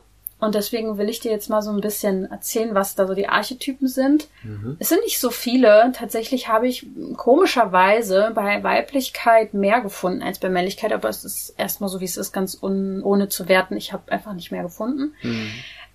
Und 0.40 0.55
deswegen 0.55 0.98
will 0.98 1.09
ich 1.09 1.18
dir 1.18 1.33
jetzt 1.33 1.51
mal 1.51 1.62
so 1.62 1.70
ein 1.70 1.81
bisschen 1.81 2.31
erzählen, 2.31 2.74
was 2.74 2.94
da 2.94 3.09
so 3.09 3.14
die 3.14 3.29
Archetypen 3.29 3.88
sind. 3.88 4.29
Mhm. 4.44 4.77
Es 4.79 4.88
sind 4.88 5.03
nicht 5.03 5.18
so 5.18 5.31
viele. 5.31 5.92
Tatsächlich 5.96 6.48
habe 6.48 6.68
ich 6.68 6.87
komischerweise 7.16 8.31
bei 8.35 8.62
Weiblichkeit 8.62 9.53
mehr 9.53 9.81
gefunden 9.81 10.22
als 10.22 10.38
bei 10.38 10.48
Männlichkeit, 10.48 10.92
aber 10.92 11.09
es 11.09 11.24
ist 11.24 11.55
erstmal 11.59 11.90
so, 11.90 12.01
wie 12.01 12.05
es 12.05 12.16
ist, 12.16 12.33
ganz 12.33 12.59
ohne 12.62 13.29
zu 13.29 13.48
werten. 13.48 13.77
Ich 13.77 13.92
habe 13.92 14.12
einfach 14.12 14.33
nicht 14.33 14.53
mehr 14.53 14.62
gefunden. 14.62 15.14
Mhm. 15.22 15.51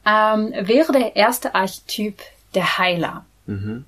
Ähm, 0.05 0.53
wäre 0.67 0.91
der 0.91 1.15
erste 1.15 1.55
Archetyp 1.55 2.19
der 2.53 2.77
Heiler. 2.77 3.25
Mhm. 3.45 3.85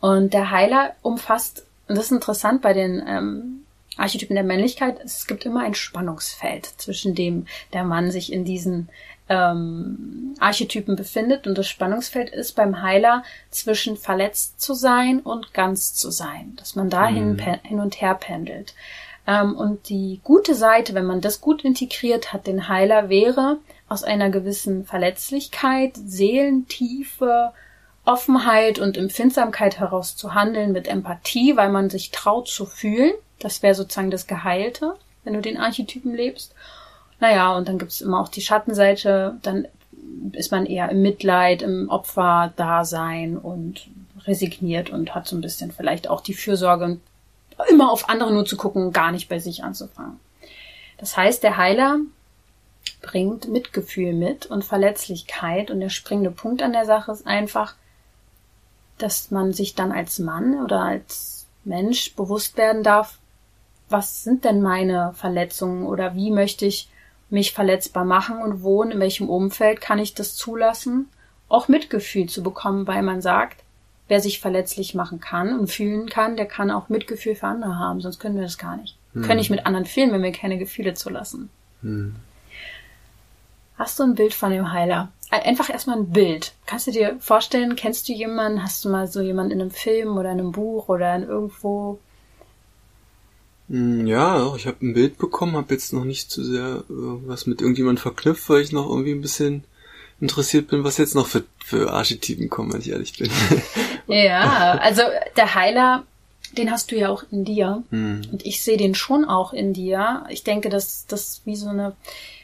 Und 0.00 0.32
der 0.32 0.50
Heiler 0.50 0.94
umfasst, 1.02 1.66
und 1.86 1.98
das 1.98 2.06
ist 2.06 2.12
interessant 2.12 2.62
bei 2.62 2.72
den 2.72 3.02
ähm, 3.06 3.64
Archetypen 3.98 4.36
der 4.36 4.44
Männlichkeit, 4.44 5.00
es 5.04 5.26
gibt 5.26 5.44
immer 5.44 5.64
ein 5.64 5.74
Spannungsfeld, 5.74 6.66
zwischen 6.78 7.14
dem 7.14 7.46
der 7.72 7.84
Mann 7.84 8.10
sich 8.10 8.32
in 8.32 8.44
diesen 8.44 8.88
ähm, 9.28 10.34
Archetypen 10.38 10.96
befindet. 10.96 11.46
Und 11.46 11.56
das 11.56 11.68
Spannungsfeld 11.68 12.30
ist 12.30 12.54
beim 12.56 12.82
Heiler 12.82 13.22
zwischen 13.50 13.96
verletzt 13.96 14.60
zu 14.60 14.74
sein 14.74 15.20
und 15.20 15.54
ganz 15.54 15.94
zu 15.94 16.10
sein, 16.10 16.54
dass 16.56 16.76
man 16.76 16.90
dahin 16.90 17.34
mhm. 17.34 17.58
hin 17.62 17.80
und 17.80 18.00
her 18.00 18.14
pendelt. 18.14 18.74
Ähm, 19.26 19.56
und 19.56 19.88
die 19.88 20.20
gute 20.24 20.54
Seite, 20.54 20.94
wenn 20.94 21.04
man 21.04 21.20
das 21.20 21.40
gut 21.40 21.64
integriert 21.64 22.32
hat, 22.32 22.46
den 22.46 22.68
Heiler 22.68 23.08
wäre 23.08 23.58
aus 23.88 24.02
einer 24.02 24.30
gewissen 24.30 24.84
Verletzlichkeit, 24.84 25.92
Seelentiefe, 25.96 27.52
Offenheit 28.04 28.78
und 28.78 28.96
Empfindsamkeit 28.96 29.78
heraus 29.78 30.16
zu 30.16 30.34
handeln 30.34 30.72
mit 30.72 30.88
Empathie, 30.88 31.56
weil 31.56 31.68
man 31.68 31.90
sich 31.90 32.10
traut 32.10 32.48
zu 32.48 32.64
fühlen. 32.64 33.12
Das 33.38 33.62
wäre 33.62 33.74
sozusagen 33.74 34.10
das 34.10 34.26
Geheilte, 34.26 34.94
wenn 35.24 35.34
du 35.34 35.42
den 35.42 35.58
Archetypen 35.58 36.14
lebst. 36.14 36.54
Naja, 37.20 37.56
und 37.56 37.68
dann 37.68 37.78
gibt's 37.78 38.00
immer 38.00 38.20
auch 38.20 38.28
die 38.28 38.42
Schattenseite, 38.42 39.38
dann 39.42 39.66
ist 40.32 40.52
man 40.52 40.66
eher 40.66 40.88
im 40.90 41.02
Mitleid, 41.02 41.62
im 41.62 41.88
Opferdasein 41.88 43.36
und 43.36 43.88
resigniert 44.24 44.90
und 44.90 45.14
hat 45.14 45.26
so 45.26 45.36
ein 45.36 45.40
bisschen 45.40 45.72
vielleicht 45.72 46.08
auch 46.08 46.20
die 46.20 46.34
Fürsorge, 46.34 46.98
immer 47.68 47.90
auf 47.90 48.08
andere 48.08 48.32
nur 48.32 48.44
zu 48.44 48.56
gucken, 48.56 48.92
gar 48.92 49.10
nicht 49.10 49.28
bei 49.28 49.38
sich 49.38 49.64
anzufangen. 49.64 50.20
Das 50.98 51.16
heißt, 51.16 51.42
der 51.42 51.56
Heiler 51.56 51.98
bringt 53.02 53.48
Mitgefühl 53.48 54.12
mit 54.12 54.46
und 54.46 54.64
Verletzlichkeit 54.64 55.70
und 55.70 55.80
der 55.80 55.88
springende 55.88 56.30
Punkt 56.30 56.62
an 56.62 56.72
der 56.72 56.84
Sache 56.84 57.12
ist 57.12 57.26
einfach, 57.26 57.74
dass 58.98 59.30
man 59.30 59.52
sich 59.52 59.74
dann 59.74 59.92
als 59.92 60.18
Mann 60.18 60.62
oder 60.62 60.80
als 60.80 61.46
Mensch 61.64 62.14
bewusst 62.14 62.56
werden 62.56 62.82
darf, 62.82 63.18
was 63.88 64.24
sind 64.24 64.44
denn 64.44 64.60
meine 64.60 65.14
Verletzungen 65.14 65.86
oder 65.86 66.14
wie 66.14 66.30
möchte 66.30 66.66
ich 66.66 66.88
mich 67.30 67.52
verletzbar 67.52 68.04
machen 68.04 68.40
und 68.40 68.62
wo 68.62 68.80
und 68.82 68.90
in 68.90 69.00
welchem 69.00 69.28
Umfeld 69.28 69.80
kann 69.80 69.98
ich 69.98 70.14
das 70.14 70.34
zulassen, 70.34 71.08
auch 71.48 71.68
Mitgefühl 71.68 72.28
zu 72.28 72.42
bekommen, 72.42 72.86
weil 72.86 73.02
man 73.02 73.20
sagt, 73.20 73.62
wer 74.08 74.20
sich 74.20 74.40
verletzlich 74.40 74.94
machen 74.94 75.20
kann 75.20 75.58
und 75.58 75.68
fühlen 75.68 76.08
kann, 76.08 76.36
der 76.36 76.46
kann 76.46 76.70
auch 76.70 76.88
Mitgefühl 76.88 77.34
für 77.34 77.46
andere 77.46 77.76
haben, 77.76 78.00
sonst 78.00 78.18
können 78.18 78.36
wir 78.36 78.42
das 78.42 78.58
gar 78.58 78.76
nicht. 78.76 78.96
Hm. 79.12 79.22
Können 79.22 79.38
nicht 79.38 79.50
mit 79.50 79.66
anderen 79.66 79.86
fühlen, 79.86 80.12
wenn 80.12 80.22
wir 80.22 80.32
keine 80.32 80.58
Gefühle 80.58 80.94
zulassen. 80.94 81.50
Hm. 81.82 82.16
Hast 83.76 83.98
du 83.98 84.02
ein 84.02 84.14
Bild 84.14 84.34
von 84.34 84.50
dem 84.50 84.72
Heiler? 84.72 85.12
Einfach 85.30 85.70
erstmal 85.70 85.98
ein 85.98 86.10
Bild. 86.10 86.52
Kannst 86.66 86.86
du 86.86 86.90
dir 86.90 87.16
vorstellen, 87.20 87.76
kennst 87.76 88.08
du 88.08 88.12
jemanden? 88.12 88.62
Hast 88.62 88.84
du 88.84 88.88
mal 88.88 89.06
so 89.06 89.20
jemanden 89.20 89.52
in 89.52 89.60
einem 89.60 89.70
Film 89.70 90.16
oder 90.16 90.32
in 90.32 90.40
einem 90.40 90.52
Buch 90.52 90.88
oder 90.88 91.14
in 91.14 91.22
irgendwo 91.22 91.98
ja, 93.68 94.54
ich 94.56 94.66
habe 94.66 94.78
ein 94.80 94.94
Bild 94.94 95.18
bekommen, 95.18 95.56
habe 95.56 95.74
jetzt 95.74 95.92
noch 95.92 96.04
nicht 96.04 96.30
zu 96.30 96.42
sehr 96.42 96.84
äh, 96.88 96.94
was 97.26 97.46
mit 97.46 97.60
irgendjemand 97.60 98.00
verknüpft, 98.00 98.48
weil 98.48 98.62
ich 98.62 98.72
noch 98.72 98.88
irgendwie 98.88 99.12
ein 99.12 99.20
bisschen 99.20 99.64
interessiert 100.20 100.68
bin, 100.68 100.84
was 100.84 100.96
jetzt 100.96 101.14
noch 101.14 101.26
für, 101.26 101.44
für 101.64 101.92
Archetypen 101.92 102.48
kommen, 102.48 102.72
wenn 102.72 102.80
ich 102.80 102.90
ehrlich 102.90 103.18
bin. 103.18 103.30
ja, 104.06 104.78
also 104.78 105.02
der 105.36 105.54
Heiler, 105.54 106.04
den 106.56 106.70
hast 106.70 106.90
du 106.90 106.96
ja 106.96 107.10
auch 107.10 107.24
in 107.30 107.44
dir. 107.44 107.84
Hm. 107.90 108.22
Und 108.32 108.46
ich 108.46 108.62
sehe 108.62 108.78
den 108.78 108.94
schon 108.94 109.24
auch 109.24 109.52
in 109.52 109.74
dir. 109.74 110.24
Ich 110.30 110.44
denke, 110.44 110.70
dass 110.70 111.06
das 111.06 111.42
wie 111.44 111.56
so 111.56 111.68
eine 111.68 111.94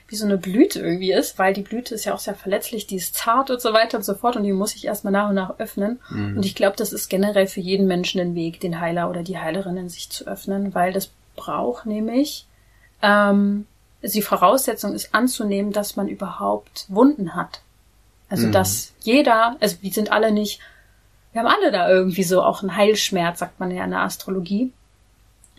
wie 0.08 0.16
so 0.16 0.26
eine 0.26 0.36
Blüte 0.36 0.80
irgendwie 0.80 1.12
ist, 1.12 1.38
weil 1.38 1.54
die 1.54 1.62
Blüte 1.62 1.94
ist 1.94 2.04
ja 2.04 2.14
auch 2.14 2.18
sehr 2.18 2.34
verletzlich, 2.34 2.86
die 2.86 2.96
ist 2.96 3.14
zart 3.14 3.50
und 3.50 3.60
so 3.60 3.72
weiter 3.72 3.96
und 3.96 4.04
so 4.04 4.14
fort 4.14 4.36
und 4.36 4.44
die 4.44 4.52
muss 4.52 4.74
ich 4.74 4.84
erstmal 4.84 5.12
nach 5.12 5.30
und 5.30 5.34
nach 5.34 5.58
öffnen. 5.58 6.00
Mhm. 6.10 6.36
Und 6.36 6.44
ich 6.44 6.54
glaube, 6.54 6.76
das 6.76 6.92
ist 6.92 7.08
generell 7.08 7.46
für 7.46 7.60
jeden 7.60 7.86
Menschen 7.86 8.20
ein 8.20 8.34
Weg, 8.34 8.60
den 8.60 8.80
Heiler 8.80 9.08
oder 9.08 9.22
die 9.22 9.38
Heilerin 9.38 9.76
in 9.76 9.88
sich 9.88 10.10
zu 10.10 10.26
öffnen, 10.26 10.74
weil 10.74 10.92
das 10.92 11.10
braucht 11.36 11.86
nämlich 11.86 12.46
ähm, 13.02 13.66
die 14.02 14.22
Voraussetzung 14.22 14.94
ist 14.94 15.14
anzunehmen, 15.14 15.72
dass 15.72 15.96
man 15.96 16.08
überhaupt 16.08 16.86
Wunden 16.88 17.34
hat. 17.34 17.62
Also 18.28 18.48
mhm. 18.48 18.52
dass 18.52 18.92
jeder, 19.00 19.56
also 19.60 19.76
wir 19.80 19.92
sind 19.92 20.12
alle 20.12 20.32
nicht, 20.32 20.60
wir 21.32 21.42
haben 21.42 21.48
alle 21.48 21.72
da 21.72 21.88
irgendwie 21.88 22.22
so 22.22 22.42
auch 22.42 22.62
einen 22.62 22.76
Heilschmerz, 22.76 23.38
sagt 23.38 23.58
man 23.60 23.70
ja 23.70 23.84
in 23.84 23.90
der 23.90 24.00
Astrologie 24.00 24.72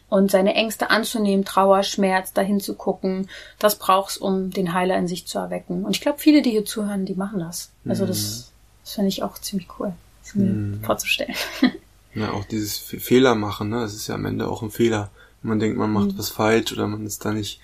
und 0.10 0.32
seine 0.32 0.54
Ängste 0.54 0.90
anzunehmen, 0.90 1.46
Trauer, 1.46 1.84
Schmerz, 1.84 2.34
dahin 2.34 2.60
zu 2.60 2.76
gucken, 2.76 3.30
das 3.60 3.78
braucht's, 3.78 4.18
um 4.18 4.52
den 4.52 4.74
Heiler 4.74 4.98
in 4.98 5.08
sich 5.08 5.26
zu 5.28 5.40
erwecken. 5.40 5.84
Und 5.84 5.96
ich 5.96 6.02
glaube, 6.02 6.20
viele, 6.20 6.42
die 6.42 6.52
hier 6.52 6.66
zuhören, 6.66 7.06
die 7.06 7.16
machen 7.16 7.40
das. 7.40 7.72
Also 7.88 8.06
das, 8.06 8.20
mhm. 8.20 8.44
das 8.84 8.94
finde 8.94 9.10
ich 9.10 9.24
auch 9.24 9.38
ziemlich 9.38 9.68
cool, 9.80 9.94
das 10.24 10.36
mir 10.36 10.46
mhm. 10.46 10.84
vorzustellen. 10.84 11.36
Ja, 12.16 12.32
auch 12.32 12.46
dieses 12.46 12.78
Fehler 12.78 13.36
machen, 13.36 13.70
ne? 13.70 13.84
Es 13.84 13.94
ist 13.94 14.08
ja 14.08 14.16
am 14.16 14.26
Ende 14.26 14.48
auch 14.48 14.64
ein 14.64 14.72
Fehler. 14.72 15.12
Man 15.42 15.60
denkt, 15.60 15.78
man 15.78 15.92
macht 15.92 16.14
mhm. 16.14 16.18
was 16.18 16.30
falsch 16.30 16.72
oder 16.72 16.88
man 16.88 17.06
ist 17.06 17.26
da 17.26 17.34
nicht 17.34 17.60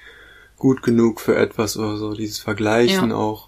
gut 0.58 0.84
genug 0.84 1.22
für 1.22 1.38
etwas 1.38 1.78
oder 1.78 1.96
so. 1.96 2.14
Dieses 2.14 2.40
Vergleichen 2.40 3.12
ja. 3.12 3.16
auch. 3.16 3.48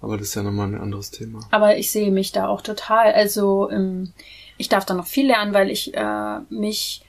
Aber 0.00 0.18
das 0.18 0.28
ist 0.28 0.34
ja 0.34 0.42
nochmal 0.42 0.66
ein 0.66 0.80
anderes 0.80 1.12
Thema. 1.12 1.40
Aber 1.52 1.76
ich 1.78 1.92
sehe 1.92 2.10
mich 2.10 2.32
da 2.32 2.48
auch 2.48 2.60
total. 2.60 3.12
Also 3.12 3.70
ähm, 3.70 4.12
ich 4.58 4.68
darf 4.68 4.84
da 4.84 4.94
noch 4.94 5.06
viel 5.06 5.28
lernen, 5.28 5.54
weil 5.54 5.70
ich 5.70 5.94
äh, 5.94 6.40
mich 6.50 7.04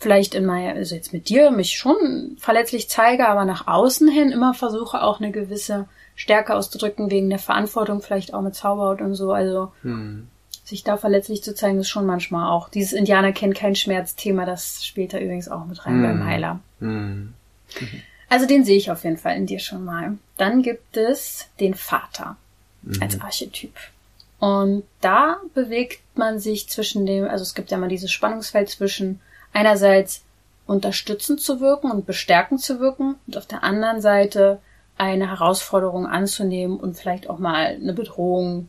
vielleicht 0.00 0.34
in 0.34 0.46
meiner, 0.46 0.74
also 0.74 0.94
jetzt 0.94 1.12
mit 1.12 1.28
dir, 1.28 1.50
mich 1.50 1.76
schon 1.76 2.36
verletzlich 2.38 2.88
zeige, 2.88 3.28
aber 3.28 3.44
nach 3.44 3.66
außen 3.68 4.08
hin 4.08 4.32
immer 4.32 4.54
versuche 4.54 5.02
auch 5.02 5.20
eine 5.20 5.30
gewisse 5.30 5.86
Stärke 6.16 6.54
auszudrücken, 6.54 7.10
wegen 7.10 7.28
der 7.28 7.38
Verantwortung, 7.38 8.00
vielleicht 8.00 8.32
auch 8.32 8.40
mit 8.40 8.54
Zauberhaut 8.54 9.02
und 9.02 9.14
so. 9.14 9.32
Also 9.32 9.72
hm. 9.82 10.26
sich 10.64 10.82
da 10.84 10.96
verletzlich 10.96 11.44
zu 11.44 11.54
zeigen, 11.54 11.78
ist 11.78 11.90
schon 11.90 12.06
manchmal 12.06 12.50
auch. 12.50 12.70
Dieses 12.70 12.94
Indianer 12.94 13.32
kennt 13.32 13.54
kein 13.54 13.76
Schmerzthema, 13.76 14.46
das 14.46 14.84
spielt 14.84 15.12
da 15.12 15.18
übrigens 15.18 15.48
auch 15.48 15.66
mit 15.66 15.84
rein 15.84 15.94
hm. 15.94 16.02
beim 16.02 16.24
Heiler. 16.24 16.60
Hm. 16.80 17.34
Also 18.30 18.46
den 18.46 18.64
sehe 18.64 18.78
ich 18.78 18.90
auf 18.90 19.04
jeden 19.04 19.18
Fall 19.18 19.36
in 19.36 19.46
dir 19.46 19.58
schon 19.58 19.84
mal. 19.84 20.16
Dann 20.38 20.62
gibt 20.62 20.96
es 20.96 21.48
den 21.58 21.74
Vater 21.74 22.36
mhm. 22.82 23.02
als 23.02 23.20
Archetyp. 23.20 23.74
Und 24.38 24.84
da 25.02 25.40
bewegt 25.52 26.00
man 26.14 26.38
sich 26.38 26.68
zwischen 26.68 27.04
dem, 27.04 27.24
also 27.24 27.42
es 27.42 27.54
gibt 27.54 27.70
ja 27.70 27.76
mal 27.76 27.88
dieses 27.88 28.10
Spannungsfeld 28.10 28.70
zwischen 28.70 29.20
einerseits 29.52 30.22
unterstützend 30.66 31.40
zu 31.40 31.60
wirken 31.60 31.90
und 31.90 32.06
bestärkend 32.06 32.60
zu 32.60 32.80
wirken 32.80 33.16
und 33.26 33.36
auf 33.36 33.46
der 33.46 33.64
anderen 33.64 34.00
Seite 34.00 34.60
eine 34.96 35.30
Herausforderung 35.30 36.06
anzunehmen 36.06 36.78
und 36.78 36.96
vielleicht 36.96 37.28
auch 37.28 37.38
mal 37.38 37.66
eine 37.66 37.92
Bedrohung 37.92 38.68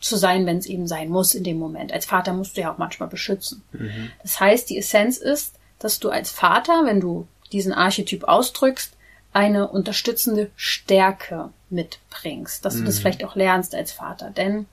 zu 0.00 0.16
sein, 0.16 0.46
wenn 0.46 0.58
es 0.58 0.66
eben 0.66 0.86
sein 0.86 1.08
muss 1.08 1.34
in 1.34 1.44
dem 1.44 1.58
Moment. 1.58 1.92
Als 1.92 2.06
Vater 2.06 2.32
musst 2.32 2.56
du 2.56 2.60
ja 2.60 2.72
auch 2.72 2.78
manchmal 2.78 3.08
beschützen. 3.08 3.62
Mhm. 3.72 4.10
Das 4.22 4.40
heißt, 4.40 4.70
die 4.70 4.78
Essenz 4.78 5.16
ist, 5.16 5.54
dass 5.78 5.98
du 5.98 6.10
als 6.10 6.30
Vater, 6.30 6.84
wenn 6.84 7.00
du 7.00 7.26
diesen 7.52 7.72
Archetyp 7.72 8.24
ausdrückst, 8.24 8.94
eine 9.32 9.68
unterstützende 9.68 10.50
Stärke 10.56 11.50
mitbringst, 11.70 12.64
dass 12.64 12.76
du 12.76 12.84
das 12.84 12.96
mhm. 12.96 13.00
vielleicht 13.00 13.24
auch 13.24 13.34
lernst 13.34 13.74
als 13.74 13.92
Vater. 13.92 14.30
Denn 14.30 14.66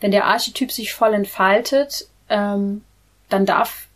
wenn 0.00 0.10
der 0.10 0.26
Archetyp 0.26 0.70
sich 0.70 0.92
voll 0.92 1.14
entfaltet, 1.14 2.08
ähm, 2.28 2.82
dann 3.28 3.46
darf 3.46 3.87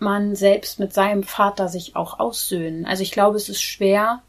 man 0.00 0.36
selbst 0.36 0.78
mit 0.78 0.92
seinem 0.92 1.22
Vater 1.22 1.68
sich 1.68 1.96
auch 1.96 2.18
aussöhnen. 2.18 2.86
Also 2.86 3.02
ich 3.02 3.12
glaube, 3.12 3.36
es 3.36 3.48
ist 3.48 3.62
schwer, 3.62 4.22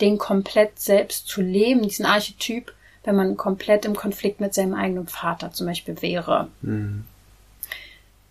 den 0.00 0.18
komplett 0.18 0.78
selbst 0.78 1.28
zu 1.28 1.40
leben, 1.42 1.82
diesen 1.82 2.06
Archetyp, 2.06 2.72
wenn 3.04 3.16
man 3.16 3.36
komplett 3.36 3.84
im 3.84 3.94
Konflikt 3.94 4.40
mit 4.40 4.54
seinem 4.54 4.74
eigenen 4.74 5.06
Vater 5.06 5.52
zum 5.52 5.66
Beispiel 5.66 6.00
wäre. 6.02 6.48
Mhm. 6.62 7.04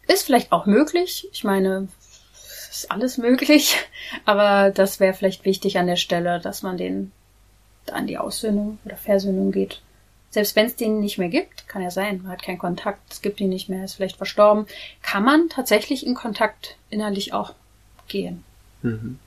Ist 0.08 0.26
vielleicht 0.26 0.52
auch 0.52 0.66
möglich. 0.66 1.28
Ich 1.32 1.44
meine, 1.44 1.88
ist 2.72 2.92
alles 2.92 3.18
möglich, 3.18 3.78
aber 4.26 4.72
das 4.72 5.00
wäre 5.00 5.14
vielleicht 5.14 5.46
wichtig 5.46 5.78
an 5.78 5.88
der 5.88 5.98
Stelle, 5.98 6.40
dass 6.40 6.64
man 6.64 6.78
den 6.78 7.12
an 7.92 8.08
die 8.08 8.18
Aussöhnung 8.18 8.78
oder 8.86 8.98
Versöhnung 8.98 9.52
geht. 9.52 9.82
Selbst 10.32 10.56
wenn 10.56 10.68
es 10.68 10.76
den 10.76 11.00
nicht 11.00 11.18
mehr 11.18 11.30
gibt, 11.30 11.68
kann 11.68 11.82
ja 11.82 11.90
sein, 11.90 12.22
man 12.22 12.32
hat 12.32 12.44
keinen 12.44 12.60
Kontakt, 12.60 13.02
es 13.12 13.22
gibt 13.22 13.40
ihn 13.42 13.50
nicht 13.50 13.68
mehr, 13.68 13.84
ist 13.84 13.96
vielleicht 13.96 14.18
verstorben, 14.18 14.68
kann 15.02 15.24
man 15.24 15.50
tatsächlich 15.50 16.06
in 16.06 16.14
Kontakt 16.14 16.76
innerlich 16.90 17.34
auch 17.34 17.54
gehen. 18.08 18.44
Mhm. 18.84 19.18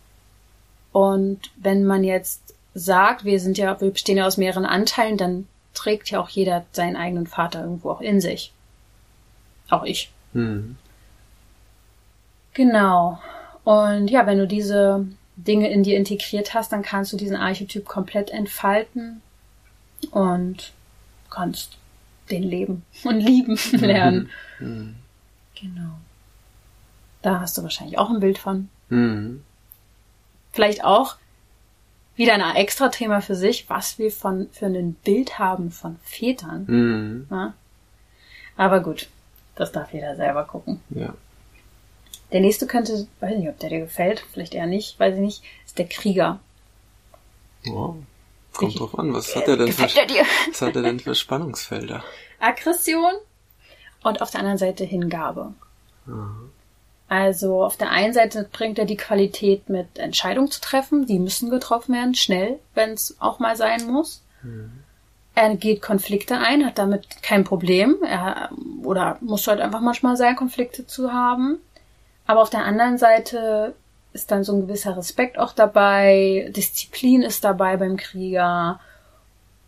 Und 0.92 1.40
wenn 1.56 1.84
man 1.84 2.04
jetzt 2.04 2.54
sagt, 2.74 3.24
wir 3.24 3.40
sind 3.40 3.58
ja, 3.58 3.80
wir 3.80 3.90
bestehen 3.90 4.18
ja 4.18 4.26
aus 4.26 4.36
mehreren 4.36 4.64
Anteilen, 4.64 5.16
dann 5.16 5.48
trägt 5.74 6.10
ja 6.10 6.20
auch 6.20 6.28
jeder 6.28 6.64
seinen 6.72 6.96
eigenen 6.96 7.26
Vater 7.26 7.62
irgendwo 7.62 7.90
auch 7.90 8.00
in 8.00 8.20
sich. 8.20 8.52
Auch 9.70 9.84
ich. 9.84 10.10
Mhm. 10.32 10.76
Genau. 12.54 13.18
Und 13.64 14.08
ja, 14.08 14.26
wenn 14.26 14.38
du 14.38 14.46
diese 14.46 15.06
Dinge 15.36 15.70
in 15.70 15.82
dir 15.82 15.96
integriert 15.96 16.54
hast, 16.54 16.72
dann 16.72 16.82
kannst 16.82 17.12
du 17.12 17.16
diesen 17.16 17.36
Archetyp 17.36 17.86
komplett 17.86 18.30
entfalten 18.30 19.22
und 20.10 20.72
kannst 21.32 21.76
den 22.30 22.42
leben 22.42 22.84
und 23.04 23.20
lieben 23.20 23.58
lernen. 23.72 24.30
Mhm. 24.58 24.96
Genau. 25.60 25.98
Da 27.22 27.40
hast 27.40 27.56
du 27.56 27.62
wahrscheinlich 27.62 27.98
auch 27.98 28.10
ein 28.10 28.20
Bild 28.20 28.38
von. 28.38 28.68
Mhm. 28.88 29.42
Vielleicht 30.52 30.84
auch 30.84 31.16
wieder 32.16 32.34
ein 32.34 32.56
extra 32.56 32.88
Thema 32.88 33.22
für 33.22 33.34
sich, 33.36 33.70
was 33.70 33.98
wir 33.98 34.12
von 34.12 34.48
für 34.52 34.66
ein 34.66 34.94
Bild 34.94 35.38
haben 35.38 35.70
von 35.70 35.98
Vätern. 36.02 36.64
Mhm. 36.66 37.52
Aber 38.56 38.80
gut, 38.80 39.08
das 39.54 39.72
darf 39.72 39.92
jeder 39.92 40.16
selber 40.16 40.44
gucken. 40.44 40.80
Ja. 40.90 41.14
Der 42.32 42.40
nächste 42.40 42.66
könnte, 42.66 43.06
weiß 43.20 43.36
nicht, 43.38 43.48
ob 43.48 43.58
der 43.58 43.70
dir 43.70 43.80
gefällt, 43.80 44.24
vielleicht 44.32 44.54
eher 44.54 44.66
nicht, 44.66 44.98
weiß 44.98 45.14
ich 45.14 45.20
nicht, 45.20 45.42
ist 45.66 45.78
der 45.78 45.86
Krieger. 45.86 46.40
Wow. 47.64 47.96
Kommt 48.52 48.78
drauf 48.78 48.98
an, 48.98 49.14
was 49.14 49.34
hat 49.34 49.48
er 49.48 49.56
denn 49.56 49.72
für, 49.72 49.84
was 49.84 50.62
hat 50.62 50.76
er 50.76 50.82
denn 50.82 51.00
für 51.00 51.14
Spannungsfelder? 51.14 52.04
Aggression 52.40 53.12
und 54.02 54.20
auf 54.20 54.30
der 54.30 54.40
anderen 54.40 54.58
Seite 54.58 54.84
Hingabe. 54.84 55.54
Aha. 56.06 56.34
Also 57.08 57.62
auf 57.62 57.76
der 57.76 57.90
einen 57.90 58.14
Seite 58.14 58.48
bringt 58.50 58.78
er 58.78 58.86
die 58.86 58.96
Qualität 58.96 59.68
mit 59.68 59.98
Entscheidungen 59.98 60.50
zu 60.50 60.62
treffen, 60.62 61.06
die 61.06 61.18
müssen 61.18 61.50
getroffen 61.50 61.94
werden, 61.94 62.14
schnell, 62.14 62.58
wenn 62.74 62.92
es 62.92 63.16
auch 63.20 63.38
mal 63.38 63.54
sein 63.54 63.86
muss. 63.86 64.22
Mhm. 64.42 64.82
Er 65.34 65.54
geht 65.56 65.82
Konflikte 65.82 66.38
ein, 66.38 66.64
hat 66.64 66.78
damit 66.78 67.22
kein 67.22 67.44
Problem. 67.44 67.96
Er 68.02 68.50
oder 68.82 69.18
muss 69.20 69.46
halt 69.46 69.60
einfach 69.60 69.80
manchmal 69.80 70.16
sein, 70.16 70.36
Konflikte 70.36 70.86
zu 70.86 71.12
haben. 71.12 71.58
Aber 72.26 72.40
auf 72.40 72.50
der 72.50 72.64
anderen 72.64 72.96
Seite 72.96 73.74
ist 74.12 74.30
dann 74.30 74.44
so 74.44 74.54
ein 74.54 74.62
gewisser 74.62 74.96
Respekt 74.96 75.38
auch 75.38 75.52
dabei, 75.52 76.50
Disziplin 76.54 77.22
ist 77.22 77.44
dabei 77.44 77.76
beim 77.76 77.96
Krieger 77.96 78.80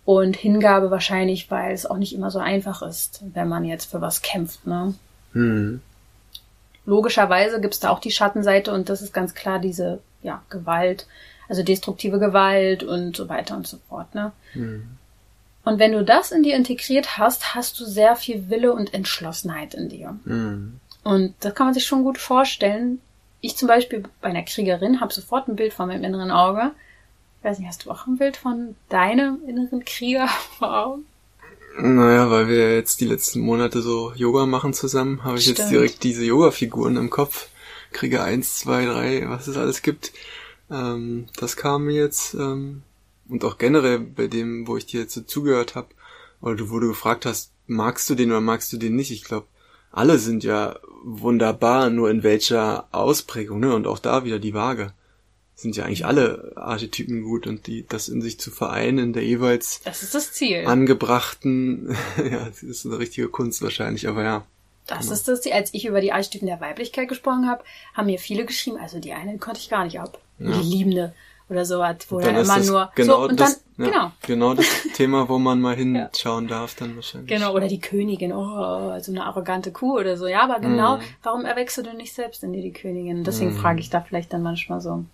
und 0.04 0.36
Hingabe 0.36 0.90
wahrscheinlich, 0.90 1.50
weil 1.50 1.72
es 1.72 1.86
auch 1.86 1.96
nicht 1.96 2.14
immer 2.14 2.30
so 2.30 2.38
einfach 2.38 2.82
ist, 2.82 3.22
wenn 3.32 3.48
man 3.48 3.64
jetzt 3.64 3.90
für 3.90 4.00
was 4.00 4.22
kämpft, 4.22 4.66
ne? 4.66 4.94
Hm. 5.32 5.80
Logischerweise 6.86 7.60
gibt's 7.60 7.80
da 7.80 7.88
auch 7.88 8.00
die 8.00 8.10
Schattenseite 8.10 8.72
und 8.72 8.90
das 8.90 9.00
ist 9.00 9.14
ganz 9.14 9.34
klar 9.34 9.58
diese, 9.58 10.00
ja, 10.22 10.42
Gewalt, 10.50 11.06
also 11.48 11.62
destruktive 11.62 12.18
Gewalt 12.18 12.82
und 12.82 13.16
so 13.16 13.28
weiter 13.30 13.56
und 13.56 13.66
so 13.66 13.78
fort, 13.88 14.14
ne? 14.14 14.32
Hm. 14.52 14.98
Und 15.64 15.78
wenn 15.78 15.92
du 15.92 16.04
das 16.04 16.30
in 16.30 16.42
dir 16.42 16.56
integriert 16.56 17.16
hast, 17.16 17.54
hast 17.54 17.80
du 17.80 17.86
sehr 17.86 18.16
viel 18.16 18.50
Wille 18.50 18.74
und 18.74 18.92
Entschlossenheit 18.92 19.72
in 19.72 19.88
dir. 19.88 20.18
Hm. 20.24 20.78
Und 21.02 21.34
das 21.40 21.54
kann 21.54 21.68
man 21.68 21.74
sich 21.74 21.86
schon 21.86 22.04
gut 22.04 22.18
vorstellen. 22.18 23.00
Ich 23.44 23.58
zum 23.58 23.68
Beispiel 23.68 24.04
bei 24.22 24.30
einer 24.30 24.42
Kriegerin 24.42 25.02
habe 25.02 25.12
sofort 25.12 25.48
ein 25.48 25.56
Bild 25.56 25.74
von 25.74 25.88
meinem 25.88 26.02
inneren 26.02 26.30
Auge. 26.30 26.72
Ich 27.38 27.44
weiß 27.44 27.58
nicht, 27.58 27.68
hast 27.68 27.84
du 27.84 27.90
auch 27.90 28.06
ein 28.06 28.16
Bild 28.16 28.38
von 28.38 28.74
deinem 28.88 29.46
inneren 29.46 29.84
Krieger 29.84 30.28
vor 30.58 30.74
Augen? 30.74 31.04
Naja, 31.78 32.30
weil 32.30 32.48
wir 32.48 32.74
jetzt 32.74 33.02
die 33.02 33.04
letzten 33.04 33.40
Monate 33.40 33.82
so 33.82 34.14
Yoga 34.14 34.46
machen 34.46 34.72
zusammen, 34.72 35.24
habe 35.24 35.36
ich 35.36 35.42
Stimmt. 35.42 35.58
jetzt 35.58 35.70
direkt 35.70 36.04
diese 36.04 36.24
Yoga-Figuren 36.24 36.96
im 36.96 37.10
Kopf. 37.10 37.48
Krieger 37.92 38.24
1, 38.24 38.60
2, 38.60 38.86
3, 38.86 39.28
was 39.28 39.46
es 39.46 39.58
alles 39.58 39.82
gibt. 39.82 40.14
Ähm, 40.70 41.26
das 41.38 41.58
kam 41.58 41.84
mir 41.84 42.02
jetzt, 42.02 42.32
ähm, 42.32 42.82
und 43.28 43.44
auch 43.44 43.58
generell 43.58 43.98
bei 43.98 44.26
dem, 44.26 44.66
wo 44.66 44.78
ich 44.78 44.86
dir 44.86 45.02
jetzt 45.02 45.12
so 45.12 45.20
zugehört 45.20 45.74
habe, 45.74 45.88
oder 46.40 46.70
wo 46.70 46.80
du 46.80 46.88
gefragt 46.88 47.26
hast, 47.26 47.52
magst 47.66 48.08
du 48.08 48.14
den 48.14 48.30
oder 48.30 48.40
magst 48.40 48.72
du 48.72 48.78
den 48.78 48.96
nicht? 48.96 49.10
Ich 49.10 49.24
glaube, 49.24 49.48
alle 49.94 50.18
sind 50.18 50.42
ja 50.42 50.76
wunderbar, 51.04 51.88
nur 51.88 52.10
in 52.10 52.22
welcher 52.22 52.88
Ausprägung, 52.90 53.60
ne? 53.60 53.74
Und 53.74 53.86
auch 53.86 53.98
da 53.98 54.24
wieder 54.24 54.38
die 54.38 54.54
Waage. 54.54 54.92
Sind 55.54 55.76
ja 55.76 55.84
eigentlich 55.84 56.04
alle 56.04 56.52
Archetypen 56.56 57.22
gut 57.22 57.46
und 57.46 57.68
die, 57.68 57.86
das 57.86 58.08
in 58.08 58.20
sich 58.20 58.40
zu 58.40 58.50
vereinen 58.50 58.98
in 58.98 59.12
der 59.12 59.22
jeweils 59.22 59.80
das 59.84 60.02
ist 60.02 60.14
das 60.14 60.32
Ziel. 60.32 60.66
angebrachten, 60.66 61.96
ja, 62.18 62.46
das 62.46 62.64
ist 62.64 62.84
eine 62.84 62.98
richtige 62.98 63.28
Kunst 63.28 63.62
wahrscheinlich, 63.62 64.08
aber 64.08 64.24
ja. 64.24 64.44
Das 64.86 65.02
genau. 65.02 65.12
ist 65.12 65.28
das 65.28 65.42
Ziel. 65.42 65.52
Als 65.52 65.72
ich 65.72 65.86
über 65.86 66.00
die 66.00 66.12
Archetypen 66.12 66.48
der 66.48 66.60
Weiblichkeit 66.60 67.08
gesprochen 67.08 67.48
habe, 67.48 67.62
haben 67.94 68.06
mir 68.06 68.18
viele 68.18 68.44
geschrieben, 68.44 68.78
also 68.78 68.98
die 68.98 69.12
eine 69.12 69.38
konnte 69.38 69.60
ich 69.60 69.70
gar 69.70 69.84
nicht 69.84 70.00
ab. 70.00 70.20
Ja. 70.40 70.50
Die 70.50 70.68
liebende 70.68 71.14
oder 71.48 71.64
so 71.64 71.84
hat, 71.84 72.06
wo 72.10 72.20
er 72.20 72.40
immer 72.40 72.58
nur 72.60 72.90
genau 72.94 73.16
so 73.16 73.28
und 73.28 73.38
das, 73.38 73.62
dann 73.76 73.86
ja, 73.86 73.90
genau 73.90 74.12
genau 74.22 74.54
das 74.54 74.66
Thema, 74.94 75.28
wo 75.28 75.38
man 75.38 75.60
mal 75.60 75.76
hinschauen 75.76 76.48
ja. 76.48 76.60
darf 76.60 76.74
dann 76.74 76.96
wahrscheinlich. 76.96 77.28
Genau 77.28 77.54
oder 77.54 77.68
die 77.68 77.80
Königin, 77.80 78.32
oh 78.32 78.98
so 79.00 79.12
eine 79.12 79.24
arrogante 79.24 79.72
Kuh 79.72 79.98
oder 79.98 80.16
so. 80.16 80.26
Ja, 80.26 80.42
aber 80.42 80.60
genau, 80.60 80.96
mm. 80.96 81.00
warum 81.22 81.44
erwächst 81.44 81.76
du 81.76 81.82
denn 81.82 81.96
nicht 81.96 82.14
selbst 82.14 82.42
in 82.42 82.52
dir 82.52 82.62
die 82.62 82.72
Königin? 82.72 83.24
Deswegen 83.24 83.54
mm. 83.54 83.58
frage 83.58 83.80
ich 83.80 83.90
da 83.90 84.00
vielleicht 84.00 84.32
dann 84.32 84.42
manchmal 84.42 84.80
so. 84.80 85.04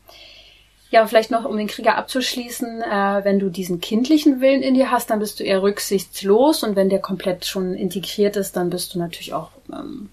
Ja, 0.91 1.03
und 1.03 1.09
vielleicht 1.09 1.31
noch, 1.31 1.45
um 1.45 1.57
den 1.57 1.69
Krieger 1.69 1.97
abzuschließen, 1.97 2.83
äh, 2.83 3.21
wenn 3.25 3.39
du 3.39 3.49
diesen 3.49 3.81
kindlichen 3.81 4.41
Willen 4.41 4.63
in 4.63 4.75
dir 4.75 4.91
hast, 4.91 5.11
dann 5.11 5.21
bist 5.21 5.39
du 5.39 5.45
eher 5.45 5.63
rücksichtslos 5.63 6.65
und 6.65 6.75
wenn 6.75 6.89
der 6.89 6.99
komplett 6.99 7.45
schon 7.45 7.75
integriert 7.75 8.37
ist, 8.37 8.57
dann 8.57 8.71
bist 8.71 8.95
du 8.95 8.99
natürlich 8.99 9.33
auch 9.33 9.51
ähm, 9.73 10.11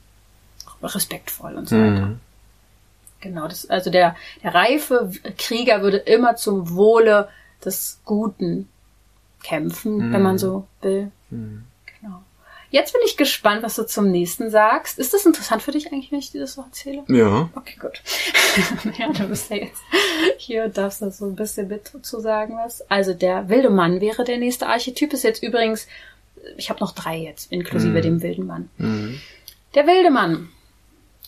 respektvoll 0.82 1.56
und 1.56 1.68
so 1.68 1.76
mm. 1.76 1.80
weiter. 1.80 2.10
Genau, 3.20 3.48
das, 3.48 3.70
also 3.70 3.90
der, 3.90 4.16
der 4.44 4.54
reife 4.54 5.12
Krieger 5.38 5.82
würde 5.82 5.98
immer 5.98 6.36
zum 6.36 6.76
Wohle 6.76 7.30
des 7.64 8.00
Guten 8.06 8.70
kämpfen, 9.44 10.10
mm. 10.10 10.14
wenn 10.14 10.22
man 10.22 10.34
mhm. 10.34 10.40
so 10.40 10.68
will. 10.82 11.12
Mm. 11.30 11.60
Genau. 12.00 12.24
Jetzt 12.70 12.94
bin 12.94 13.02
ich 13.06 13.18
gespannt, 13.18 13.64
was 13.64 13.76
du 13.76 13.86
zum 13.86 14.12
nächsten 14.12 14.50
sagst. 14.50 15.00
Ist 15.00 15.14
das 15.14 15.26
interessant 15.26 15.64
für 15.64 15.72
dich 15.72 15.92
eigentlich, 15.92 16.12
wenn 16.12 16.20
ich 16.20 16.32
dir 16.32 16.42
das 16.42 16.54
so 16.54 16.62
erzähle? 16.62 17.04
Ja. 17.08 17.50
Okay, 17.56 17.78
gut. 17.80 18.02
ja, 18.98 19.12
du 19.12 19.28
bist 19.28 19.50
ja 19.50 19.58
jetzt 19.58 19.82
hier 20.38 20.68
darfst 20.68 21.02
da 21.02 21.12
so 21.12 21.26
ein 21.26 21.36
bisschen 21.36 21.68
mit 21.68 21.88
zu 21.88 22.20
sagen 22.20 22.56
was. 22.58 22.90
Also 22.90 23.14
der 23.14 23.50
wilde 23.50 23.70
Mann 23.70 24.02
wäre 24.02 24.24
der 24.24 24.38
nächste 24.38 24.68
Archetyp. 24.68 25.14
Ist 25.14 25.24
jetzt 25.24 25.44
übrigens, 25.44 25.88
ich 26.58 26.70
habe 26.70 26.80
noch 26.80 26.94
drei 26.94 27.18
jetzt, 27.18 27.52
inklusive 27.52 28.00
mm. 28.00 28.02
dem 28.02 28.22
wilden 28.22 28.46
Mann. 28.46 28.70
Mhm. 28.78 29.20
Der 29.76 29.88
wilde 29.88 30.12
Mann 30.12 30.50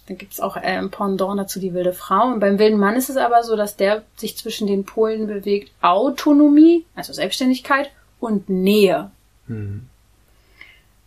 dann 0.10 0.18
gibt 0.18 0.34
es 0.34 0.40
auch 0.40 0.58
äh, 0.58 0.62
ein 0.62 0.90
Pendant 0.90 1.40
dazu 1.40 1.60
die 1.60 1.74
wilde 1.76 1.94
Frau. 1.94 2.34
Und 2.34 2.40
beim 2.40 2.58
wilden 2.58 2.80
Mann 2.80 2.96
ist 2.96 3.10
es 3.10 3.18
aber 3.18 3.44
so, 3.44 3.56
dass 3.56 3.76
der 3.76 4.04
sich 4.18 4.36
zwischen 4.36 4.66
den 4.66 4.84
Polen 4.84 5.28
bewegt 5.28 5.72
Autonomie, 5.82 6.84
also 6.96 7.14
Selbstständigkeit 7.14 7.92
und 8.20 8.50
Nähe. 8.50 9.12
Mhm. 9.46 9.88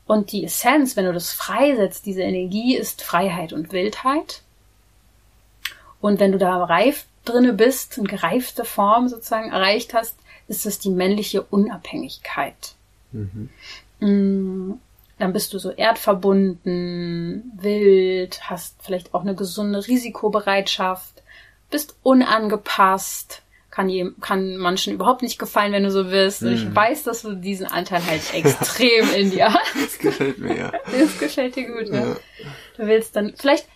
Und 0.06 0.30
die 0.30 0.44
Essenz, 0.44 0.96
wenn 0.96 1.06
du 1.06 1.12
das 1.12 1.32
freisetzt, 1.32 2.06
diese 2.06 2.22
Energie 2.22 2.76
ist 2.76 3.02
Freiheit 3.02 3.52
und 3.52 3.72
Wildheit. 3.72 4.42
Und 6.00 6.20
wenn 6.20 6.30
du 6.30 6.38
da 6.38 6.62
reif 6.62 7.06
drinne 7.24 7.52
bist, 7.52 7.98
eine 7.98 8.06
gereifte 8.06 8.64
Form 8.64 9.08
sozusagen 9.08 9.50
erreicht 9.50 9.94
hast, 9.94 10.16
ist 10.46 10.64
es 10.64 10.78
die 10.78 10.90
männliche 10.90 11.42
Unabhängigkeit. 11.42 12.76
Mhm. 13.10 13.50
Dann 15.18 15.32
bist 15.32 15.52
du 15.52 15.58
so 15.58 15.70
erdverbunden, 15.70 17.52
wild, 17.56 18.50
hast 18.50 18.76
vielleicht 18.82 19.14
auch 19.14 19.22
eine 19.22 19.34
gesunde 19.34 19.86
Risikobereitschaft, 19.86 21.22
bist 21.70 21.96
unangepasst, 22.02 23.42
kann, 23.70 23.88
je, 23.88 24.10
kann 24.20 24.58
manchen 24.58 24.92
überhaupt 24.92 25.22
nicht 25.22 25.38
gefallen, 25.38 25.72
wenn 25.72 25.84
du 25.84 25.90
so 25.90 26.04
bist. 26.04 26.42
Mhm. 26.42 26.52
Ich 26.52 26.74
weiß, 26.74 27.04
dass 27.04 27.22
du 27.22 27.34
diesen 27.34 27.66
Anteil 27.66 28.04
halt 28.04 28.34
extrem 28.34 29.10
in 29.14 29.30
dir 29.30 29.52
hast. 29.54 29.74
Das 29.74 29.98
gefällt 29.98 30.38
mir, 30.38 30.56
ja. 30.56 30.72
Das 30.92 31.18
gefällt 31.18 31.56
dir 31.56 31.68
gut, 31.68 31.88
ja. 31.88 32.08
ja. 32.08 32.16
Du 32.76 32.86
willst 32.86 33.16
dann, 33.16 33.32
vielleicht 33.36 33.66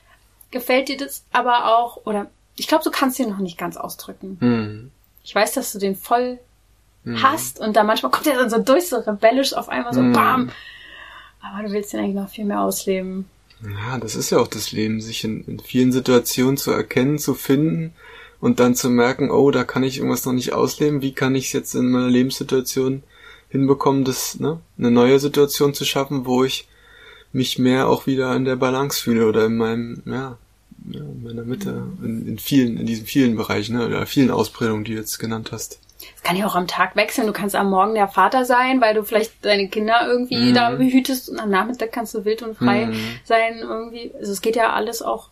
gefällt 0.50 0.88
dir 0.88 0.98
das 0.98 1.24
aber 1.32 1.76
auch, 1.76 2.04
oder 2.04 2.26
ich 2.56 2.68
glaube, 2.68 2.84
du 2.84 2.90
kannst 2.90 3.18
den 3.18 3.30
noch 3.30 3.38
nicht 3.38 3.58
ganz 3.58 3.76
ausdrücken. 3.76 4.36
Mhm. 4.40 4.90
Ich 5.24 5.34
weiß, 5.34 5.54
dass 5.54 5.72
du 5.72 5.78
den 5.78 5.96
voll 5.96 6.38
mhm. 7.04 7.22
hast 7.22 7.58
und 7.58 7.74
da 7.74 7.82
manchmal 7.82 8.12
kommt 8.12 8.26
er 8.26 8.36
dann 8.36 8.50
so 8.50 8.58
durch, 8.58 8.88
so 8.88 8.98
rebellisch 8.98 9.54
auf 9.54 9.68
einmal 9.68 9.94
so 9.94 10.02
mhm. 10.02 10.12
bam 10.12 10.52
aber 11.52 11.68
du 11.68 11.72
willst 11.72 11.92
den 11.92 12.00
eigentlich 12.00 12.16
noch 12.16 12.28
viel 12.28 12.44
mehr 12.44 12.60
ausleben. 12.60 13.26
Ja, 13.62 13.98
das 13.98 14.16
ist 14.16 14.30
ja 14.30 14.38
auch 14.38 14.48
das 14.48 14.72
Leben, 14.72 15.00
sich 15.00 15.24
in, 15.24 15.44
in 15.44 15.60
vielen 15.60 15.92
Situationen 15.92 16.56
zu 16.56 16.70
erkennen, 16.70 17.18
zu 17.18 17.34
finden 17.34 17.94
und 18.40 18.60
dann 18.60 18.74
zu 18.74 18.90
merken, 18.90 19.30
oh, 19.30 19.50
da 19.50 19.64
kann 19.64 19.82
ich 19.82 19.98
irgendwas 19.98 20.26
noch 20.26 20.34
nicht 20.34 20.52
ausleben. 20.52 21.02
Wie 21.02 21.12
kann 21.12 21.34
ich 21.34 21.46
es 21.46 21.52
jetzt 21.52 21.74
in 21.74 21.90
meiner 21.90 22.08
Lebenssituation 22.08 23.02
hinbekommen, 23.48 24.04
das, 24.04 24.38
ne, 24.38 24.60
eine 24.78 24.90
neue 24.90 25.18
Situation 25.18 25.72
zu 25.72 25.84
schaffen, 25.84 26.26
wo 26.26 26.44
ich 26.44 26.68
mich 27.32 27.58
mehr 27.58 27.88
auch 27.88 28.06
wieder 28.06 28.34
in 28.34 28.44
der 28.44 28.56
Balance 28.56 29.00
fühle 29.00 29.26
oder 29.26 29.46
in 29.46 29.56
meinem, 29.56 30.02
ja, 30.04 30.36
ja 30.90 31.00
in 31.00 31.22
meiner 31.22 31.44
Mitte, 31.44 31.84
in, 32.02 32.26
in 32.26 32.38
vielen, 32.38 32.76
in 32.76 32.86
diesen 32.86 33.06
vielen 33.06 33.36
Bereichen, 33.36 33.76
ne, 33.76 33.86
oder 33.86 34.06
vielen 34.06 34.30
Ausprägungen, 34.30 34.84
die 34.84 34.92
du 34.92 34.98
jetzt 34.98 35.18
genannt 35.18 35.52
hast. 35.52 35.78
Kann 36.26 36.36
ja 36.36 36.46
auch 36.46 36.56
am 36.56 36.66
Tag 36.66 36.96
wechseln. 36.96 37.28
Du 37.28 37.32
kannst 37.32 37.54
am 37.54 37.70
Morgen 37.70 37.94
der 37.94 38.08
Vater 38.08 38.44
sein, 38.44 38.80
weil 38.80 38.94
du 38.94 39.04
vielleicht 39.04 39.44
deine 39.44 39.68
Kinder 39.68 40.06
irgendwie 40.08 40.50
mhm. 40.50 40.54
da 40.54 40.70
behütest 40.70 41.28
und 41.28 41.38
am 41.38 41.50
Nachmittag 41.50 41.92
kannst 41.92 42.14
du 42.14 42.24
wild 42.24 42.42
und 42.42 42.58
frei 42.58 42.86
mhm. 42.86 43.00
sein 43.24 43.58
irgendwie. 43.60 44.12
Also 44.18 44.32
es 44.32 44.40
geht 44.40 44.56
ja 44.56 44.72
alles 44.72 45.02
auch 45.02 45.28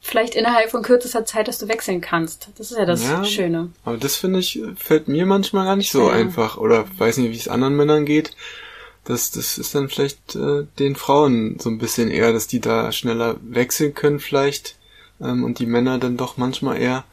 vielleicht 0.00 0.34
innerhalb 0.34 0.70
von 0.70 0.82
kürzester 0.82 1.26
Zeit, 1.26 1.48
dass 1.48 1.58
du 1.58 1.68
wechseln 1.68 2.00
kannst. 2.00 2.48
Das 2.56 2.70
ist 2.70 2.78
ja 2.78 2.86
das 2.86 3.04
ja, 3.04 3.22
Schöne. 3.24 3.72
Aber 3.84 3.98
das 3.98 4.16
finde 4.16 4.38
ich, 4.38 4.62
fällt 4.76 5.06
mir 5.06 5.26
manchmal 5.26 5.66
gar 5.66 5.76
nicht 5.76 5.92
so 5.92 6.08
ja. 6.08 6.14
einfach. 6.14 6.56
Oder 6.56 6.86
weiß 6.96 7.18
nicht, 7.18 7.30
wie 7.30 7.36
es 7.36 7.48
anderen 7.48 7.76
Männern 7.76 8.06
geht. 8.06 8.34
Das, 9.04 9.32
das 9.32 9.58
ist 9.58 9.74
dann 9.74 9.90
vielleicht 9.90 10.34
äh, 10.34 10.64
den 10.78 10.96
Frauen 10.96 11.58
so 11.60 11.68
ein 11.68 11.76
bisschen 11.76 12.10
eher, 12.10 12.32
dass 12.32 12.46
die 12.46 12.60
da 12.60 12.90
schneller 12.90 13.36
wechseln 13.42 13.92
können 13.92 14.18
vielleicht. 14.18 14.76
Ähm, 15.20 15.44
und 15.44 15.58
die 15.58 15.66
Männer 15.66 15.98
dann 15.98 16.16
doch 16.16 16.38
manchmal 16.38 16.80
eher 16.80 17.04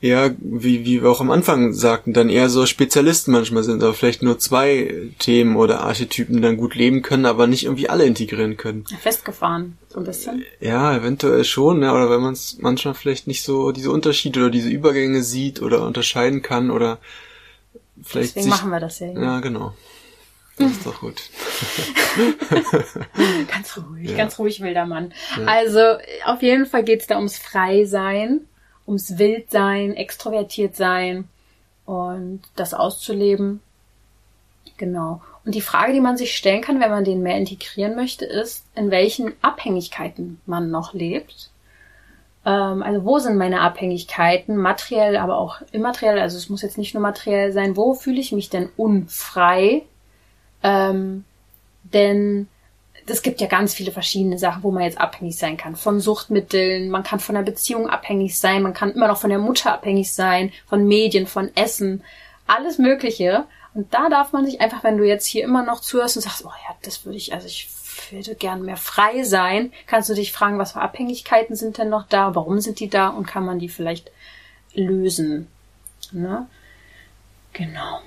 eher, 0.00 0.34
wie, 0.38 0.84
wie 0.84 1.02
wir 1.02 1.10
auch 1.10 1.20
am 1.20 1.30
Anfang 1.30 1.72
sagten, 1.72 2.12
dann 2.12 2.28
eher 2.28 2.48
so 2.48 2.66
Spezialisten 2.66 3.32
manchmal 3.32 3.62
sind, 3.62 3.82
aber 3.82 3.94
vielleicht 3.94 4.22
nur 4.22 4.38
zwei 4.38 5.10
Themen 5.18 5.56
oder 5.56 5.80
Archetypen 5.80 6.42
dann 6.42 6.56
gut 6.56 6.74
leben 6.74 7.02
können, 7.02 7.26
aber 7.26 7.46
nicht 7.46 7.64
irgendwie 7.64 7.88
alle 7.88 8.04
integrieren 8.04 8.56
können. 8.56 8.84
Festgefahren, 9.00 9.78
so 9.88 9.98
ein 9.98 10.04
bisschen. 10.04 10.44
Ja, 10.60 10.94
eventuell 10.94 11.44
schon, 11.44 11.82
ja, 11.82 11.94
oder 11.94 12.10
wenn 12.10 12.20
man 12.20 12.34
es 12.34 12.58
manchmal 12.60 12.94
vielleicht 12.94 13.26
nicht 13.26 13.42
so 13.42 13.72
diese 13.72 13.90
Unterschiede 13.90 14.40
oder 14.40 14.50
diese 14.50 14.68
Übergänge 14.68 15.22
sieht 15.22 15.62
oder 15.62 15.84
unterscheiden 15.86 16.42
kann 16.42 16.70
oder 16.70 16.98
vielleicht. 18.02 18.36
Deswegen 18.36 18.44
sich, 18.44 18.50
machen 18.50 18.70
wir 18.70 18.80
das 18.80 18.98
ja. 19.00 19.08
Hier. 19.08 19.22
Ja, 19.22 19.40
genau. 19.40 19.74
Das 20.58 20.70
ist 20.70 20.86
doch 20.86 21.00
gut. 21.00 21.22
ganz 23.48 23.76
ruhig, 23.76 24.10
ja. 24.10 24.16
ganz 24.16 24.38
ruhig, 24.38 24.62
wilder 24.62 24.86
Mann. 24.86 25.12
Ja. 25.38 25.44
Also 25.44 25.80
auf 26.24 26.40
jeden 26.40 26.64
Fall 26.64 26.82
geht's 26.82 27.06
da 27.06 27.16
ums 27.16 27.36
Freisein 27.36 28.46
ums 28.86 29.18
Wildsein, 29.18 29.94
extrovertiert 29.94 30.76
sein 30.76 31.28
und 31.84 32.42
das 32.56 32.74
auszuleben. 32.74 33.60
Genau. 34.76 35.22
Und 35.44 35.54
die 35.54 35.60
Frage, 35.60 35.92
die 35.92 36.00
man 36.00 36.16
sich 36.16 36.36
stellen 36.36 36.60
kann, 36.60 36.80
wenn 36.80 36.90
man 36.90 37.04
den 37.04 37.22
mehr 37.22 37.38
integrieren 37.38 37.94
möchte, 37.94 38.24
ist, 38.24 38.64
in 38.74 38.90
welchen 38.90 39.32
Abhängigkeiten 39.42 40.40
man 40.44 40.70
noch 40.70 40.92
lebt. 40.92 41.50
Ähm, 42.44 42.82
also 42.82 43.04
wo 43.04 43.18
sind 43.18 43.36
meine 43.36 43.60
Abhängigkeiten, 43.60 44.56
materiell, 44.56 45.16
aber 45.16 45.38
auch 45.38 45.60
immateriell, 45.72 46.18
also 46.18 46.36
es 46.36 46.48
muss 46.48 46.62
jetzt 46.62 46.78
nicht 46.78 46.94
nur 46.94 47.02
materiell 47.02 47.52
sein, 47.52 47.76
wo 47.76 47.94
fühle 47.94 48.20
ich 48.20 48.32
mich 48.32 48.50
denn 48.50 48.68
unfrei? 48.76 49.82
Ähm, 50.62 51.24
denn 51.84 52.48
es 53.06 53.22
gibt 53.22 53.40
ja 53.40 53.46
ganz 53.46 53.74
viele 53.74 53.92
verschiedene 53.92 54.38
Sachen, 54.38 54.62
wo 54.62 54.70
man 54.70 54.82
jetzt 54.82 55.00
abhängig 55.00 55.36
sein 55.36 55.56
kann. 55.56 55.76
Von 55.76 56.00
Suchtmitteln, 56.00 56.90
man 56.90 57.02
kann 57.02 57.20
von 57.20 57.34
der 57.34 57.42
Beziehung 57.42 57.88
abhängig 57.88 58.38
sein, 58.38 58.62
man 58.62 58.74
kann 58.74 58.92
immer 58.92 59.08
noch 59.08 59.18
von 59.20 59.30
der 59.30 59.38
Mutter 59.38 59.72
abhängig 59.72 60.12
sein, 60.12 60.52
von 60.66 60.86
Medien, 60.86 61.26
von 61.26 61.50
Essen, 61.54 62.02
alles 62.46 62.78
Mögliche. 62.78 63.44
Und 63.74 63.92
da 63.94 64.08
darf 64.08 64.32
man 64.32 64.44
sich 64.44 64.60
einfach, 64.60 64.82
wenn 64.82 64.98
du 64.98 65.04
jetzt 65.04 65.26
hier 65.26 65.44
immer 65.44 65.62
noch 65.62 65.80
zuhörst 65.80 66.16
und 66.16 66.22
sagst, 66.22 66.44
oh 66.44 66.48
ja, 66.68 66.74
das 66.82 67.04
würde 67.04 67.18
ich, 67.18 67.32
also 67.32 67.46
ich 67.46 67.68
würde 68.10 68.34
gern 68.34 68.62
mehr 68.62 68.76
frei 68.76 69.22
sein, 69.22 69.72
kannst 69.86 70.08
du 70.08 70.14
dich 70.14 70.32
fragen, 70.32 70.58
was 70.58 70.72
für 70.72 70.80
Abhängigkeiten 70.80 71.56
sind 71.56 71.78
denn 71.78 71.88
noch 71.88 72.06
da, 72.08 72.34
warum 72.34 72.60
sind 72.60 72.80
die 72.80 72.88
da 72.88 73.08
und 73.08 73.26
kann 73.26 73.44
man 73.44 73.58
die 73.58 73.68
vielleicht 73.68 74.10
lösen. 74.74 75.48
Ne? 76.12 76.46
Genau. 77.52 78.00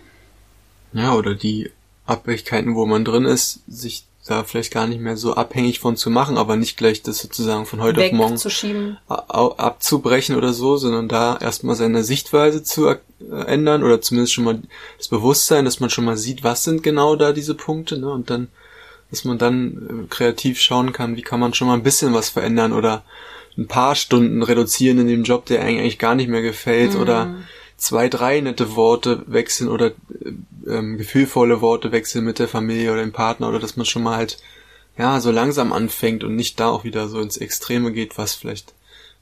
Ja, 0.93 1.13
oder 1.13 1.35
die 1.35 1.71
Abhängigkeiten, 2.05 2.75
wo 2.75 2.85
man 2.85 3.05
drin 3.05 3.25
ist, 3.25 3.61
sich 3.67 4.05
da 4.25 4.43
vielleicht 4.43 4.71
gar 4.71 4.85
nicht 4.85 5.01
mehr 5.01 5.17
so 5.17 5.33
abhängig 5.33 5.79
von 5.79 5.95
zu 5.95 6.09
machen, 6.09 6.37
aber 6.37 6.55
nicht 6.55 6.77
gleich 6.77 7.01
das 7.01 7.19
sozusagen 7.19 7.65
von 7.65 7.81
heute 7.81 8.01
auf 8.03 8.11
morgen 8.11 8.37
abzubrechen 9.07 10.35
oder 10.35 10.53
so, 10.53 10.77
sondern 10.77 11.07
da 11.07 11.37
erstmal 11.37 11.75
seine 11.75 12.03
Sichtweise 12.03 12.61
zu 12.61 12.87
äh, 12.87 12.97
ändern 13.47 13.83
oder 13.83 14.01
zumindest 14.01 14.33
schon 14.33 14.43
mal 14.43 14.59
das 14.97 15.07
Bewusstsein, 15.07 15.65
dass 15.65 15.79
man 15.79 15.89
schon 15.89 16.05
mal 16.05 16.17
sieht, 16.17 16.43
was 16.43 16.63
sind 16.63 16.83
genau 16.83 17.15
da 17.15 17.31
diese 17.31 17.55
Punkte, 17.55 17.97
ne? 17.97 18.09
Und 18.09 18.29
dann, 18.29 18.49
dass 19.09 19.23
man 19.23 19.37
dann 19.37 20.05
äh, 20.05 20.07
kreativ 20.09 20.59
schauen 20.59 20.91
kann, 20.91 21.15
wie 21.15 21.23
kann 21.23 21.39
man 21.39 21.53
schon 21.53 21.67
mal 21.67 21.73
ein 21.73 21.83
bisschen 21.83 22.13
was 22.13 22.29
verändern 22.29 22.73
oder 22.73 23.03
ein 23.57 23.67
paar 23.67 23.95
Stunden 23.95 24.43
reduzieren 24.43 24.99
in 24.99 25.07
dem 25.07 25.23
Job, 25.23 25.45
der 25.45 25.63
eigentlich 25.63 25.97
gar 25.97 26.15
nicht 26.15 26.29
mehr 26.29 26.41
gefällt 26.41 26.93
mhm. 26.93 27.01
oder 27.01 27.35
zwei, 27.79 28.09
drei 28.09 28.41
nette 28.41 28.75
Worte 28.75 29.23
wechseln 29.27 29.69
oder 29.69 29.87
äh, 29.87 30.31
ähm, 30.67 30.97
gefühlvolle 30.97 31.61
Worte 31.61 31.91
wechseln 31.91 32.25
mit 32.25 32.39
der 32.39 32.47
Familie 32.47 32.91
oder 32.91 33.01
dem 33.01 33.11
Partner 33.11 33.49
oder 33.49 33.59
dass 33.59 33.77
man 33.77 33.85
schon 33.85 34.03
mal 34.03 34.17
halt 34.17 34.37
ja 34.97 35.19
so 35.19 35.31
langsam 35.31 35.73
anfängt 35.73 36.23
und 36.23 36.35
nicht 36.35 36.59
da 36.59 36.69
auch 36.69 36.83
wieder 36.83 37.07
so 37.07 37.21
ins 37.21 37.37
Extreme 37.37 37.91
geht, 37.91 38.17
was 38.17 38.35
vielleicht 38.35 38.73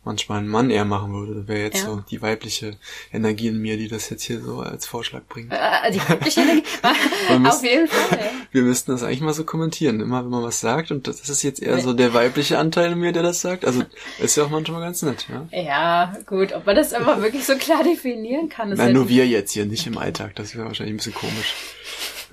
manchmal 0.08 0.39
ein 0.39 0.47
Mann 0.47 0.70
eher 0.72 0.86
machen 0.86 1.14
würde. 1.14 1.36
Das 1.41 1.47
wäre 1.47 1.60
jetzt 1.64 1.80
Ja. 1.84 1.86
so 1.86 2.03
die 2.10 2.22
weibliche 2.22 2.78
Energie 3.14 3.47
in 3.49 3.62
mir, 3.62 3.78
die 3.78 3.88
das 3.88 4.10
jetzt 4.10 4.24
hier 4.24 4.41
so 4.41 4.62
als 4.62 4.86
Vorschlag 4.88 5.22
bringt. 5.30 5.53
Äh, 5.53 5.91
die 5.91 5.99
weibliche 5.99 6.41
Energie. 6.41 6.64
Man 7.30 7.45
Auf 7.47 7.64
jeden 7.64 7.88
Fall. 7.88 8.20
Wir 8.51 8.64
müssten 8.64 8.91
das 8.91 9.03
eigentlich 9.03 9.22
mal 9.22 9.34
so 9.34 9.43
kommentieren, 9.43 9.99
immer 9.99 10.24
wenn 10.24 10.32
man 10.32 10.43
was 10.43 10.60
sagt 10.60 10.91
und 10.91 11.08
das 11.08 11.30
ist 11.30 11.43
jetzt 11.43 11.62
eher 11.62 11.80
so 11.80 11.93
der 11.93 12.14
weibliche 12.14 12.58
Anteil 12.58 12.93
in 12.93 12.99
mir, 12.99 13.12
der 13.12 13.24
das 13.24 13.41
sagt. 13.41 13.66
Also 13.66 13.84
ist 14.20 14.36
ja 14.38 14.43
auch 14.45 14.49
manchmal 14.49 14.82
ganz 14.82 15.01
nett, 15.03 15.28
ja. 15.30 15.47
Ja, 15.62 16.18
gut, 16.26 16.53
ob 16.53 16.66
man 16.66 16.76
das 16.76 16.93
aber 16.93 17.22
wirklich 17.22 17.45
so 17.45 17.55
klar 17.58 17.84
definieren 17.84 18.49
kann, 18.49 18.72
ist 18.72 18.78
Nein, 18.80 18.93
nur 18.93 19.10
wir 19.10 19.28
jetzt 19.28 19.51
hier, 19.51 19.66
nicht 19.66 19.86
im 19.86 19.97
Alltag. 19.97 20.36
Das 20.36 20.55
wäre 20.55 20.66
wahrscheinlich 20.66 20.93
ein 20.93 20.97
bisschen 20.97 21.14
komisch. 21.14 21.53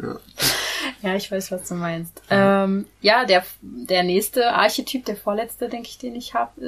Ja, 0.03 0.19
ich 1.17 1.31
weiß, 1.31 1.51
was 1.53 1.69
du 1.69 1.75
meinst. 1.75 2.23
Ähm, 2.31 2.87
ja, 3.03 3.25
der, 3.25 3.45
der 3.61 4.03
nächste 4.03 4.53
Archetyp, 4.53 5.05
der 5.05 5.17
vorletzte, 5.17 5.69
denke 5.69 5.89
ich, 5.89 5.99
den 5.99 6.15
ich 6.15 6.35
habe, 6.35 6.61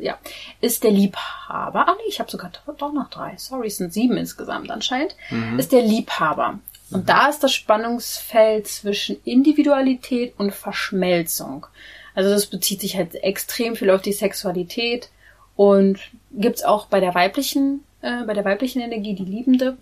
äh, 0.00 0.04
ja, 0.04 0.18
ist 0.60 0.84
der 0.84 0.90
Liebhaber. 0.90 1.88
Ah 1.88 1.94
nee, 1.96 2.08
ich 2.08 2.20
habe 2.20 2.30
sogar 2.30 2.50
doch- 2.78 2.92
noch 2.92 3.10
drei. 3.10 3.34
Sorry, 3.36 3.66
es 3.68 3.78
sind 3.78 3.92
sieben 3.92 4.16
insgesamt 4.16 4.70
anscheinend. 4.70 5.16
Ist 5.58 5.72
der 5.72 5.82
Liebhaber. 5.82 6.58
Und 6.90 7.08
da 7.08 7.28
ist 7.28 7.42
das 7.42 7.52
Spannungsfeld 7.52 8.68
zwischen 8.68 9.16
Individualität 9.24 10.34
und 10.38 10.52
Verschmelzung. 10.54 11.66
Also 12.14 12.30
das 12.30 12.46
bezieht 12.46 12.80
sich 12.82 12.96
halt 12.96 13.14
extrem 13.16 13.74
viel 13.74 13.90
auf 13.90 14.02
die 14.02 14.12
Sexualität 14.12 15.08
und 15.56 15.98
gibt's 16.30 16.62
auch 16.62 16.86
bei 16.86 17.00
der 17.00 17.14
weiblichen, 17.14 17.82
äh, 18.02 18.22
bei 18.24 18.34
der 18.34 18.44
weiblichen 18.44 18.80
Energie 18.82 19.14
die 19.14 19.24
Liebende. 19.24 19.76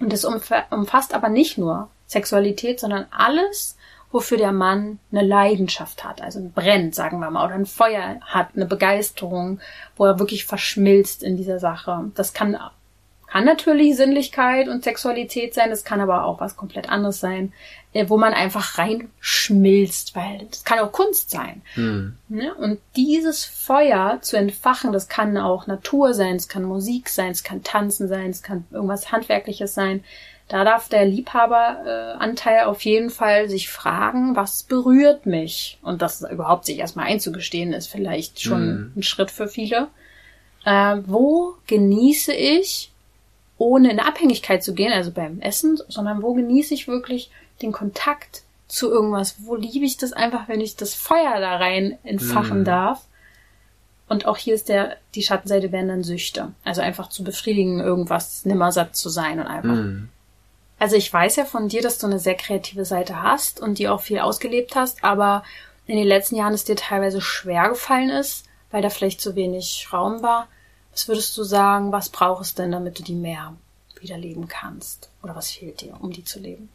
Und 0.00 0.12
das 0.12 0.26
umfa- 0.26 0.64
umfasst 0.70 1.14
aber 1.14 1.30
nicht 1.30 1.56
nur 1.56 1.88
Sexualität, 2.06 2.80
sondern 2.80 3.06
alles, 3.10 3.76
wofür 4.12 4.38
der 4.38 4.52
Mann 4.52 4.98
eine 5.10 5.22
Leidenschaft 5.22 6.04
hat, 6.04 6.22
also 6.22 6.38
ein 6.38 6.52
brennt, 6.52 6.94
sagen 6.94 7.18
wir 7.18 7.30
mal, 7.30 7.44
oder 7.44 7.54
ein 7.54 7.66
Feuer 7.66 8.20
hat, 8.22 8.50
eine 8.54 8.66
Begeisterung, 8.66 9.60
wo 9.96 10.06
er 10.06 10.18
wirklich 10.18 10.44
verschmilzt 10.44 11.22
in 11.22 11.36
dieser 11.36 11.58
Sache. 11.58 12.10
Das 12.14 12.32
kann, 12.32 12.56
kann 13.26 13.44
natürlich 13.44 13.96
Sinnlichkeit 13.96 14.68
und 14.68 14.84
Sexualität 14.84 15.52
sein, 15.54 15.70
das 15.70 15.84
kann 15.84 16.00
aber 16.00 16.24
auch 16.24 16.40
was 16.40 16.56
komplett 16.56 16.88
anderes 16.88 17.20
sein, 17.20 17.52
äh, 17.92 18.08
wo 18.08 18.16
man 18.16 18.32
einfach 18.32 18.78
reinschmilzt, 18.78 20.14
weil 20.14 20.46
das 20.50 20.64
kann 20.64 20.78
auch 20.78 20.92
Kunst 20.92 21.30
sein. 21.30 21.62
Hm. 21.74 22.16
Ne? 22.28 22.54
Und 22.54 22.78
dieses 22.94 23.44
Feuer 23.44 24.18
zu 24.22 24.36
entfachen, 24.36 24.92
das 24.92 25.08
kann 25.08 25.36
auch 25.36 25.66
Natur 25.66 26.14
sein, 26.14 26.36
es 26.36 26.48
kann 26.48 26.62
Musik 26.62 27.08
sein, 27.08 27.32
es 27.32 27.42
kann 27.42 27.62
Tanzen 27.62 28.06
sein, 28.06 28.30
es 28.30 28.42
kann 28.42 28.64
irgendwas 28.70 29.12
Handwerkliches 29.12 29.74
sein. 29.74 30.04
Da 30.48 30.62
darf 30.64 30.88
der 30.88 31.04
Liebhaberanteil 31.06 32.58
äh, 32.60 32.64
auf 32.64 32.82
jeden 32.84 33.10
Fall 33.10 33.48
sich 33.48 33.68
fragen, 33.68 34.36
was 34.36 34.62
berührt 34.62 35.26
mich? 35.26 35.78
Und 35.82 36.02
das 36.02 36.22
überhaupt 36.22 36.66
sich 36.66 36.78
erstmal 36.78 37.06
einzugestehen, 37.06 37.72
ist 37.72 37.88
vielleicht 37.88 38.40
schon 38.40 38.66
Mhm. 38.66 38.92
ein 38.96 39.02
Schritt 39.02 39.30
für 39.30 39.48
viele. 39.48 39.88
Äh, 40.64 40.98
wo 41.06 41.54
genieße 41.66 42.32
ich, 42.32 42.92
ohne 43.58 43.90
in 43.90 43.98
Abhängigkeit 44.00 44.62
zu 44.62 44.74
gehen, 44.74 44.92
also 44.92 45.10
beim 45.10 45.40
Essen, 45.40 45.78
sondern 45.88 46.22
wo 46.22 46.34
genieße 46.34 46.74
ich 46.74 46.86
wirklich 46.88 47.30
den 47.62 47.72
Kontakt 47.72 48.42
zu 48.68 48.88
irgendwas? 48.90 49.36
Wo 49.40 49.56
liebe 49.56 49.84
ich 49.84 49.96
das 49.96 50.12
einfach, 50.12 50.48
wenn 50.48 50.60
ich 50.60 50.76
das 50.76 50.94
Feuer 50.94 51.40
da 51.40 51.56
rein 51.56 51.98
entfachen 52.04 52.60
Mhm. 52.60 52.64
darf? 52.64 53.06
Und 54.08 54.26
auch 54.26 54.36
hier 54.36 54.54
ist 54.54 54.68
der, 54.68 54.96
die 55.16 55.22
Schattenseite 55.22 55.72
wären 55.72 55.88
dann 55.88 56.04
Süchte. 56.04 56.52
Also 56.64 56.80
einfach 56.82 57.08
zu 57.08 57.24
befriedigen, 57.24 57.80
irgendwas 57.80 58.44
nimmersatt 58.44 58.94
zu 58.94 59.08
sein 59.08 59.40
und 59.40 59.46
einfach. 59.48 59.70
Hm. 59.76 60.08
Also 60.78 60.96
ich 60.96 61.10
weiß 61.12 61.36
ja 61.36 61.44
von 61.44 61.68
dir, 61.68 61.82
dass 61.82 61.98
du 61.98 62.06
eine 62.06 62.18
sehr 62.18 62.34
kreative 62.34 62.84
Seite 62.84 63.22
hast 63.22 63.60
und 63.60 63.78
die 63.78 63.88
auch 63.88 64.02
viel 64.02 64.18
ausgelebt 64.18 64.74
hast, 64.76 65.02
aber 65.02 65.42
in 65.86 65.96
den 65.96 66.06
letzten 66.06 66.36
Jahren 66.36 66.52
es 66.52 66.64
dir 66.64 66.76
teilweise 66.76 67.20
schwer 67.20 67.68
gefallen 67.68 68.10
ist, 68.10 68.44
weil 68.70 68.82
da 68.82 68.90
vielleicht 68.90 69.20
zu 69.20 69.34
wenig 69.36 69.88
Raum 69.92 70.22
war. 70.22 70.48
Was 70.92 71.08
würdest 71.08 71.36
du 71.38 71.44
sagen, 71.44 71.92
was 71.92 72.08
braucht 72.08 72.42
es 72.42 72.54
denn, 72.54 72.72
damit 72.72 72.98
du 72.98 73.02
die 73.02 73.14
mehr 73.14 73.56
wieder 74.00 74.18
leben 74.18 74.48
kannst? 74.48 75.10
Oder 75.22 75.34
was 75.34 75.50
fehlt 75.50 75.80
dir, 75.80 75.96
um 76.00 76.12
die 76.12 76.24
zu 76.24 76.40
leben? 76.40 76.68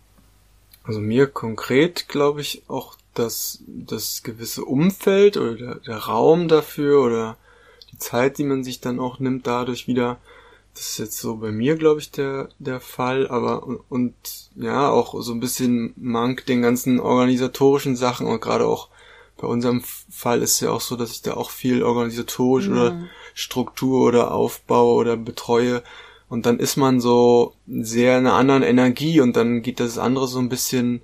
Also 0.84 1.00
mir 1.00 1.28
konkret 1.28 2.08
glaube 2.08 2.42
ich 2.42 2.64
auch, 2.68 2.96
dass 3.14 3.60
das 3.68 4.24
gewisse 4.24 4.66
Umfeld 4.66 5.38
oder 5.38 5.56
der, 5.56 5.76
der 5.76 5.98
Raum 5.98 6.48
dafür 6.48 7.04
oder 7.04 7.38
die 7.92 8.00
Zeit, 8.00 8.38
die 8.38 8.44
man 8.44 8.64
sich 8.64 8.80
dann 8.80 9.00
auch 9.00 9.20
nimmt, 9.20 9.46
dadurch 9.46 9.88
wieder, 9.88 10.18
das 10.74 10.92
ist 10.92 10.98
jetzt 11.00 11.18
so 11.18 11.38
bei 11.38 11.52
mir, 11.52 11.76
glaube 11.76 12.00
ich, 12.00 12.12
der, 12.12 12.50
der 12.60 12.80
Fall, 12.80 13.28
aber 13.28 13.64
und, 13.64 13.82
und 13.90 14.14
ja, 14.56 14.90
auch 14.90 15.22
so 15.22 15.34
ein 15.34 15.40
bisschen 15.40 15.94
mank 15.98 16.46
den 16.46 16.62
ganzen 16.62 17.00
organisatorischen 17.00 17.96
Sachen 17.96 18.28
und 18.28 18.42
gerade 18.42 18.66
auch 18.66 18.90
bei 19.38 19.48
unserem 19.48 19.82
Fall 19.82 20.42
ist 20.42 20.60
ja 20.60 20.70
auch 20.70 20.82
so, 20.82 20.96
dass 20.96 21.12
ich 21.12 21.24
da 21.24 21.34
auch 21.34 21.50
viel 21.50 21.84
organisatorisch 21.84 22.70
oder 22.70 23.08
Struktur 23.34 24.08
oder 24.08 24.34
Aufbau 24.34 24.94
oder 24.94 25.18
betreue. 25.18 25.82
Und 26.30 26.46
dann 26.46 26.60
ist 26.60 26.78
man 26.78 27.02
so 27.02 27.56
sehr 27.68 28.20
in 28.20 28.28
einer 28.28 28.36
anderen 28.36 28.62
Energie 28.62 29.20
und 29.20 29.36
dann 29.36 29.64
geht 29.64 29.80
das 29.80 29.98
andere 29.98 30.28
so 30.28 30.38
ein 30.38 30.48
bisschen 30.48 31.02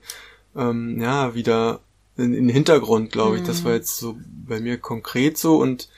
ähm, 0.55 1.01
ja 1.01 1.33
wieder 1.33 1.79
in, 2.15 2.33
in 2.33 2.47
den 2.47 2.53
Hintergrund, 2.53 3.11
glaube 3.11 3.37
ich. 3.37 3.43
Das 3.43 3.65
war 3.65 3.73
jetzt 3.73 3.97
so 3.97 4.15
bei 4.47 4.59
mir 4.59 4.77
konkret 4.77 5.37
so 5.37 5.57
und 5.57 5.89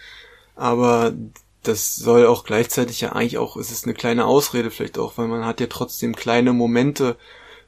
aber 0.55 1.13
das 1.63 1.95
soll 1.95 2.25
auch 2.25 2.43
gleichzeitig 2.43 3.01
ja 3.01 3.11
eigentlich 3.11 3.37
auch, 3.37 3.57
es 3.57 3.71
ist 3.71 3.85
eine 3.85 3.93
kleine 3.93 4.25
Ausrede 4.25 4.71
vielleicht 4.71 4.97
auch, 4.97 5.17
weil 5.17 5.27
man 5.27 5.45
hat 5.45 5.59
ja 5.59 5.67
trotzdem 5.67 6.15
kleine 6.15 6.53
Momente, 6.53 7.17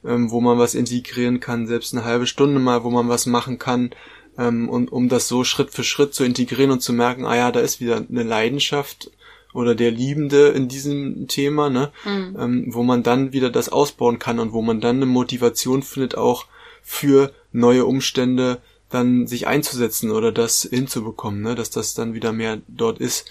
ähm, 0.04 0.30
wo 0.30 0.40
man 0.40 0.58
was 0.58 0.74
integrieren 0.74 1.40
kann, 1.40 1.66
selbst 1.66 1.94
eine 1.94 2.04
halbe 2.04 2.26
Stunde 2.26 2.58
mal, 2.58 2.84
wo 2.84 2.90
man 2.90 3.08
was 3.08 3.26
machen 3.26 3.58
kann, 3.58 3.90
ähm, 4.38 4.68
und 4.68 4.92
um 4.92 5.08
das 5.08 5.28
so 5.28 5.44
Schritt 5.44 5.70
für 5.70 5.84
Schritt 5.84 6.14
zu 6.14 6.24
integrieren 6.24 6.70
und 6.70 6.80
zu 6.80 6.92
merken, 6.92 7.26
ah 7.26 7.36
ja, 7.36 7.52
da 7.52 7.60
ist 7.60 7.80
wieder 7.80 7.96
eine 7.96 8.22
Leidenschaft 8.22 9.10
oder 9.52 9.74
der 9.74 9.90
Liebende 9.90 10.48
in 10.48 10.68
diesem 10.68 11.28
Thema, 11.28 11.68
ne, 11.68 11.92
ähm, 12.38 12.66
wo 12.68 12.82
man 12.82 13.02
dann 13.02 13.32
wieder 13.32 13.50
das 13.50 13.68
ausbauen 13.68 14.18
kann 14.18 14.38
und 14.38 14.52
wo 14.52 14.62
man 14.62 14.80
dann 14.80 14.96
eine 14.96 15.06
Motivation 15.06 15.82
findet, 15.82 16.16
auch 16.16 16.46
für 16.82 17.32
neue 17.52 17.84
Umstände 17.84 18.62
dann 18.88 19.26
sich 19.26 19.46
einzusetzen 19.46 20.10
oder 20.10 20.32
das 20.32 20.62
hinzubekommen, 20.62 21.42
ne, 21.42 21.54
dass 21.54 21.70
das 21.70 21.94
dann 21.94 22.14
wieder 22.14 22.32
mehr 22.32 22.60
dort 22.68 22.98
ist. 22.98 23.26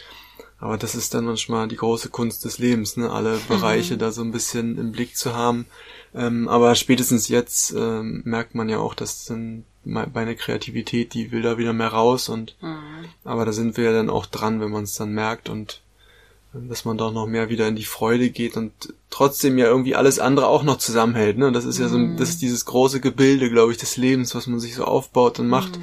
Aber 0.61 0.77
das 0.77 0.93
ist 0.95 1.13
dann 1.15 1.25
manchmal 1.25 1.67
die 1.67 1.75
große 1.75 2.09
Kunst 2.09 2.45
des 2.45 2.59
Lebens, 2.59 2.95
ne? 2.95 3.09
alle 3.11 3.37
Bereiche 3.47 3.97
da 3.97 4.11
so 4.11 4.21
ein 4.21 4.31
bisschen 4.31 4.77
im 4.77 4.91
Blick 4.91 5.17
zu 5.17 5.33
haben. 5.35 5.65
Ähm, 6.13 6.47
aber 6.47 6.75
spätestens 6.75 7.27
jetzt 7.29 7.73
ähm, 7.75 8.21
merkt 8.25 8.53
man 8.53 8.69
ja 8.69 8.77
auch, 8.77 8.93
dass 8.93 9.25
dann 9.25 9.63
me- 9.83 10.07
meine 10.13 10.35
Kreativität, 10.35 11.13
die 11.15 11.31
will 11.31 11.41
da 11.41 11.57
wieder 11.57 11.73
mehr 11.73 11.87
raus 11.87 12.29
und 12.29 12.55
aber 13.25 13.45
da 13.45 13.53
sind 13.53 13.75
wir 13.75 13.85
ja 13.85 13.91
dann 13.93 14.09
auch 14.11 14.25
dran, 14.27 14.61
wenn 14.61 14.69
man 14.71 14.83
es 14.83 14.93
dann 14.93 15.13
merkt 15.13 15.49
und 15.49 15.81
ähm, 16.53 16.69
dass 16.69 16.85
man 16.85 16.97
doch 16.97 17.11
noch 17.11 17.25
mehr 17.27 17.49
wieder 17.49 17.67
in 17.67 17.75
die 17.75 17.85
Freude 17.85 18.29
geht 18.29 18.55
und 18.55 18.71
trotzdem 19.09 19.57
ja 19.57 19.65
irgendwie 19.65 19.95
alles 19.95 20.19
andere 20.19 20.45
auch 20.47 20.61
noch 20.63 20.77
zusammenhält. 20.77 21.37
Ne? 21.39 21.51
Das 21.51 21.65
ist 21.65 21.79
ja 21.79 21.87
so, 21.87 21.97
ein- 21.97 22.17
das 22.17 22.29
ist 22.29 22.41
dieses 22.43 22.65
große 22.65 22.99
Gebilde, 22.99 23.49
glaube 23.49 23.71
ich, 23.71 23.79
des 23.79 23.97
Lebens, 23.97 24.35
was 24.35 24.45
man 24.47 24.59
sich 24.59 24.75
so 24.75 24.83
aufbaut 24.83 25.39
und 25.39 25.47
macht. 25.47 25.79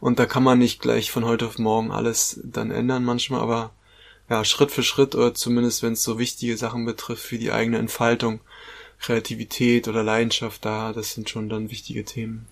Und 0.00 0.18
da 0.18 0.26
kann 0.26 0.42
man 0.44 0.58
nicht 0.58 0.80
gleich 0.80 1.10
von 1.10 1.24
heute 1.26 1.46
auf 1.46 1.58
morgen 1.58 1.90
alles 1.90 2.40
dann 2.44 2.70
ändern 2.70 3.04
manchmal, 3.04 3.40
aber 3.40 3.72
ja, 4.28 4.44
Schritt 4.44 4.70
für 4.70 4.82
Schritt 4.82 5.14
oder 5.14 5.34
zumindest 5.34 5.82
wenn 5.82 5.92
es 5.92 6.02
so 6.02 6.18
wichtige 6.18 6.56
Sachen 6.56 6.84
betrifft 6.84 7.22
für 7.22 7.38
die 7.38 7.52
eigene 7.52 7.78
Entfaltung, 7.78 8.40
Kreativität 9.00 9.88
oder 9.88 10.02
Leidenschaft 10.02 10.64
da, 10.64 10.92
das 10.92 11.12
sind 11.12 11.28
schon 11.28 11.48
dann 11.48 11.70
wichtige 11.70 12.04
Themen. 12.04 12.46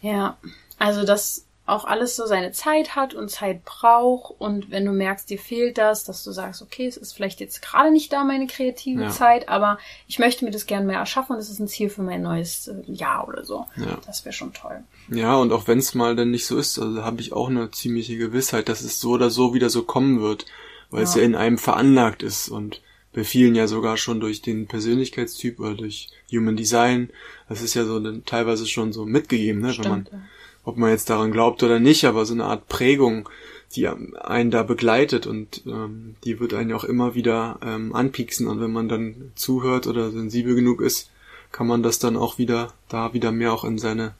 Ja, 0.00 0.36
also 0.78 1.04
dass 1.04 1.46
auch 1.64 1.84
alles 1.84 2.16
so 2.16 2.26
seine 2.26 2.50
Zeit 2.50 2.96
hat 2.96 3.14
und 3.14 3.30
Zeit 3.30 3.64
braucht 3.64 4.34
und 4.38 4.70
wenn 4.72 4.84
du 4.84 4.90
merkst, 4.90 5.30
dir 5.30 5.38
fehlt 5.38 5.78
das, 5.78 6.02
dass 6.02 6.24
du 6.24 6.32
sagst, 6.32 6.60
okay, 6.60 6.86
es 6.86 6.96
ist 6.96 7.12
vielleicht 7.12 7.38
jetzt 7.38 7.62
gerade 7.62 7.92
nicht 7.92 8.12
da 8.12 8.24
meine 8.24 8.48
kreative 8.48 9.04
Ja. 9.04 9.10
Zeit, 9.10 9.48
aber 9.48 9.78
ich 10.08 10.18
möchte 10.18 10.44
mir 10.44 10.50
das 10.50 10.66
gerne 10.66 10.86
mehr 10.86 10.98
erschaffen 10.98 11.32
und 11.32 11.38
das 11.38 11.50
ist 11.50 11.60
ein 11.60 11.68
Ziel 11.68 11.88
für 11.88 12.02
mein 12.02 12.22
neues 12.22 12.66
äh, 12.66 12.74
Jahr 12.86 13.28
oder 13.28 13.44
so. 13.44 13.66
Ja. 13.76 13.98
Das 14.04 14.24
wäre 14.24 14.32
schon 14.32 14.52
toll. 14.52 14.82
Ja, 15.08 15.36
und 15.36 15.52
auch 15.52 15.68
wenn 15.68 15.78
es 15.78 15.94
mal 15.94 16.16
dann 16.16 16.32
nicht 16.32 16.46
so 16.46 16.58
ist, 16.58 16.80
also 16.80 17.04
habe 17.04 17.20
ich 17.20 17.32
auch 17.32 17.48
eine 17.48 17.70
ziemliche 17.70 18.18
Gewissheit, 18.18 18.68
dass 18.68 18.80
es 18.80 19.00
so 19.00 19.10
oder 19.10 19.30
so 19.30 19.54
wieder 19.54 19.70
so 19.70 19.84
kommen 19.84 20.20
wird, 20.20 20.46
weil 20.92 21.02
es 21.02 21.14
Ja. 21.14 21.20
ja 21.20 21.26
in 21.26 21.34
einem 21.34 21.58
veranlagt 21.58 22.22
ist 22.22 22.48
und 22.48 22.80
bei 23.12 23.24
vielen 23.24 23.54
ja 23.54 23.66
sogar 23.66 23.96
schon 23.96 24.20
durch 24.20 24.40
den 24.40 24.66
Persönlichkeitstyp 24.66 25.58
oder 25.60 25.74
durch 25.74 26.08
Human 26.30 26.56
Design. 26.56 27.10
Das 27.48 27.60
ist 27.60 27.74
ja 27.74 27.84
so 27.84 27.98
dann 28.00 28.24
teilweise 28.24 28.66
schon 28.66 28.92
so 28.92 29.04
mitgegeben, 29.04 29.60
ne, 29.60 29.76
wenn 29.76 29.90
man 29.90 30.08
ja. 30.10 30.18
ob 30.64 30.76
man 30.76 30.90
jetzt 30.90 31.10
daran 31.10 31.32
glaubt 31.32 31.62
oder 31.62 31.78
nicht, 31.78 32.04
aber 32.04 32.24
so 32.24 32.34
eine 32.34 32.44
Art 32.44 32.68
Prägung, 32.68 33.28
die 33.74 33.88
einen 33.88 34.50
da 34.50 34.62
begleitet 34.62 35.26
und 35.26 35.62
ähm, 35.66 36.14
die 36.24 36.40
wird 36.40 36.54
einen 36.54 36.70
ja 36.70 36.76
auch 36.76 36.84
immer 36.84 37.14
wieder 37.14 37.58
ähm, 37.62 37.94
anpieksen 37.94 38.46
und 38.46 38.60
wenn 38.60 38.72
man 38.72 38.88
dann 38.88 39.32
zuhört 39.34 39.86
oder 39.86 40.10
sensibel 40.10 40.54
genug 40.54 40.80
ist, 40.80 41.10
kann 41.52 41.66
man 41.66 41.82
das 41.82 41.98
dann 41.98 42.16
auch 42.16 42.38
wieder 42.38 42.72
da 42.88 43.12
wieder 43.12 43.32
mehr 43.32 43.52
auch 43.52 43.64
in 43.64 43.78
seine 43.78 44.14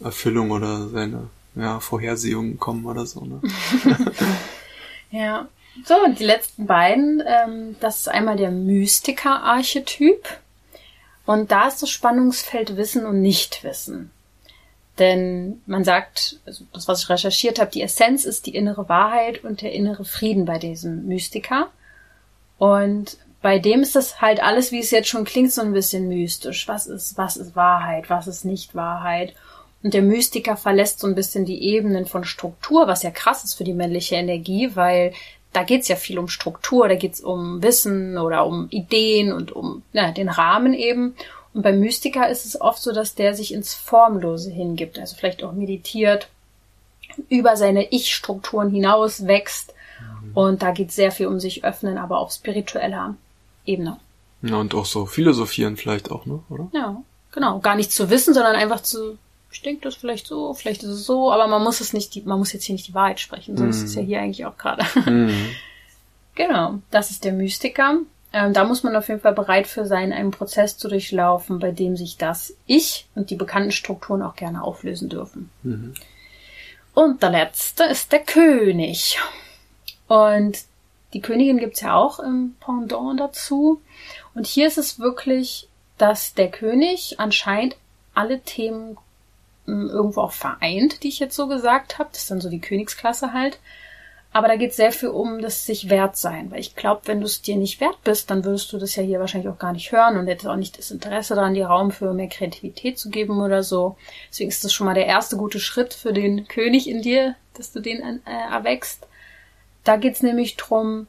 Erfüllung 0.00 0.52
oder 0.52 0.88
seine 0.88 1.28
ja, 1.56 1.80
Vorhersehungen 1.80 2.58
kommen 2.58 2.86
oder 2.86 3.06
so. 3.06 3.24
Ne? 3.24 3.40
Ja. 5.10 5.48
So, 5.84 5.94
und 6.04 6.18
die 6.18 6.24
letzten 6.24 6.66
beiden, 6.66 7.22
ähm, 7.26 7.76
das 7.80 8.00
ist 8.00 8.08
einmal 8.08 8.36
der 8.36 8.50
Mystiker-Archetyp. 8.50 10.26
Und 11.26 11.50
da 11.50 11.68
ist 11.68 11.82
das 11.82 11.90
Spannungsfeld 11.90 12.76
Wissen 12.76 13.04
und 13.04 13.20
Nichtwissen. 13.20 14.10
Denn 14.98 15.62
man 15.66 15.84
sagt, 15.84 16.40
also 16.46 16.64
das, 16.72 16.88
was 16.88 17.02
ich 17.02 17.08
recherchiert 17.08 17.60
habe, 17.60 17.70
die 17.70 17.82
Essenz 17.82 18.24
ist 18.24 18.46
die 18.46 18.54
innere 18.54 18.88
Wahrheit 18.88 19.44
und 19.44 19.62
der 19.62 19.72
innere 19.72 20.04
Frieden 20.04 20.44
bei 20.44 20.58
diesem 20.58 21.06
Mystiker. 21.06 21.68
Und 22.58 23.18
bei 23.40 23.58
dem 23.58 23.82
ist 23.82 23.94
das 23.94 24.20
halt 24.20 24.42
alles, 24.42 24.72
wie 24.72 24.80
es 24.80 24.90
jetzt 24.90 25.08
schon 25.08 25.24
klingt, 25.24 25.52
so 25.52 25.60
ein 25.60 25.72
bisschen 25.72 26.08
mystisch. 26.08 26.66
Was 26.66 26.86
ist, 26.86 27.16
was 27.16 27.36
ist 27.36 27.54
Wahrheit? 27.54 28.10
Was 28.10 28.26
ist 28.26 28.44
nicht 28.44 28.74
Wahrheit? 28.74 29.34
Und 29.82 29.94
der 29.94 30.02
Mystiker 30.02 30.56
verlässt 30.56 30.98
so 30.98 31.06
ein 31.06 31.14
bisschen 31.14 31.44
die 31.44 31.62
Ebenen 31.62 32.06
von 32.06 32.24
Struktur, 32.24 32.88
was 32.88 33.04
ja 33.04 33.12
krass 33.12 33.44
ist 33.44 33.54
für 33.54 33.62
die 33.62 33.74
männliche 33.74 34.16
Energie, 34.16 34.70
weil 34.74 35.12
da 35.52 35.62
geht's 35.62 35.88
ja 35.88 35.96
viel 35.96 36.18
um 36.18 36.28
Struktur, 36.28 36.88
da 36.88 36.94
geht's 36.94 37.20
um 37.20 37.62
Wissen 37.62 38.18
oder 38.18 38.46
um 38.46 38.68
Ideen 38.70 39.32
und 39.32 39.52
um 39.52 39.82
ja, 39.92 40.10
den 40.12 40.28
Rahmen 40.28 40.74
eben. 40.74 41.14
Und 41.54 41.62
beim 41.62 41.80
Mystiker 41.80 42.28
ist 42.28 42.44
es 42.44 42.60
oft 42.60 42.82
so, 42.82 42.92
dass 42.92 43.14
der 43.14 43.34
sich 43.34 43.52
ins 43.52 43.74
Formlose 43.74 44.50
hingibt, 44.50 44.98
also 44.98 45.16
vielleicht 45.16 45.42
auch 45.42 45.52
meditiert, 45.52 46.28
über 47.28 47.56
seine 47.56 47.90
Ich-Strukturen 47.90 48.70
hinaus 48.70 49.26
wächst. 49.26 49.74
Mhm. 50.22 50.36
Und 50.36 50.62
da 50.62 50.70
geht 50.70 50.92
sehr 50.92 51.10
viel 51.10 51.26
um 51.26 51.40
sich 51.40 51.64
öffnen, 51.64 51.98
aber 51.98 52.18
auf 52.18 52.32
spiritueller 52.32 53.16
Ebene. 53.64 53.98
Ja, 54.42 54.56
und 54.56 54.74
auch 54.74 54.86
so 54.86 55.06
philosophieren 55.06 55.76
vielleicht 55.76 56.10
auch, 56.10 56.26
ne? 56.26 56.40
Oder? 56.48 56.68
Ja, 56.72 57.02
genau. 57.32 57.58
Gar 57.58 57.74
nicht 57.74 57.90
zu 57.90 58.08
wissen, 58.10 58.34
sondern 58.34 58.54
einfach 58.54 58.82
zu, 58.82 59.18
ich 59.50 59.62
denke 59.62 59.82
das 59.82 59.94
vielleicht 59.94 60.26
so, 60.26 60.52
vielleicht 60.54 60.82
ist 60.82 60.90
es 60.90 61.06
so, 61.06 61.32
aber 61.32 61.46
man 61.46 61.62
muss 61.62 61.80
es 61.80 61.92
nicht, 61.92 62.26
man 62.26 62.38
muss 62.38 62.52
jetzt 62.52 62.64
hier 62.64 62.74
nicht 62.74 62.88
die 62.88 62.94
Wahrheit 62.94 63.20
sprechen, 63.20 63.56
so 63.56 63.64
mhm. 63.64 63.70
ist 63.70 63.82
es 63.82 63.94
ja 63.94 64.02
hier 64.02 64.20
eigentlich 64.20 64.46
auch 64.46 64.56
gerade. 64.56 64.84
Mhm. 65.08 65.50
genau, 66.34 66.80
das 66.90 67.10
ist 67.10 67.24
der 67.24 67.32
Mystiker. 67.32 67.98
Ähm, 68.32 68.52
da 68.52 68.64
muss 68.64 68.82
man 68.82 68.94
auf 68.94 69.08
jeden 69.08 69.20
Fall 69.20 69.32
bereit 69.32 69.66
für 69.66 69.86
sein, 69.86 70.12
einen 70.12 70.32
Prozess 70.32 70.76
zu 70.76 70.88
durchlaufen, 70.88 71.58
bei 71.60 71.70
dem 71.70 71.96
sich 71.96 72.18
das 72.18 72.54
Ich 72.66 73.06
und 73.14 73.30
die 73.30 73.36
bekannten 73.36 73.72
Strukturen 73.72 74.22
auch 74.22 74.36
gerne 74.36 74.62
auflösen 74.62 75.08
dürfen. 75.08 75.50
Mhm. 75.62 75.94
Und 76.92 77.22
der 77.22 77.30
letzte 77.30 77.84
ist 77.84 78.12
der 78.12 78.20
König. 78.20 79.18
Und 80.08 80.58
die 81.14 81.20
Königin 81.20 81.58
gibt's 81.58 81.80
ja 81.80 81.94
auch 81.94 82.18
im 82.18 82.56
Pendant 82.60 83.18
dazu. 83.18 83.80
Und 84.34 84.46
hier 84.46 84.66
ist 84.66 84.78
es 84.78 84.98
wirklich, 84.98 85.68
dass 85.96 86.34
der 86.34 86.50
König 86.50 87.18
anscheinend 87.18 87.76
alle 88.14 88.40
Themen 88.40 88.98
irgendwo 89.68 90.22
auch 90.22 90.32
vereint, 90.32 91.02
die 91.02 91.08
ich 91.08 91.18
jetzt 91.18 91.36
so 91.36 91.46
gesagt 91.46 91.98
habe. 91.98 92.10
Das 92.12 92.22
ist 92.22 92.30
dann 92.30 92.40
so 92.40 92.48
die 92.48 92.60
Königsklasse 92.60 93.32
halt. 93.32 93.58
Aber 94.30 94.46
da 94.46 94.56
geht 94.56 94.70
es 94.70 94.76
sehr 94.76 94.92
viel 94.92 95.08
um 95.08 95.40
das 95.40 95.64
sich 95.64 95.88
wert 95.88 96.16
sein, 96.16 96.50
weil 96.50 96.60
ich 96.60 96.76
glaube, 96.76 97.02
wenn 97.06 97.20
du 97.20 97.26
es 97.26 97.40
dir 97.40 97.56
nicht 97.56 97.80
wert 97.80 98.02
bist, 98.04 98.30
dann 98.30 98.44
würdest 98.44 98.70
du 98.72 98.78
das 98.78 98.94
ja 98.94 99.02
hier 99.02 99.20
wahrscheinlich 99.20 99.48
auch 99.48 99.58
gar 99.58 99.72
nicht 99.72 99.90
hören 99.90 100.18
und 100.18 100.26
hättest 100.26 100.48
auch 100.48 100.56
nicht 100.56 100.76
das 100.76 100.90
Interesse 100.90 101.34
daran, 101.34 101.54
dir 101.54 101.66
Raum 101.66 101.90
für 101.90 102.12
mehr 102.12 102.28
Kreativität 102.28 102.98
zu 102.98 103.08
geben 103.08 103.40
oder 103.40 103.62
so. 103.62 103.96
Deswegen 104.30 104.50
ist 104.50 104.64
das 104.64 104.72
schon 104.72 104.84
mal 104.84 104.94
der 104.94 105.06
erste 105.06 105.38
gute 105.38 105.58
Schritt 105.58 105.94
für 105.94 106.12
den 106.12 106.46
König 106.46 106.88
in 106.88 107.00
dir, 107.00 107.36
dass 107.54 107.72
du 107.72 107.80
den 107.80 108.02
äh, 108.02 108.52
erwächst. 108.52 109.06
Da 109.82 109.96
geht 109.96 110.14
es 110.14 110.22
nämlich 110.22 110.56
drum, 110.56 111.06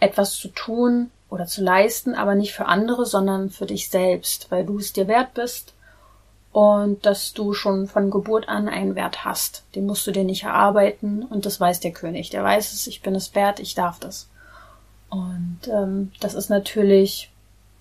etwas 0.00 0.34
zu 0.34 0.48
tun 0.48 1.10
oder 1.28 1.44
zu 1.44 1.62
leisten, 1.62 2.14
aber 2.14 2.34
nicht 2.34 2.54
für 2.54 2.66
andere, 2.66 3.04
sondern 3.04 3.50
für 3.50 3.66
dich 3.66 3.90
selbst, 3.90 4.50
weil 4.50 4.64
du 4.64 4.78
es 4.78 4.94
dir 4.94 5.08
wert 5.08 5.34
bist 5.34 5.73
und 6.54 7.04
dass 7.04 7.32
du 7.32 7.52
schon 7.52 7.88
von 7.88 8.12
Geburt 8.12 8.48
an 8.48 8.68
einen 8.68 8.94
Wert 8.94 9.24
hast. 9.24 9.64
Den 9.74 9.86
musst 9.86 10.06
du 10.06 10.12
dir 10.12 10.22
nicht 10.22 10.44
erarbeiten 10.44 11.24
und 11.24 11.46
das 11.46 11.58
weiß 11.58 11.80
der 11.80 11.90
König. 11.90 12.30
Der 12.30 12.44
weiß 12.44 12.72
es, 12.72 12.86
ich 12.86 13.02
bin 13.02 13.16
es 13.16 13.34
wert, 13.34 13.58
ich 13.58 13.74
darf 13.74 13.98
das. 13.98 14.28
Und 15.10 15.58
ähm, 15.66 16.12
das 16.20 16.34
ist 16.34 16.50
natürlich 16.50 17.32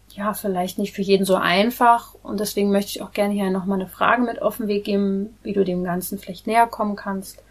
ja 0.09 0.33
vielleicht 0.33 0.79
nicht 0.79 0.95
für 0.95 1.03
jeden 1.03 1.23
so 1.23 1.35
einfach 1.35 2.15
und 2.23 2.39
deswegen 2.39 2.71
möchte 2.71 2.89
ich 2.89 3.03
auch 3.03 3.11
gerne 3.11 3.35
hier 3.35 3.51
nochmal 3.51 3.79
eine 3.79 3.89
Frage 3.89 4.23
mit 4.23 4.41
auf 4.41 4.57
den 4.57 4.67
Weg 4.67 4.85
geben, 4.85 5.37
wie 5.43 5.53
du 5.53 5.63
dem 5.63 5.83
Ganzen 5.83 6.17
vielleicht 6.17 6.47
näher 6.47 6.65
kommen 6.65 6.95
kannst. 6.95 7.43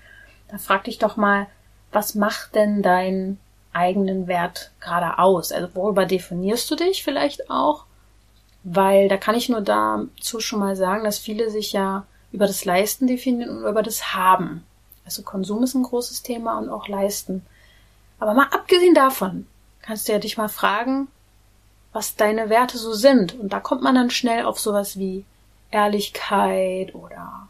Da 0.49 0.59
frag 0.59 0.83
dich 0.85 0.99
doch 0.99 1.17
mal, 1.17 1.47
was 1.93 2.17
macht 2.17 2.57
denn 2.57 2.83
deinen 2.83 3.39
eigenen 3.73 4.27
Wert 4.27 4.73
gerade 4.81 5.21
aus? 5.21 5.53
Also 5.53 5.69
worüber 5.75 6.05
definierst 6.05 6.69
du 6.69 6.75
dich 6.75 7.05
vielleicht 7.05 7.49
auch? 7.49 7.85
Weil 8.65 9.09
da 9.09 9.17
kann 9.17 9.35
ich 9.35 9.49
nur 9.49 9.61
dazu 9.61 10.41
schon 10.41 10.61
mal 10.61 10.77
sagen, 10.77 11.05
dass 11.05 11.19
viele 11.19 11.51
sich 11.51 11.73
ja 11.73 12.07
über 12.31 12.47
das 12.47 12.65
Leisten 12.65 13.07
definieren 13.07 13.59
und 13.59 13.65
über 13.65 13.83
das 13.83 14.15
Haben. 14.15 14.65
Also 15.05 15.23
Konsum 15.23 15.63
ist 15.63 15.75
ein 15.75 15.83
großes 15.83 16.23
Thema 16.23 16.59
und 16.59 16.69
auch 16.69 16.89
Leisten. 16.89 17.45
Aber 18.19 18.35
mal 18.35 18.47
abgesehen 18.51 18.95
davon, 18.95 19.47
kannst 19.83 20.09
du 20.09 20.13
ja 20.13 20.19
dich 20.19 20.37
mal 20.37 20.49
fragen, 20.49 21.09
was 21.93 22.17
deine 22.17 22.49
Werte 22.49 22.79
so 22.79 22.93
sind. 22.93 23.39
Und 23.39 23.53
da 23.53 23.61
kommt 23.61 23.83
man 23.83 23.95
dann 23.95 24.11
schnell 24.11 24.45
auf 24.45 24.61
sowas 24.61 24.99
wie 24.99 25.25
Ehrlichkeit 25.71 26.95
oder 26.95 27.49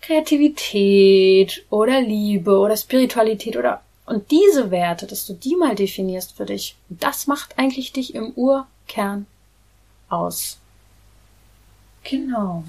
Kreativität 0.00 1.64
oder 1.70 2.00
Liebe 2.00 2.58
oder 2.58 2.76
Spiritualität 2.76 3.56
oder 3.56 3.82
und 4.04 4.30
diese 4.32 4.70
Werte, 4.70 5.06
dass 5.06 5.26
du 5.26 5.32
die 5.32 5.54
mal 5.54 5.74
definierst 5.74 6.36
für 6.36 6.44
dich, 6.44 6.76
das 6.88 7.28
macht 7.28 7.56
eigentlich 7.58 7.92
dich 7.92 8.14
im 8.14 8.32
Urkern 8.32 9.26
aus. 10.12 10.58
Genau. 12.04 12.64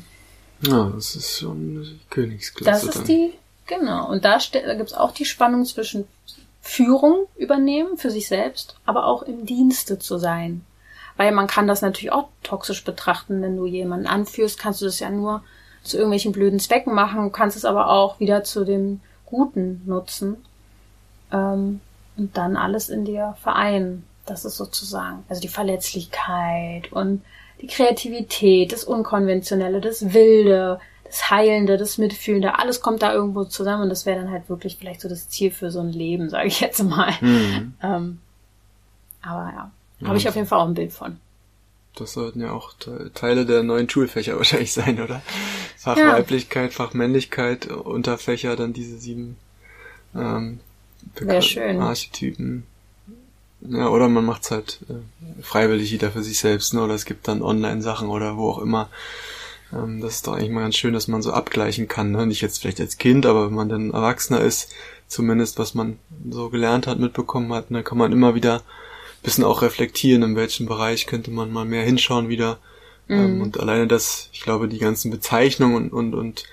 Ja, 0.62 0.92
das 0.96 1.16
ist 1.16 1.40
schon 1.40 1.84
die 1.84 2.00
Königsklasse. 2.10 2.86
Das 2.88 2.96
ist 2.96 3.02
dann. 3.02 3.06
die, 3.06 3.34
genau. 3.66 4.10
Und 4.10 4.24
da, 4.24 4.38
da 4.38 4.76
gibt 4.76 4.92
es 4.92 4.96
auch 4.96 5.12
die 5.12 5.26
Spannung 5.26 5.66
zwischen 5.66 6.08
Führung 6.62 7.28
übernehmen 7.36 7.98
für 7.98 8.10
sich 8.10 8.28
selbst, 8.28 8.78
aber 8.86 9.06
auch 9.06 9.24
im 9.24 9.46
Dienste 9.46 10.00
zu 10.00 10.18
sein. 10.18 10.66
Weil 11.18 11.32
man 11.32 11.48
kann 11.48 11.68
das 11.68 11.82
natürlich 11.82 12.12
auch 12.12 12.30
toxisch 12.42 12.84
betrachten, 12.84 13.42
wenn 13.42 13.58
du 13.58 13.66
jemanden 13.66 14.08
anführst, 14.08 14.58
kannst 14.58 14.82
du 14.82 14.86
das 14.86 15.00
ja 15.00 15.10
nur 15.10 15.44
zu 15.84 15.98
irgendwelchen 15.98 16.32
blöden 16.32 16.60
Zwecken 16.60 16.94
machen, 16.94 17.32
kannst 17.32 17.58
es 17.58 17.66
aber 17.66 17.90
auch 17.90 18.20
wieder 18.20 18.44
zu 18.44 18.64
dem 18.64 19.02
Guten 19.26 19.82
nutzen 19.86 20.46
ähm, 21.32 21.82
und 22.16 22.38
dann 22.38 22.56
alles 22.56 22.90
in 22.90 23.04
dir 23.04 23.36
vereinen. 23.42 24.06
Das 24.26 24.46
ist 24.46 24.56
sozusagen, 24.56 25.24
also 25.28 25.42
die 25.42 25.50
Verletzlichkeit 25.50 26.92
und 26.92 27.22
die 27.62 27.68
Kreativität, 27.68 28.72
das 28.72 28.84
Unkonventionelle, 28.84 29.82
das 29.82 30.14
Wilde, 30.14 30.80
das 31.04 31.30
Heilende, 31.30 31.78
das 31.78 31.98
Mitfühlende, 31.98 32.58
alles 32.58 32.82
kommt 32.82 33.02
da 33.02 33.14
irgendwo 33.14 33.44
zusammen 33.44 33.84
und 33.84 33.90
das 33.90 34.06
wäre 34.06 34.20
dann 34.20 34.32
halt 34.32 34.50
wirklich 34.50 34.78
vielleicht 34.78 35.02
so 35.02 35.10
das 35.10 35.30
Ziel 35.30 35.52
für 35.52 35.72
so 35.72 35.80
ein 35.80 35.92
Leben, 35.92 36.30
sage 36.30 36.48
ich 36.48 36.60
jetzt 36.60 36.84
mal. 36.84 37.14
Mhm. 37.22 37.74
Ähm, 37.84 38.20
aber 39.22 39.52
ja, 39.52 39.72
ja 40.00 40.08
habe 40.08 40.18
ich 40.18 40.28
auf 40.28 40.36
jeden 40.36 40.48
Fall 40.48 40.60
auch 40.60 40.68
ein 40.68 40.74
Bild 40.74 40.92
von. 40.92 41.18
Das 41.96 42.14
sollten 42.14 42.42
ja 42.42 42.52
auch 42.52 42.74
Teile 43.14 43.46
der 43.46 43.64
neuen 43.64 43.90
Schulfächer 43.90 44.36
wahrscheinlich 44.38 44.74
sein, 44.74 45.02
oder? 45.02 45.22
Fachweiblichkeit, 45.78 46.72
ja. 46.72 46.76
Fachmännlichkeit, 46.76 47.68
Unterfächer, 47.68 48.56
dann 48.56 48.74
diese 48.74 48.98
sieben 48.98 49.38
ähm, 50.16 50.60
schön. 51.42 51.82
Archetypen. 51.82 52.66
Ja, 53.70 53.88
oder 53.90 54.10
man 54.10 54.26
macht's 54.26 54.52
halt 54.52 54.80
äh, 54.90 55.42
freiwillig 55.42 55.92
wieder 55.92 56.12
für 56.12 56.24
sich 56.24 56.40
selbst, 56.40 56.74
ne? 56.74 56.84
Oder 56.84 56.96
es 56.96 57.06
gibt 57.06 57.28
dann 57.28 57.42
Online-Sachen 57.42 58.10
oder 58.10 58.38
wo 58.38 58.50
auch 58.50 58.60
immer. 58.60 58.90
Ähm, 59.72 60.02
das 60.02 60.16
ist 60.16 60.28
doch 60.28 60.34
eigentlich 60.34 60.52
mal 60.52 60.62
ganz 60.62 60.76
schön, 60.76 60.94
dass 60.94 61.08
man 61.08 61.22
so 61.22 61.32
abgleichen 61.32 61.88
kann, 61.88 62.12
ne? 62.12 62.26
Nicht 62.26 62.42
jetzt 62.42 62.60
vielleicht 62.60 62.82
als 62.82 62.98
Kind, 62.98 63.26
aber 63.26 63.48
wenn 63.48 63.56
man 63.56 63.70
dann 63.70 63.92
Erwachsener 63.92 64.42
ist, 64.42 64.74
zumindest 65.08 65.60
was 65.60 65.76
man 65.76 65.98
so 66.30 66.50
gelernt 66.50 66.88
hat, 66.88 67.00
mitbekommen 67.00 67.54
hat, 67.54 67.72
ne, 67.72 67.84
kann 67.84 67.98
man 67.98 68.12
immer 68.12 68.36
wieder 68.36 68.64
bisschen 69.24 69.46
auch 69.46 69.62
reflektieren, 69.62 70.22
in 70.22 70.36
welchem 70.36 70.68
Bereich 70.68 71.08
könnte 71.08 71.32
man 71.32 71.52
mal 71.52 71.66
mehr 71.66 71.84
hinschauen 71.84 72.30
wieder. 72.30 72.60
Ähm, 73.10 73.36
mhm. 73.36 73.42
und 73.42 73.60
alleine 73.60 73.88
das, 73.88 74.30
ich 74.32 74.42
glaube, 74.42 74.70
die 74.70 74.78
ganzen 74.78 75.12
Bezeichnungen 75.12 75.76
und, 75.76 75.94
und, 75.94 76.14
und 76.14 76.44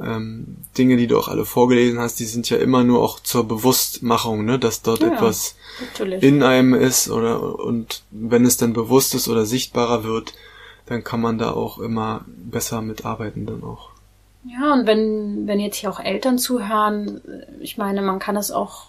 ähm, 0.00 0.56
Dinge, 0.76 0.96
die 0.96 1.06
du 1.06 1.18
auch 1.18 1.28
alle 1.28 1.44
vorgelesen 1.44 1.98
hast, 1.98 2.20
die 2.20 2.24
sind 2.24 2.48
ja 2.50 2.56
immer 2.58 2.84
nur 2.84 3.02
auch 3.02 3.20
zur 3.20 3.46
Bewusstmachung, 3.46 4.44
ne, 4.44 4.58
dass 4.58 4.82
dort 4.82 5.00
ja, 5.00 5.12
etwas 5.12 5.56
natürlich. 5.80 6.22
in 6.22 6.42
einem 6.42 6.74
ist 6.74 7.10
oder 7.10 7.58
und 7.58 8.02
wenn 8.10 8.44
es 8.44 8.56
dann 8.56 8.72
bewusst 8.72 9.14
ist 9.14 9.28
oder 9.28 9.44
sichtbarer 9.44 10.04
wird, 10.04 10.34
dann 10.86 11.04
kann 11.04 11.20
man 11.20 11.38
da 11.38 11.52
auch 11.52 11.78
immer 11.78 12.24
besser 12.26 12.80
mitarbeiten 12.80 13.46
dann 13.46 13.62
auch. 13.62 13.90
Ja, 14.44 14.72
und 14.72 14.86
wenn, 14.86 15.46
wenn 15.46 15.60
jetzt 15.60 15.76
hier 15.76 15.90
auch 15.90 16.00
Eltern 16.00 16.38
zuhören, 16.38 17.20
ich 17.60 17.76
meine, 17.76 18.00
man 18.02 18.18
kann 18.18 18.36
es 18.36 18.50
auch 18.50 18.86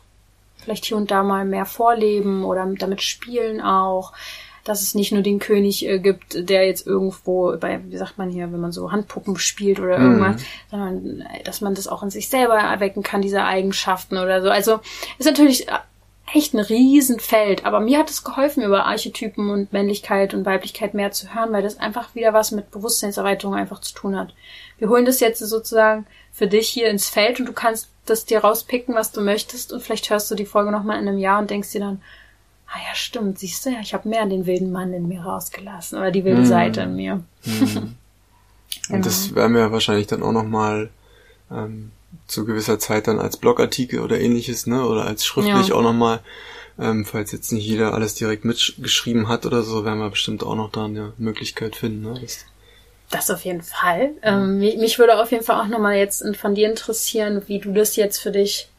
vielleicht 0.58 0.86
hier 0.86 0.98
und 0.98 1.12
da 1.12 1.24
mal 1.24 1.46
mehr 1.46 1.66
vorleben 1.66 2.46
oder 2.46 2.66
damit 2.78 3.02
spielen 3.02 3.62
auch 3.62 4.14
dass 4.70 4.84
es 4.84 4.94
nicht 4.94 5.12
nur 5.12 5.24
den 5.24 5.40
König 5.40 5.84
äh, 5.88 5.98
gibt, 5.98 6.48
der 6.48 6.68
jetzt 6.68 6.86
irgendwo 6.86 7.58
bei, 7.58 7.82
wie 7.88 7.98
sagt 7.98 8.20
man 8.20 8.30
hier, 8.30 8.52
wenn 8.52 8.60
man 8.60 8.72
so 8.72 8.92
Handpuppen 8.92 9.38
spielt 9.40 9.80
oder 9.80 9.98
irgendwas, 9.98 10.36
mhm. 10.36 10.46
sondern 10.70 11.22
äh, 11.22 11.44
dass 11.44 11.62
man 11.62 11.74
das 11.74 11.88
auch 11.88 12.04
in 12.04 12.12
sich 12.12 12.30
selber 12.30 12.54
erwecken 12.54 13.02
kann, 13.02 13.24
diese 13.24 13.44
Eigenschaften 13.44 14.18
oder 14.18 14.44
so. 14.44 14.50
Also 14.50 14.80
ist 15.18 15.26
natürlich 15.26 15.68
äh, 15.70 15.80
echt 16.32 16.54
ein 16.54 16.60
Riesenfeld, 16.60 17.66
aber 17.66 17.80
mir 17.80 17.98
hat 17.98 18.12
es 18.12 18.24
geholfen, 18.24 18.62
über 18.62 18.86
Archetypen 18.86 19.50
und 19.50 19.74
Männlichkeit 19.74 20.36
und 20.36 20.46
Weiblichkeit 20.46 20.94
mehr 20.94 21.12
zu 21.12 21.34
hören, 21.34 21.52
weil 21.52 21.64
das 21.64 21.80
einfach 21.80 22.14
wieder 22.14 22.34
was 22.34 22.52
mit 22.52 22.70
Bewusstseinserweiterung 22.70 23.56
einfach 23.56 23.82
zu 23.82 23.96
tun 23.96 24.16
hat. 24.16 24.36
Wir 24.78 24.90
holen 24.90 25.06
das 25.06 25.20
jetzt 25.20 25.40
sozusagen 25.40 26.06
für 26.32 26.46
dich 26.46 26.70
hier 26.70 26.90
ins 26.90 27.10
Feld 27.10 27.40
und 27.40 27.48
du 27.48 27.54
kannst 27.54 27.90
das 28.06 28.26
dir 28.26 28.40
rauspicken, 28.40 28.94
was 28.94 29.12
du 29.12 29.22
möchtest 29.22 29.74
und 29.74 29.82
vielleicht 29.82 30.12
hörst 30.12 30.30
du 30.30 30.36
die 30.36 30.46
Folge 30.46 30.72
nochmal 30.72 31.02
in 31.02 31.08
einem 31.08 31.18
Jahr 31.18 31.40
und 31.40 31.50
denkst 31.50 31.72
dir 31.72 31.82
dann, 31.82 32.04
ah 32.72 32.78
ja, 32.88 32.96
stimmt, 32.96 33.40
siehst 33.40 33.66
du 33.66 33.72
ja, 33.72 33.80
ich 33.82 33.94
habe 33.94 34.08
mehr 34.08 34.26
den 34.26 34.46
wilden 34.46 34.72
Mann 34.72 34.94
in 34.94 35.08
mir 35.08 35.22
rausgelassen 35.22 35.98
oder 35.98 36.12
die 36.12 36.24
wilde 36.24 36.42
mm. 36.42 36.46
Seite 36.46 36.82
in 36.82 36.96
mir. 36.96 37.16
Mm. 37.46 37.60
Genau. 37.66 37.82
Und 38.90 39.06
das 39.06 39.34
werden 39.36 39.56
wir 39.56 39.72
wahrscheinlich 39.72 40.08
dann 40.08 40.24
auch 40.24 40.32
nochmal 40.32 40.90
ähm, 41.52 41.92
zu 42.28 42.46
gewisser 42.46 42.80
Zeit 42.80 43.08
dann 43.08 43.20
als 43.20 43.38
Blogartikel 43.38 44.00
oder 44.00 44.20
ähnliches, 44.20 44.68
ne, 44.68 44.86
oder 44.86 45.06
als 45.06 45.26
schriftlich 45.26 45.70
ja. 45.70 45.76
auch 45.76 45.82
nochmal, 45.82 46.20
ähm, 46.80 47.06
falls 47.06 47.32
jetzt 47.32 47.52
nicht 47.52 47.66
jeder 47.66 47.94
alles 47.94 48.16
direkt 48.16 48.46
mitgeschrieben 48.46 49.28
hat 49.28 49.46
oder 49.46 49.64
so, 49.64 49.86
werden 49.86 50.00
wir 50.00 50.10
bestimmt 50.10 50.44
auch 50.44 50.56
noch 50.56 50.72
da 50.72 50.86
eine 50.86 51.14
Möglichkeit 51.18 51.76
finden, 51.76 52.02
ne. 52.02 52.20
Das, 52.22 52.46
das 53.10 53.32
auf 53.32 53.44
jeden 53.44 53.64
Fall. 53.64 54.12
Ähm, 54.22 54.60
mich 54.60 55.00
würde 55.00 55.20
auf 55.20 55.32
jeden 55.32 55.44
Fall 55.44 55.60
auch 55.62 55.68
nochmal 55.68 55.98
jetzt 55.98 56.24
von 56.38 56.54
dir 56.54 56.70
interessieren, 56.70 57.42
wie 57.48 57.60
du 57.60 57.74
das 57.74 57.96
jetzt 57.96 58.20
für 58.20 58.32
dich 58.32 58.70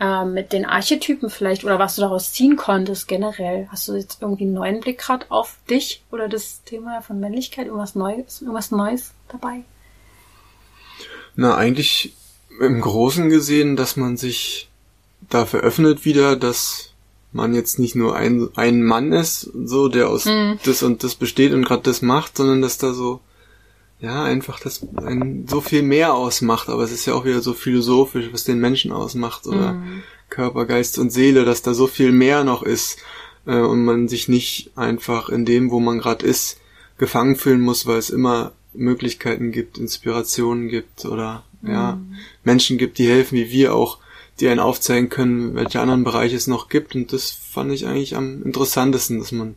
äh, 0.00 0.24
mit 0.24 0.52
den 0.52 0.64
Archetypen 0.64 1.30
vielleicht 1.30 1.64
oder 1.64 1.78
was 1.78 1.94
du 1.94 2.00
daraus 2.00 2.32
ziehen 2.32 2.56
konntest 2.56 3.06
generell. 3.06 3.68
Hast 3.70 3.86
du 3.86 3.94
jetzt 3.94 4.22
irgendwie 4.22 4.44
einen 4.44 4.54
neuen 4.54 4.80
Blick 4.80 4.98
gerade 4.98 5.26
auf 5.28 5.58
dich 5.68 6.02
oder 6.10 6.28
das 6.28 6.64
Thema 6.64 7.02
von 7.02 7.20
Männlichkeit? 7.20 7.66
Irgendwas 7.66 7.94
Neues, 7.94 8.40
irgendwas 8.40 8.70
Neues 8.70 9.12
dabei? 9.28 9.62
Na, 11.36 11.54
eigentlich 11.54 12.14
im 12.60 12.80
Großen 12.80 13.28
gesehen, 13.28 13.76
dass 13.76 13.96
man 13.96 14.16
sich 14.16 14.68
dafür 15.28 15.60
öffnet 15.60 16.04
wieder, 16.04 16.34
dass 16.36 16.92
man 17.32 17.54
jetzt 17.54 17.78
nicht 17.78 17.94
nur 17.94 18.16
ein, 18.16 18.48
ein 18.56 18.82
Mann 18.82 19.12
ist, 19.12 19.50
so, 19.64 19.88
der 19.88 20.08
aus 20.08 20.24
mhm. 20.24 20.58
das 20.64 20.82
und 20.82 21.04
das 21.04 21.14
besteht 21.14 21.52
und 21.52 21.64
gerade 21.64 21.82
das 21.82 22.02
macht, 22.02 22.36
sondern 22.36 22.60
dass 22.62 22.78
da 22.78 22.92
so, 22.92 23.20
ja, 24.00 24.24
einfach 24.24 24.60
das 24.60 24.86
ein, 24.96 25.46
so 25.48 25.60
viel 25.60 25.82
mehr 25.82 26.14
ausmacht, 26.14 26.68
aber 26.68 26.82
es 26.82 26.92
ist 26.92 27.06
ja 27.06 27.14
auch 27.14 27.24
wieder 27.24 27.42
so 27.42 27.52
philosophisch, 27.52 28.30
was 28.32 28.44
den 28.44 28.58
Menschen 28.58 28.92
ausmacht, 28.92 29.46
oder 29.46 29.74
mhm. 29.74 30.02
Körper, 30.30 30.64
Geist 30.64 30.98
und 30.98 31.10
Seele, 31.10 31.44
dass 31.44 31.62
da 31.62 31.74
so 31.74 31.86
viel 31.86 32.12
mehr 32.12 32.44
noch 32.44 32.62
ist 32.62 32.98
äh, 33.46 33.58
und 33.58 33.84
man 33.84 34.08
sich 34.08 34.28
nicht 34.28 34.70
einfach 34.76 35.28
in 35.28 35.44
dem, 35.44 35.70
wo 35.70 35.80
man 35.80 35.98
gerade 35.98 36.24
ist, 36.24 36.58
gefangen 36.98 37.36
fühlen 37.36 37.60
muss, 37.60 37.86
weil 37.86 37.98
es 37.98 38.10
immer 38.10 38.52
Möglichkeiten 38.72 39.52
gibt, 39.52 39.78
Inspirationen 39.78 40.68
gibt 40.68 41.04
oder 41.04 41.44
ja, 41.62 41.96
mhm. 41.96 42.16
Menschen 42.44 42.78
gibt, 42.78 42.98
die 42.98 43.08
helfen, 43.08 43.36
wie 43.36 43.50
wir 43.50 43.74
auch, 43.74 43.98
die 44.38 44.48
einen 44.48 44.60
aufzeigen 44.60 45.10
können, 45.10 45.54
welche 45.54 45.80
anderen 45.80 46.04
Bereiche 46.04 46.36
es 46.36 46.46
noch 46.46 46.68
gibt. 46.68 46.94
Und 46.94 47.12
das 47.12 47.30
fand 47.30 47.72
ich 47.72 47.86
eigentlich 47.86 48.16
am 48.16 48.42
interessantesten, 48.42 49.18
dass 49.18 49.32
man, 49.32 49.56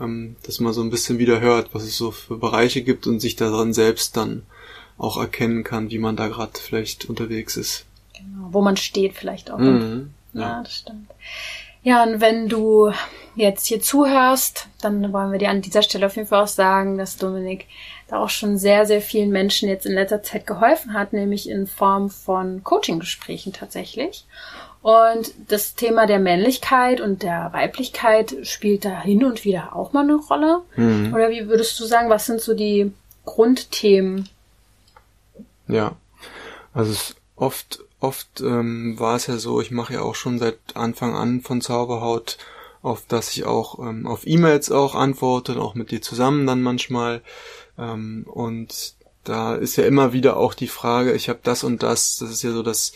ähm, 0.00 0.36
dass 0.44 0.60
man 0.60 0.72
so 0.72 0.82
ein 0.82 0.90
bisschen 0.90 1.18
wieder 1.18 1.40
hört, 1.40 1.74
was 1.74 1.84
es 1.84 1.96
so 1.96 2.10
für 2.10 2.36
Bereiche 2.36 2.82
gibt 2.82 3.06
und 3.06 3.20
sich 3.20 3.36
daran 3.36 3.72
selbst 3.72 4.16
dann 4.16 4.42
auch 4.98 5.16
erkennen 5.16 5.64
kann, 5.64 5.90
wie 5.90 5.98
man 5.98 6.16
da 6.16 6.28
gerade 6.28 6.52
vielleicht 6.58 7.06
unterwegs 7.06 7.56
ist. 7.56 7.84
Genau, 8.16 8.48
wo 8.52 8.62
man 8.62 8.76
steht 8.76 9.14
vielleicht 9.14 9.50
auch. 9.50 9.58
Mhm, 9.58 10.10
ja. 10.32 10.40
ja, 10.40 10.62
das 10.62 10.74
stimmt. 10.74 11.10
Ja, 11.82 12.02
und 12.02 12.20
wenn 12.22 12.48
du 12.48 12.92
jetzt 13.34 13.66
hier 13.66 13.80
zuhörst, 13.80 14.68
dann 14.80 15.12
wollen 15.12 15.32
wir 15.32 15.38
dir 15.38 15.50
an 15.50 15.60
dieser 15.60 15.82
Stelle 15.82 16.06
auf 16.06 16.16
jeden 16.16 16.28
Fall 16.28 16.42
auch 16.42 16.48
sagen, 16.48 16.96
dass 16.96 17.18
Dominik 17.18 17.66
da 18.08 18.22
auch 18.22 18.30
schon 18.30 18.56
sehr, 18.56 18.86
sehr 18.86 19.02
vielen 19.02 19.30
Menschen 19.30 19.68
jetzt 19.68 19.84
in 19.84 19.92
letzter 19.92 20.22
Zeit 20.22 20.46
geholfen 20.46 20.94
hat, 20.94 21.12
nämlich 21.12 21.48
in 21.48 21.66
Form 21.66 22.08
von 22.08 22.62
Coaching-Gesprächen 22.64 23.52
tatsächlich. 23.52 24.24
Und 24.84 25.32
das 25.48 25.76
Thema 25.76 26.04
der 26.04 26.18
Männlichkeit 26.18 27.00
und 27.00 27.22
der 27.22 27.54
Weiblichkeit 27.54 28.36
spielt 28.42 28.84
da 28.84 29.00
hin 29.00 29.24
und 29.24 29.42
wieder 29.42 29.74
auch 29.74 29.94
mal 29.94 30.04
eine 30.04 30.16
Rolle. 30.16 30.60
Mhm. 30.76 31.14
Oder 31.14 31.30
wie 31.30 31.48
würdest 31.48 31.80
du 31.80 31.86
sagen, 31.86 32.10
was 32.10 32.26
sind 32.26 32.42
so 32.42 32.52
die 32.52 32.92
Grundthemen? 33.24 34.28
Ja, 35.68 35.96
also 36.74 36.92
es 36.92 37.16
oft 37.34 37.82
oft 37.98 38.42
ähm, 38.42 38.96
war 38.98 39.16
es 39.16 39.26
ja 39.26 39.38
so, 39.38 39.62
ich 39.62 39.70
mache 39.70 39.94
ja 39.94 40.02
auch 40.02 40.14
schon 40.14 40.38
seit 40.38 40.58
Anfang 40.74 41.16
an 41.16 41.40
von 41.40 41.62
Zauberhaut, 41.62 42.36
auf 42.82 43.06
dass 43.08 43.34
ich 43.34 43.46
auch 43.46 43.78
ähm, 43.78 44.06
auf 44.06 44.26
E-Mails 44.26 44.70
auch 44.70 44.94
antworte, 44.94 45.58
auch 45.62 45.74
mit 45.74 45.92
dir 45.92 46.02
zusammen 46.02 46.46
dann 46.46 46.60
manchmal. 46.60 47.22
Ähm, 47.78 48.26
und 48.30 48.96
da 49.24 49.54
ist 49.54 49.76
ja 49.76 49.86
immer 49.86 50.12
wieder 50.12 50.36
auch 50.36 50.52
die 50.52 50.68
Frage, 50.68 51.14
ich 51.14 51.30
habe 51.30 51.40
das 51.42 51.64
und 51.64 51.82
das, 51.82 52.18
das 52.18 52.28
ist 52.28 52.42
ja 52.42 52.52
so 52.52 52.62
das 52.62 52.92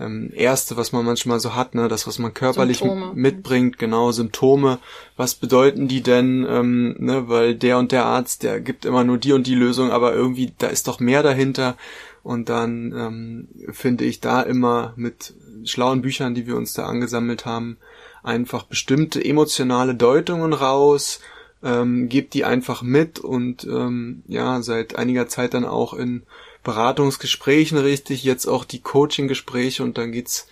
ähm, 0.00 0.30
Erste, 0.34 0.76
was 0.76 0.92
man 0.92 1.04
manchmal 1.04 1.40
so 1.40 1.54
hat, 1.54 1.74
ne, 1.74 1.88
das, 1.88 2.06
was 2.06 2.18
man 2.18 2.32
körperlich 2.34 2.78
Symptome. 2.78 3.12
mitbringt, 3.14 3.78
genau, 3.78 4.12
Symptome, 4.12 4.78
was 5.16 5.34
bedeuten 5.34 5.88
die 5.88 6.02
denn, 6.02 6.46
ähm, 6.48 6.96
ne, 6.98 7.28
weil 7.28 7.54
der 7.54 7.78
und 7.78 7.92
der 7.92 8.06
Arzt, 8.06 8.42
der 8.42 8.60
gibt 8.60 8.84
immer 8.84 9.04
nur 9.04 9.18
die 9.18 9.32
und 9.32 9.46
die 9.46 9.54
Lösung, 9.54 9.90
aber 9.90 10.14
irgendwie, 10.14 10.52
da 10.58 10.68
ist 10.68 10.88
doch 10.88 11.00
mehr 11.00 11.22
dahinter. 11.22 11.76
Und 12.22 12.50
dann 12.50 12.92
ähm, 12.92 13.48
finde 13.72 14.04
ich 14.04 14.20
da 14.20 14.42
immer 14.42 14.92
mit 14.96 15.34
schlauen 15.64 16.02
Büchern, 16.02 16.34
die 16.34 16.46
wir 16.46 16.56
uns 16.56 16.74
da 16.74 16.84
angesammelt 16.86 17.46
haben, 17.46 17.78
einfach 18.22 18.64
bestimmte 18.64 19.24
emotionale 19.24 19.94
Deutungen 19.94 20.52
raus, 20.52 21.20
ähm, 21.62 22.08
gebt 22.08 22.34
die 22.34 22.44
einfach 22.44 22.82
mit 22.82 23.18
und 23.18 23.64
ähm, 23.64 24.22
ja, 24.26 24.62
seit 24.62 24.96
einiger 24.96 25.28
Zeit 25.28 25.54
dann 25.54 25.64
auch 25.64 25.94
in 25.94 26.22
Beratungsgesprächen 26.62 27.78
richtig, 27.78 28.24
jetzt 28.24 28.46
auch 28.46 28.64
die 28.64 28.80
Coaching-Gespräche 28.80 29.82
und 29.82 29.98
dann 29.98 30.12
geht's 30.12 30.46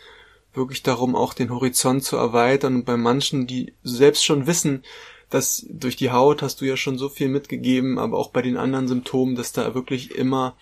wirklich 0.54 0.82
darum, 0.82 1.14
auch 1.14 1.34
den 1.34 1.50
Horizont 1.50 2.04
zu 2.04 2.16
erweitern. 2.16 2.76
Und 2.76 2.84
bei 2.84 2.96
manchen, 2.96 3.46
die 3.46 3.72
selbst 3.84 4.24
schon 4.24 4.46
wissen, 4.46 4.82
dass 5.30 5.66
durch 5.68 5.96
die 5.96 6.10
Haut 6.10 6.42
hast 6.42 6.60
du 6.60 6.64
ja 6.64 6.76
schon 6.76 6.98
so 6.98 7.08
viel 7.08 7.28
mitgegeben, 7.28 7.98
aber 7.98 8.16
auch 8.16 8.30
bei 8.30 8.42
den 8.42 8.56
anderen 8.56 8.88
Symptomen, 8.88 9.36
dass 9.36 9.52
da 9.52 9.74
wirklich 9.74 10.14
immer 10.14 10.56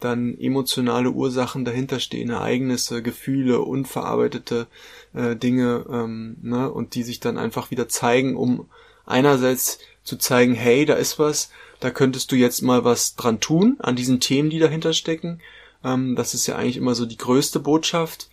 dann 0.00 0.38
emotionale 0.38 1.10
Ursachen 1.10 1.64
dahinter 1.64 2.00
stehen, 2.00 2.30
Ereignisse, 2.30 3.02
Gefühle, 3.02 3.60
unverarbeitete 3.60 4.66
äh, 5.12 5.36
Dinge, 5.36 5.84
ähm, 5.90 6.36
ne, 6.42 6.70
und 6.70 6.94
die 6.94 7.02
sich 7.02 7.20
dann 7.20 7.36
einfach 7.38 7.70
wieder 7.70 7.88
zeigen, 7.88 8.34
um 8.34 8.66
einerseits 9.04 9.78
zu 10.02 10.16
zeigen, 10.16 10.54
hey, 10.54 10.86
da 10.86 10.94
ist 10.94 11.18
was, 11.18 11.50
da 11.80 11.90
könntest 11.90 12.30
du 12.30 12.36
jetzt 12.36 12.62
mal 12.62 12.84
was 12.84 13.16
dran 13.16 13.40
tun, 13.40 13.76
an 13.80 13.96
diesen 13.96 14.20
Themen, 14.20 14.50
die 14.50 14.58
dahinter 14.58 14.92
stecken. 14.92 15.40
Ähm, 15.82 16.14
das 16.14 16.34
ist 16.34 16.46
ja 16.46 16.56
eigentlich 16.56 16.76
immer 16.76 16.94
so 16.94 17.06
die 17.06 17.18
größte 17.18 17.60
Botschaft. 17.60 18.28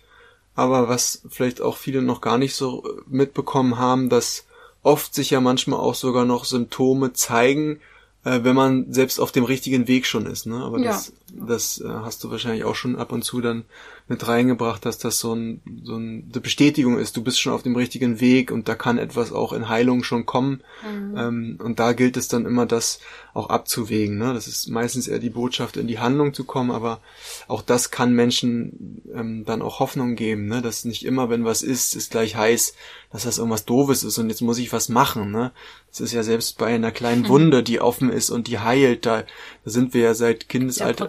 Aber 0.54 0.88
was 0.88 1.22
vielleicht 1.28 1.60
auch 1.60 1.76
viele 1.76 2.02
noch 2.02 2.20
gar 2.20 2.36
nicht 2.36 2.54
so 2.54 2.84
mitbekommen 3.06 3.78
haben, 3.78 4.08
dass 4.08 4.44
oft 4.82 5.14
sich 5.14 5.30
ja 5.30 5.40
manchmal 5.40 5.78
auch 5.78 5.94
sogar 5.94 6.24
noch 6.24 6.44
Symptome 6.44 7.12
zeigen, 7.12 7.80
äh, 8.24 8.40
wenn 8.42 8.56
man 8.56 8.92
selbst 8.92 9.20
auf 9.20 9.32
dem 9.32 9.44
richtigen 9.44 9.86
Weg 9.88 10.06
schon 10.06 10.26
ist. 10.26 10.46
Ne? 10.46 10.56
Aber 10.56 10.78
ja. 10.78 10.90
das, 10.90 11.12
das 11.28 11.80
äh, 11.80 11.88
hast 11.88 12.24
du 12.24 12.30
wahrscheinlich 12.30 12.64
auch 12.64 12.74
schon 12.74 12.96
ab 12.96 13.12
und 13.12 13.22
zu 13.22 13.40
dann 13.40 13.64
mit 14.08 14.26
reingebracht, 14.26 14.84
dass 14.86 14.96
das 14.98 15.18
so, 15.18 15.34
ein, 15.34 15.60
so 15.84 15.96
ein, 15.96 16.30
eine 16.32 16.40
Bestätigung 16.40 16.98
ist. 16.98 17.16
Du 17.16 17.22
bist 17.22 17.40
schon 17.40 17.52
auf 17.52 17.62
dem 17.62 17.76
richtigen 17.76 18.20
Weg 18.20 18.50
und 18.50 18.66
da 18.66 18.74
kann 18.74 18.96
etwas 18.96 19.32
auch 19.32 19.52
in 19.52 19.68
Heilung 19.68 20.02
schon 20.02 20.24
kommen. 20.24 20.62
Mhm. 20.82 21.16
Ähm, 21.16 21.58
und 21.62 21.78
da 21.78 21.92
gilt 21.92 22.16
es 22.16 22.26
dann 22.26 22.46
immer, 22.46 22.64
das 22.64 23.00
auch 23.34 23.50
abzuwägen. 23.50 24.16
Ne? 24.16 24.32
Das 24.32 24.48
ist 24.48 24.68
meistens 24.68 25.08
eher 25.08 25.18
die 25.18 25.30
Botschaft, 25.30 25.76
in 25.76 25.86
die 25.86 25.98
Handlung 25.98 26.32
zu 26.32 26.44
kommen, 26.44 26.70
aber 26.70 27.00
auch 27.48 27.60
das 27.60 27.90
kann 27.90 28.14
Menschen 28.14 29.02
ähm, 29.14 29.44
dann 29.44 29.60
auch 29.60 29.78
Hoffnung 29.78 30.16
geben, 30.16 30.46
ne? 30.46 30.62
dass 30.62 30.86
nicht 30.86 31.04
immer, 31.04 31.28
wenn 31.28 31.44
was 31.44 31.62
ist, 31.62 31.94
ist 31.94 32.10
gleich 32.10 32.34
heiß, 32.34 32.74
dass 33.10 33.24
das 33.24 33.38
irgendwas 33.38 33.64
Doofes 33.64 34.04
ist 34.04 34.18
und 34.18 34.28
jetzt 34.28 34.42
muss 34.42 34.58
ich 34.58 34.72
was 34.72 34.88
machen. 34.88 35.30
Ne? 35.30 35.50
Das 35.90 36.00
ist 36.00 36.12
ja 36.12 36.22
selbst 36.22 36.58
bei 36.58 36.66
einer 36.66 36.90
kleinen. 36.90 37.28
Wunde, 37.28 37.62
die 37.62 37.80
offen 37.80 38.10
ist 38.10 38.30
und 38.30 38.48
die 38.48 38.58
heilt, 38.58 39.06
da, 39.06 39.22
da 39.22 39.70
sind 39.70 39.94
wir 39.94 40.02
ja 40.02 40.14
seit 40.14 40.48
Kindesalter, 40.48 41.08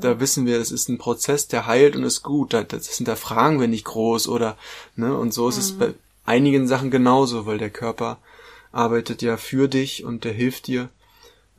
da 0.00 0.20
wissen 0.20 0.46
wir, 0.46 0.58
das 0.58 0.70
ist 0.70 0.88
ein 0.88 0.98
Prozess, 0.98 1.48
der 1.48 1.66
heilt 1.66 1.96
und 1.96 2.04
ist 2.04 2.22
gut. 2.22 2.52
Da, 2.52 2.62
das 2.62 2.88
hinterfragen 2.88 3.60
wir 3.60 3.68
nicht 3.68 3.84
groß 3.84 4.28
oder, 4.28 4.56
ne? 4.96 5.16
Und 5.16 5.34
so 5.34 5.48
ist 5.48 5.56
mhm. 5.56 5.60
es 5.60 5.72
bei 5.72 5.94
einigen 6.24 6.66
Sachen 6.66 6.90
genauso, 6.90 7.46
weil 7.46 7.58
der 7.58 7.70
Körper 7.70 8.18
arbeitet 8.72 9.22
ja 9.22 9.36
für 9.36 9.68
dich 9.68 10.04
und 10.04 10.24
der 10.24 10.32
hilft 10.32 10.66
dir. 10.66 10.88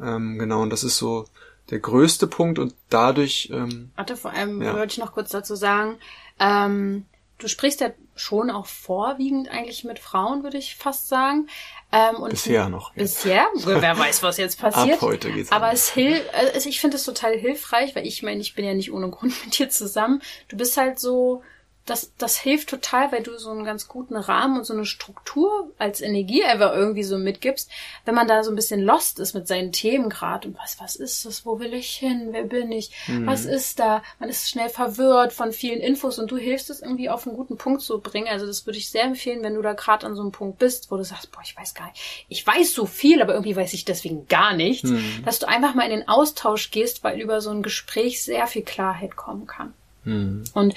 Ähm, 0.02 0.38
genau, 0.40 0.62
und 0.62 0.72
das 0.72 0.84
ist 0.84 0.98
so 0.98 1.26
der 1.70 1.80
größte 1.80 2.28
Punkt 2.28 2.60
und 2.60 2.74
dadurch. 2.90 3.50
Ähm, 3.54 3.92
Warte, 3.96 4.18
vor 4.18 4.32
allem 4.32 4.62
ja. 4.62 4.74
wollte 4.74 4.94
ich 4.94 4.98
noch 4.98 5.14
kurz 5.14 5.30
dazu 5.30 5.56
sagen, 5.56 5.98
ähm, 6.40 7.06
du 7.38 7.48
sprichst 7.48 7.82
ja 7.82 7.92
schon 8.16 8.50
auch 8.50 8.66
vorwiegend 8.66 9.50
eigentlich 9.50 9.84
mit 9.84 10.00
Frauen, 10.00 10.44
würde 10.44 10.58
ich 10.58 10.76
fast 10.76 11.10
sagen. 11.10 11.48
Ähm, 11.92 12.16
und 12.16 12.30
bisher 12.30 12.70
noch. 12.70 12.94
Bisher, 12.94 13.46
wer 13.56 13.98
weiß, 13.98 14.24
was 14.24 14.38
jetzt 14.38 14.60
passiert. 14.60 14.98
Ab 14.98 15.02
heute 15.02 15.32
geht's 15.32 15.52
Aber 15.52 15.72
es 15.72 15.90
hilft, 15.90 16.34
also 16.34 16.70
ich 16.70 16.80
finde 16.80 16.98
es 16.98 17.04
total 17.04 17.38
hilfreich, 17.38 17.96
weil 17.96 18.08
ich 18.08 18.24
meine, 18.24 18.42
ich 18.42 18.56
bin 18.56 18.66
ja 18.66 18.74
nicht 18.74 18.92
ohne 18.92 19.10
Grund 19.10 19.34
mit 19.46 19.60
dir 19.60 19.70
zusammen. 19.70 20.22
Du 20.48 20.58
bist 20.58 20.78
halt 20.78 21.00
so, 21.00 21.44
das, 21.86 22.12
das 22.18 22.38
hilft 22.38 22.70
total, 22.70 23.12
weil 23.12 23.22
du 23.22 23.38
so 23.38 23.52
einen 23.52 23.64
ganz 23.64 23.88
guten 23.88 24.16
Rahmen 24.16 24.58
und 24.58 24.66
so 24.66 24.74
eine 24.74 24.86
Struktur 24.86 25.72
als 25.78 26.02
Energie 26.02 26.44
einfach 26.44 26.74
irgendwie 26.74 27.04
so 27.04 27.20
mitgibst, 27.20 27.70
wenn 28.06 28.16
man 28.16 28.28
da 28.28 28.44
so 28.44 28.52
ein 28.52 28.56
bisschen 28.56 28.82
lost 28.82 29.20
ist 29.20 29.36
mit 29.36 29.48
seinen 29.48 29.72
Themen 29.72 30.10
gerade 30.10 30.48
und 30.48 30.58
was, 30.58 30.80
was 30.80 30.96
ist 30.96 31.26
das, 31.26 31.46
wo 31.46 31.60
will 31.60 31.76
ich 31.76 31.92
hin, 31.92 32.30
wer 32.32 32.44
bin 32.44 32.72
ich, 32.72 32.90
mhm. 33.08 33.28
was 33.28 33.46
ist 33.46 33.80
da, 33.80 34.02
man 34.20 34.30
ist 34.30 34.50
schnell 34.50 34.70
verwirrt 34.70 35.32
von 35.32 35.52
vielen 35.52 35.80
Infos 35.80 36.18
und 36.18 36.32
du 36.32 36.38
hilfst 36.38 36.72
es 36.72 36.82
irgendwie 36.82 37.10
auf 37.10 37.28
einen 37.28 37.36
guten 37.36 37.58
Punkt 37.58 37.84
zu 37.84 38.00
bringen, 38.00 38.30
also 38.30 38.48
das 38.48 38.66
würde 38.66 38.80
ich 38.80 38.90
sehr 38.90 39.04
empfehlen, 39.04 39.44
wenn 39.44 39.54
du 39.54 39.62
da 39.62 39.74
gerade 39.74 40.08
an 40.08 40.16
so 40.16 40.24
einem 40.24 40.32
Punkt 40.32 40.58
bist, 40.58 40.90
wo 40.90 40.98
du 40.98 41.04
sagst, 41.04 41.32
boah, 41.32 41.42
ich 41.44 41.56
weiß 41.56 41.76
gar 41.76 41.86
nicht, 41.86 42.26
ich 42.30 42.46
weiß 42.46 42.74
so 42.74 42.88
viel, 42.88 43.22
aber 43.22 43.34
irgendwie 43.34 43.56
weiß 43.56 43.74
ich 43.74 43.86
deswegen 43.86 44.28
gar 44.28 44.54
nichts, 44.54 44.90
mhm. 44.90 45.22
dass 45.24 45.38
du 45.38 45.48
einfach 45.48 45.76
mal 45.76 45.84
in 45.84 46.00
den 46.00 46.08
Austausch 46.08 46.72
gehst, 46.72 47.04
weil 47.04 47.22
über 47.22 47.42
so 47.42 47.52
ein 47.52 47.62
Gespräch 47.62 48.24
sehr 48.24 48.48
viel 48.48 48.64
Klarheit 48.64 49.16
kommen 49.16 49.46
kann. 49.46 49.74
Mhm. 50.04 50.46
Und 50.54 50.74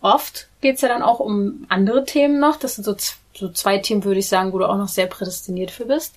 oft 0.00 0.48
geht's 0.60 0.80
ja 0.80 0.88
dann 0.88 1.02
auch 1.02 1.20
um 1.20 1.66
andere 1.68 2.04
Themen 2.04 2.38
noch. 2.38 2.56
Das 2.56 2.76
sind 2.76 2.84
so, 2.84 2.96
so 3.34 3.50
zwei 3.50 3.78
Themen, 3.78 4.04
würde 4.04 4.20
ich 4.20 4.28
sagen, 4.28 4.52
wo 4.52 4.58
du 4.58 4.68
auch 4.68 4.78
noch 4.78 4.88
sehr 4.88 5.06
prädestiniert 5.06 5.70
für 5.70 5.86
bist. 5.86 6.14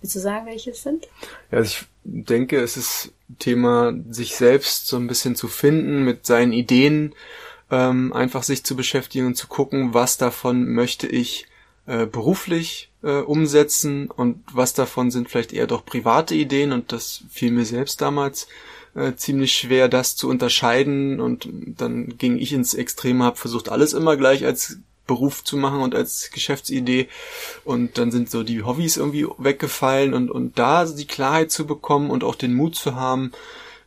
Willst 0.00 0.16
du 0.16 0.20
sagen, 0.20 0.46
welche 0.46 0.70
es 0.70 0.82
sind? 0.82 1.06
Ja, 1.50 1.58
also 1.58 1.76
ich 1.76 1.86
denke, 2.04 2.60
es 2.60 2.76
ist 2.76 3.12
Thema, 3.38 3.94
sich 4.10 4.36
selbst 4.36 4.86
so 4.86 4.96
ein 4.96 5.06
bisschen 5.06 5.34
zu 5.34 5.48
finden, 5.48 6.04
mit 6.04 6.26
seinen 6.26 6.52
Ideen 6.52 7.14
ähm, 7.70 8.12
einfach 8.12 8.42
sich 8.42 8.64
zu 8.64 8.76
beschäftigen 8.76 9.26
und 9.26 9.36
zu 9.36 9.46
gucken, 9.46 9.94
was 9.94 10.18
davon 10.18 10.68
möchte 10.68 11.06
ich 11.06 11.46
äh, 11.86 12.06
beruflich 12.06 12.90
äh, 13.02 13.20
umsetzen 13.20 14.10
und 14.10 14.42
was 14.52 14.74
davon 14.74 15.10
sind 15.10 15.28
vielleicht 15.28 15.52
eher 15.52 15.66
doch 15.66 15.84
private 15.84 16.34
Ideen 16.34 16.72
und 16.72 16.92
das 16.92 17.24
fiel 17.30 17.50
mir 17.50 17.64
selbst 17.64 18.00
damals 18.00 18.46
äh, 18.94 19.14
ziemlich 19.14 19.54
schwer, 19.54 19.88
das 19.88 20.16
zu 20.16 20.28
unterscheiden. 20.28 21.20
Und 21.20 21.48
dann 21.50 22.16
ging 22.18 22.38
ich 22.38 22.52
ins 22.52 22.74
Extrem, 22.74 23.22
habe 23.22 23.36
versucht 23.36 23.68
alles 23.68 23.92
immer 23.92 24.16
gleich 24.16 24.44
als 24.44 24.78
Beruf 25.06 25.44
zu 25.44 25.56
machen 25.56 25.80
und 25.80 25.94
als 25.94 26.30
Geschäftsidee. 26.32 27.08
Und 27.64 27.98
dann 27.98 28.10
sind 28.10 28.30
so 28.30 28.42
die 28.42 28.62
Hobbys 28.62 28.96
irgendwie 28.96 29.26
weggefallen 29.38 30.14
und 30.14 30.30
und 30.30 30.58
da 30.58 30.84
die 30.84 31.06
Klarheit 31.06 31.50
zu 31.50 31.66
bekommen 31.66 32.10
und 32.10 32.24
auch 32.24 32.34
den 32.34 32.54
Mut 32.54 32.74
zu 32.74 32.94
haben, 32.94 33.32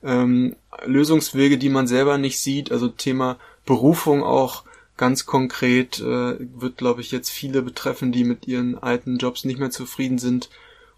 ähm, 0.03 0.55
Lösungswege, 0.85 1.57
die 1.57 1.69
man 1.69 1.87
selber 1.87 2.17
nicht 2.17 2.39
sieht, 2.39 2.71
also 2.71 2.87
Thema 2.87 3.37
Berufung 3.65 4.23
auch 4.23 4.63
ganz 4.95 5.25
konkret 5.25 5.99
äh, 5.99 6.35
wird, 6.39 6.77
glaube 6.77 7.01
ich, 7.01 7.11
jetzt 7.11 7.29
viele 7.29 7.61
betreffen, 7.61 8.11
die 8.11 8.23
mit 8.23 8.47
ihren 8.47 8.77
alten 8.77 9.17
Jobs 9.17 9.43
nicht 9.43 9.59
mehr 9.59 9.71
zufrieden 9.71 10.17
sind 10.17 10.49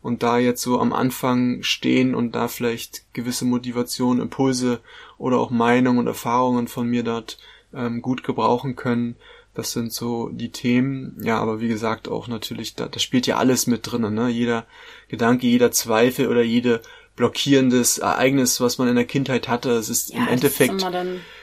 und 0.01 0.23
da 0.23 0.37
jetzt 0.37 0.61
so 0.61 0.79
am 0.79 0.93
Anfang 0.93 1.63
stehen 1.63 2.15
und 2.15 2.33
da 2.33 2.47
vielleicht 2.47 3.13
gewisse 3.13 3.45
Motivation, 3.45 4.19
Impulse 4.19 4.79
oder 5.17 5.39
auch 5.39 5.49
Meinungen 5.49 5.99
und 5.99 6.07
Erfahrungen 6.07 6.67
von 6.67 6.87
mir 6.87 7.03
dort 7.03 7.37
ähm, 7.73 8.01
gut 8.01 8.23
gebrauchen 8.23 8.75
können. 8.75 9.15
Das 9.53 9.71
sind 9.71 9.91
so 9.91 10.29
die 10.29 10.51
Themen. 10.51 11.17
Ja, 11.21 11.39
aber 11.39 11.59
wie 11.59 11.67
gesagt 11.67 12.07
auch 12.07 12.27
natürlich, 12.27 12.75
da, 12.75 12.87
da 12.87 12.99
spielt 12.99 13.27
ja 13.27 13.37
alles 13.37 13.67
mit 13.67 13.91
drinnen. 13.91 14.13
Ne? 14.13 14.29
Jeder 14.29 14.65
Gedanke, 15.09 15.47
jeder 15.47 15.71
Zweifel 15.71 16.27
oder 16.27 16.43
jede 16.43 16.81
blockierendes 17.19 17.97
Ereignis, 17.97 18.61
was 18.61 18.77
man 18.77 18.87
in 18.87 18.95
der 18.95 19.03
Kindheit 19.03 19.49
hatte. 19.49 19.71
Es 19.71 19.89
ist 19.89 20.11
ja, 20.11 20.19
im 20.19 20.27
Endeffekt 20.29 20.81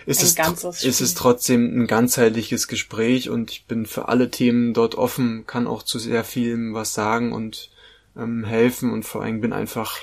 ist, 0.06 0.22
ist 0.22 0.38
es, 0.64 0.84
ist 0.84 1.00
es 1.02 1.14
trotzdem 1.14 1.82
ein 1.82 1.86
ganzheitliches 1.86 2.66
Gespräch 2.66 3.28
und 3.28 3.50
ich 3.50 3.66
bin 3.66 3.84
für 3.84 4.08
alle 4.08 4.30
Themen 4.30 4.72
dort 4.72 4.94
offen, 4.94 5.46
kann 5.46 5.66
auch 5.66 5.82
zu 5.82 5.98
sehr 5.98 6.24
vielem 6.24 6.72
was 6.72 6.94
sagen 6.94 7.32
und 7.32 7.68
ähm, 8.16 8.44
helfen 8.44 8.92
und 8.92 9.04
vor 9.04 9.22
allem 9.22 9.40
bin 9.40 9.52
einfach 9.52 9.98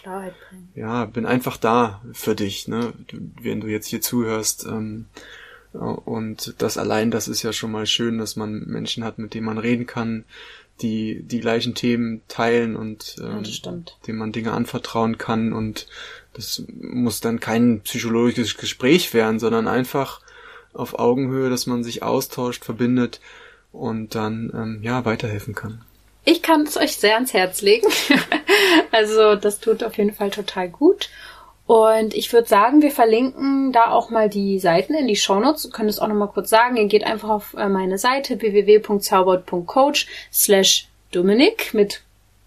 ja 0.76 1.06
bin 1.06 1.26
einfach 1.26 1.58
da 1.58 2.02
für 2.14 2.36
dich, 2.36 2.68
ne, 2.68 2.94
wenn 3.42 3.62
du 3.62 3.68
jetzt 3.68 3.88
hier 3.88 4.02
zuhörst. 4.02 4.66
Ähm, 4.66 5.06
und 5.74 6.54
das 6.60 6.78
allein, 6.78 7.10
das 7.10 7.28
ist 7.28 7.42
ja 7.42 7.52
schon 7.52 7.72
mal 7.72 7.88
schön, 7.88 8.20
dass 8.20 8.36
man 8.36 8.66
Menschen 8.68 9.04
hat, 9.04 9.18
mit 9.18 9.34
denen 9.34 9.48
man 9.48 9.58
reden 9.58 9.88
kann, 9.88 10.24
die 10.82 11.24
die 11.24 11.40
gleichen 11.40 11.74
Themen 11.74 12.22
teilen 12.28 12.76
und 12.76 13.16
ähm, 13.20 13.44
ja, 13.44 13.74
dem 14.08 14.18
man 14.18 14.32
Dinge 14.32 14.52
anvertrauen 14.52 15.18
kann 15.18 15.52
und 15.52 15.88
das 16.34 16.64
muss 16.68 17.22
dann 17.22 17.40
kein 17.40 17.82
psychologisches 17.82 18.58
Gespräch 18.58 19.14
werden, 19.14 19.40
sondern 19.40 19.68
einfach 19.68 20.22
auf 20.74 20.98
Augenhöhe, 20.98 21.50
dass 21.50 21.68
man 21.68 21.84
sich 21.84 22.04
austauscht, 22.04 22.66
verbindet 22.66 23.20
und 23.72 24.16
dann 24.16 24.52
ähm, 24.54 24.80
ja 24.82 25.06
weiterhelfen 25.06 25.54
kann. 25.54 25.84
Ich 26.26 26.42
kann 26.42 26.64
es 26.64 26.78
euch 26.78 26.96
sehr 26.96 27.16
ans 27.16 27.34
Herz 27.34 27.62
legen. 27.62 27.88
also 28.92 29.36
das 29.36 29.60
tut 29.60 29.84
auf 29.84 29.98
jeden 29.98 30.14
Fall 30.14 30.30
total 30.30 30.70
gut. 30.70 31.10
Und 31.66 32.14
ich 32.14 32.32
würde 32.34 32.48
sagen, 32.48 32.82
wir 32.82 32.92
verlinken 32.92 33.72
da 33.72 33.92
auch 33.92 34.10
mal 34.10 34.30
die 34.30 34.60
Seiten 34.60 34.94
in 34.94 35.08
die 35.08 35.16
Shownotes. 35.16 35.66
Ihr 35.66 35.72
könnt 35.72 35.90
es 35.90 36.00
auch 36.00 36.08
nochmal 36.08 36.28
kurz 36.28 36.50
sagen. 36.50 36.78
Ihr 36.78 36.88
geht 36.88 37.04
einfach 37.04 37.30
auf 37.30 37.54
äh, 37.54 37.70
meine 37.70 37.98
Seite 37.98 38.42
www.zaubert.coach 38.42 40.08
slash 40.32 40.88
Dominik 41.12 41.74
mit 41.74 42.02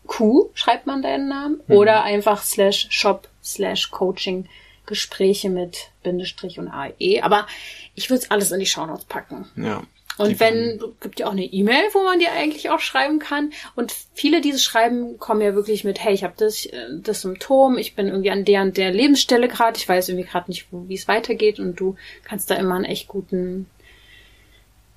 Q 0.07 0.51
schreibt 0.55 0.87
man 0.87 1.03
deinen 1.03 1.29
Namen 1.29 1.61
mhm. 1.67 1.77
oder 1.77 2.03
einfach 2.03 2.43
slash 2.43 2.87
shop 2.91 3.29
slash 3.43 3.91
coaching 3.91 4.49
Gespräche 4.87 5.51
mit 5.51 5.91
Bindestrich 6.03 6.59
und 6.59 6.69
AE. 6.69 7.23
Aber 7.23 7.47
ich 7.95 8.09
würde 8.09 8.23
es 8.23 8.31
alles 8.31 8.53
in 8.53 8.61
die 8.61 8.67
Shownotes 8.67 9.05
packen. 9.07 9.47
Ja. 9.57 9.83
Und 10.19 10.41
wenn, 10.41 10.81
gibt 11.01 11.21
ja 11.21 11.27
auch 11.27 11.33
eine 11.33 11.45
E-Mail, 11.45 11.85
wo 11.93 12.03
man 12.03 12.19
dir 12.19 12.33
eigentlich 12.33 12.71
auch 12.71 12.81
schreiben 12.81 13.19
kann. 13.19 13.53
Und 13.75 13.95
viele 14.15 14.41
diese 14.41 14.59
Schreiben 14.59 15.19
kommen 15.19 15.43
ja 15.43 15.55
wirklich 15.55 15.85
mit, 15.85 16.03
hey, 16.03 16.15
ich 16.15 16.25
habe 16.25 16.35
das, 16.37 16.65
äh, 16.67 16.87
das 17.03 17.23
Symptom, 17.23 17.77
ich 17.77 17.95
bin 17.95 18.09
irgendwie 18.09 18.31
an 18.31 18.45
der 18.45 18.63
und 18.63 18.77
der 18.77 18.93
Lebensstelle 18.93 19.49
gerade, 19.49 19.77
ich 19.77 19.89
weiß 19.89 20.09
irgendwie 20.09 20.29
gerade 20.29 20.51
nicht, 20.51 20.67
wie 20.71 20.95
es 20.95 21.09
weitergeht 21.09 21.61
und 21.61 21.79
du 21.79 21.97
kannst 22.25 22.51
da 22.51 22.55
immer 22.55 22.77
einen 22.77 22.85
echt 22.85 23.09
guten, 23.09 23.67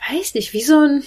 weiß 0.10 0.36
nicht, 0.36 0.54
wie 0.54 0.62
so 0.62 0.80
ein, 0.80 1.04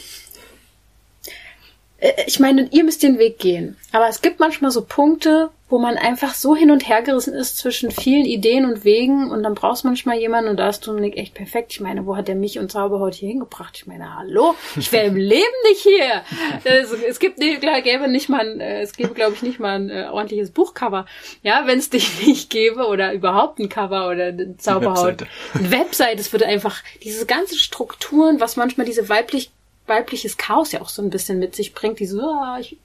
ich 2.26 2.40
meine, 2.40 2.68
ihr 2.72 2.82
müsst 2.84 3.02
den 3.02 3.18
Weg 3.18 3.38
gehen. 3.38 3.76
Aber 3.92 4.08
es 4.08 4.22
gibt 4.22 4.40
manchmal 4.40 4.72
so 4.72 4.82
Punkte, 4.82 5.50
wo 5.68 5.78
man 5.78 5.96
einfach 5.96 6.34
so 6.34 6.56
hin 6.56 6.70
und 6.70 6.88
her 6.88 7.00
gerissen 7.00 7.32
ist 7.32 7.58
zwischen 7.58 7.90
vielen 7.90 8.26
Ideen 8.26 8.64
und 8.66 8.84
Wegen 8.84 9.30
und 9.30 9.42
dann 9.42 9.54
brauchst 9.54 9.84
du 9.84 9.88
manchmal 9.88 10.18
jemanden 10.18 10.50
und 10.50 10.56
da 10.58 10.68
ist 10.68 10.86
Dominik 10.86 11.16
echt 11.16 11.32
perfekt. 11.32 11.72
Ich 11.72 11.80
meine, 11.80 12.04
wo 12.04 12.16
hat 12.16 12.28
der 12.28 12.34
mich 12.34 12.58
und 12.58 12.72
Zauberhaut 12.72 13.14
hier 13.14 13.28
hingebracht? 13.28 13.74
Ich 13.76 13.86
meine, 13.86 14.16
hallo, 14.16 14.54
ich 14.76 14.90
wäre 14.92 15.06
im 15.06 15.16
Leben 15.16 15.42
nicht 15.68 15.80
hier. 15.80 16.22
Es, 16.64 16.90
es 16.90 17.18
gibt 17.20 17.38
gäbe 17.38 18.08
nicht 18.08 18.28
mal, 18.28 18.40
ein, 18.40 18.60
äh, 18.60 18.82
es 18.82 18.94
gäbe 18.94 19.14
glaube 19.14 19.34
ich 19.34 19.42
nicht 19.42 19.60
mal 19.60 19.76
ein 19.76 19.88
äh, 19.88 20.08
ordentliches 20.10 20.50
Buchcover. 20.50 21.06
Ja, 21.42 21.62
wenn 21.66 21.78
es 21.78 21.88
dich 21.88 22.26
nicht 22.26 22.50
gäbe 22.50 22.86
oder 22.86 23.12
überhaupt 23.14 23.60
ein 23.60 23.68
Cover 23.68 24.08
oder 24.08 24.26
eine 24.26 24.56
Zauberhaut. 24.56 25.24
Eine 25.54 25.70
Website. 25.70 26.18
Es 26.18 26.32
würde 26.32 26.46
einfach 26.46 26.82
diese 27.02 27.24
ganzen 27.26 27.56
Strukturen, 27.56 28.40
was 28.40 28.56
manchmal 28.56 28.86
diese 28.86 29.08
weiblich 29.08 29.52
weibliches 29.92 30.36
Chaos 30.36 30.72
ja 30.72 30.80
auch 30.80 30.88
so 30.88 31.02
ein 31.02 31.10
bisschen 31.10 31.38
mit 31.38 31.54
sich 31.54 31.74
bringt, 31.74 32.00
diese, 32.00 32.20
oh, 32.20 32.56
ich, 32.58 32.78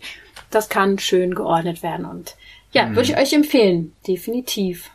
das 0.51 0.69
kann 0.69 0.99
schön 0.99 1.33
geordnet 1.33 1.81
werden 1.81 2.05
und 2.05 2.35
ja, 2.71 2.85
mhm. 2.85 2.95
würde 2.95 3.11
ich 3.11 3.17
euch 3.17 3.33
empfehlen, 3.33 3.93
definitiv. 4.07 4.91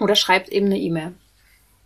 Oder 0.00 0.14
schreibt 0.14 0.48
eben 0.50 0.66
eine 0.66 0.78
E-Mail. 0.78 1.14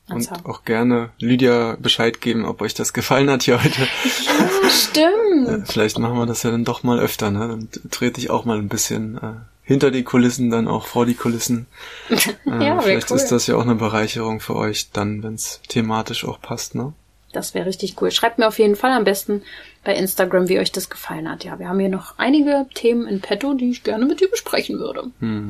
Und 0.09 0.31
auch 0.47 0.65
gerne 0.65 1.11
Lydia 1.19 1.77
Bescheid 1.79 2.21
geben, 2.21 2.47
ob 2.47 2.63
euch 2.63 2.73
das 2.73 2.95
gefallen 2.95 3.29
hat 3.31 3.43
hier 3.43 3.63
heute. 3.63 3.83
Ja, 3.83 4.71
stimmt. 4.71 5.49
Äh, 5.49 5.67
vielleicht 5.67 5.99
machen 5.99 6.17
wir 6.17 6.25
das 6.25 6.43
ja 6.43 6.51
dann 6.51 6.65
doch 6.65 6.83
mal 6.83 6.99
öfter, 6.99 7.31
ne? 7.31 7.41
Dann 7.41 7.69
trete 7.91 8.19
ich 8.19 8.31
auch 8.31 8.47
mal 8.47 8.57
ein 8.57 8.69
bisschen 8.69 9.19
äh, 9.19 9.35
hinter 9.63 9.91
die 9.91 10.05
Kulissen, 10.05 10.49
dann 10.49 10.67
auch 10.67 10.87
vor 10.87 11.05
die 11.05 11.15
Kulissen. 11.15 11.67
Äh, 12.47 12.65
ja, 12.65 12.81
vielleicht 12.81 13.11
cool. 13.11 13.19
ist 13.19 13.29
das 13.29 13.47
ja 13.47 13.57
auch 13.57 13.63
eine 13.63 13.75
Bereicherung 13.75 14.41
für 14.41 14.57
euch, 14.57 14.91
dann, 14.91 15.23
wenn 15.23 15.35
es 15.35 15.61
thematisch 15.69 16.25
auch 16.25 16.41
passt, 16.41 16.75
ne? 16.75 16.95
Das 17.39 17.55
wäre 17.55 17.67
richtig 17.67 18.01
cool. 18.01 18.11
Schreibt 18.11 18.39
mir 18.39 18.49
auf 18.49 18.59
jeden 18.59 18.77
Fall 18.77 18.91
am 18.91 19.05
besten 19.05 19.43
bei 19.85 19.95
Instagram, 19.95 20.49
wie 20.49 20.59
euch 20.59 20.73
das 20.73 20.91
gefallen 20.91 21.31
hat. 21.31 21.45
Ja, 21.45 21.59
wir 21.59 21.69
haben 21.69 21.79
hier 21.79 21.89
noch 21.89 22.19
einige 22.19 22.67
Themen 22.75 23.07
in 23.07 23.21
petto, 23.21 23.55
die 23.55 23.71
ich 23.71 23.85
gerne 23.85 24.07
mit 24.07 24.21
dir 24.21 24.29
besprechen 24.29 24.79
würde. 24.79 25.11
Hm. 25.21 25.49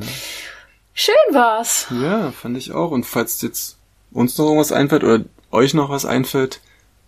Schön 0.93 1.15
war's. 1.31 1.87
Ja, 2.01 2.31
fand 2.31 2.57
ich 2.57 2.71
auch. 2.71 2.91
Und 2.91 3.05
falls 3.05 3.41
jetzt 3.41 3.77
uns 4.11 4.37
noch 4.37 4.45
irgendwas 4.45 4.71
einfällt 4.71 5.03
oder 5.03 5.23
euch 5.51 5.73
noch 5.73 5.89
was 5.89 6.05
einfällt, 6.05 6.61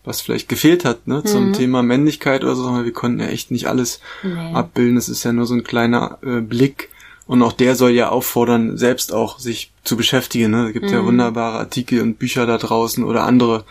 was 0.03 0.21
vielleicht 0.21 0.49
gefehlt 0.49 0.83
hat, 0.83 1.07
ne, 1.07 1.23
zum 1.23 1.49
mhm. 1.49 1.53
Thema 1.53 1.83
Männlichkeit 1.83 2.43
oder 2.43 2.55
so, 2.55 2.83
wir 2.83 2.93
konnten 2.93 3.19
ja 3.19 3.27
echt 3.27 3.51
nicht 3.51 3.67
alles 3.67 3.99
nee. 4.23 4.53
abbilden. 4.53 4.97
Es 4.97 5.09
ist 5.09 5.23
ja 5.23 5.31
nur 5.31 5.45
so 5.45 5.53
ein 5.53 5.63
kleiner 5.63 6.17
äh, 6.23 6.41
Blick. 6.41 6.89
Und 7.27 7.41
auch 7.43 7.53
der 7.53 7.75
soll 7.75 7.91
ja 7.91 8.09
auffordern, 8.09 8.77
selbst 8.77 9.13
auch 9.13 9.39
sich 9.39 9.71
zu 9.83 9.95
beschäftigen. 9.95 10.51
Ne? 10.51 10.67
Es 10.67 10.73
gibt 10.73 10.87
mhm. 10.87 10.93
ja 10.93 11.05
wunderbare 11.05 11.59
Artikel 11.59 12.01
und 12.01 12.19
Bücher 12.19 12.45
da 12.45 12.57
draußen 12.57 13.03
oder 13.03 13.23
andere 13.23 13.63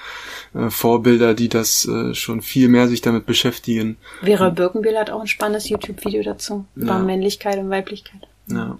äh, 0.55 0.71
Vorbilder, 0.71 1.35
die 1.35 1.49
das 1.49 1.87
äh, 1.87 2.15
schon 2.15 2.43
viel 2.43 2.69
mehr 2.69 2.89
sich 2.89 3.01
damit 3.03 3.27
beschäftigen. 3.27 3.97
Vera 4.23 4.51
Birkenbiel 4.51 4.97
hat 4.97 5.11
auch 5.11 5.21
ein 5.21 5.27
spannendes 5.27 5.69
YouTube-Video 5.69 6.23
dazu 6.23 6.65
über 6.75 6.95
ja. 6.95 6.99
Männlichkeit 7.01 7.59
und 7.59 7.71
Weiblichkeit. 7.71 8.21
Ja. 8.47 8.79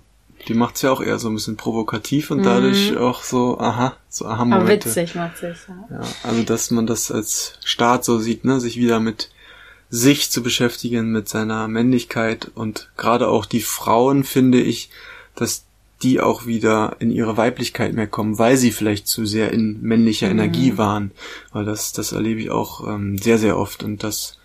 Die 0.49 0.55
macht's 0.55 0.81
ja 0.81 0.91
auch 0.91 1.03
eher 1.03 1.19
so 1.19 1.29
ein 1.29 1.35
bisschen 1.35 1.57
provokativ 1.57 2.31
und 2.31 2.39
mhm. 2.39 2.45
dadurch 2.45 2.97
auch 2.97 3.23
so, 3.23 3.59
aha, 3.61 3.97
so. 4.09 4.27
Aber 4.27 4.67
witzig 4.67 5.15
macht 5.15 5.37
sich, 5.37 5.59
ja. 5.69 5.99
ja. 5.99 6.01
Also, 6.23 6.43
dass 6.45 6.71
man 6.71 6.87
das 6.87 7.13
als 7.13 7.59
Staat 7.65 8.05
so 8.05 8.19
sieht, 8.19 8.45
ne, 8.45 8.59
sich 8.59 8.79
wieder 8.79 9.01
mit 9.01 9.31
sich 9.91 10.31
zu 10.31 10.43
beschäftigen, 10.43 11.11
mit 11.11 11.29
seiner 11.29 11.69
Männlichkeit 11.69 12.51
und 12.55 12.91
gerade 12.97 13.29
auch 13.29 13.45
die 13.45 13.61
Frauen 13.61 14.25
finde 14.25 14.61
ich, 14.61 14.91
dass 15.35 15.65
die 16.03 16.21
auch 16.21 16.47
wieder 16.47 16.97
in 16.99 17.11
ihre 17.11 17.37
Weiblichkeit 17.37 17.93
mehr 17.93 18.07
kommen, 18.07 18.39
weil 18.39 18.57
sie 18.57 18.73
vielleicht 18.73 19.07
zu 19.07 19.27
sehr 19.27 19.53
in 19.53 19.83
männlicher 19.83 20.27
mhm. 20.27 20.33
Energie 20.33 20.79
waren. 20.79 21.11
Weil 21.53 21.65
das, 21.65 21.93
das 21.93 22.13
erlebe 22.13 22.41
ich 22.41 22.51
auch 22.51 22.87
ähm, 22.89 23.19
sehr, 23.19 23.39
sehr 23.39 23.59
oft 23.59 23.83
und 23.83 24.03
das 24.03 24.39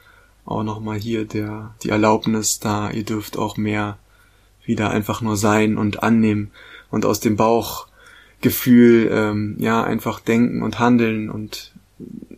auch 0.46 0.64
nochmal 0.64 0.98
hier 0.98 1.26
der, 1.26 1.74
die 1.82 1.90
Erlaubnis 1.90 2.60
da, 2.60 2.92
ihr 2.92 3.04
dürft 3.04 3.38
auch 3.38 3.58
mehr 3.58 3.98
wieder 4.66 4.90
einfach 4.92 5.22
nur 5.22 5.38
sein 5.38 5.78
und 5.78 6.04
annehmen 6.04 6.52
und 6.92 7.06
aus 7.06 7.20
dem 7.20 7.36
Bauchgefühl, 7.36 9.10
ähm, 9.12 9.56
ja, 9.60 9.84
einfach 9.84 10.20
denken 10.20 10.62
und 10.62 10.80
handeln 10.80 11.30
und 11.30 11.72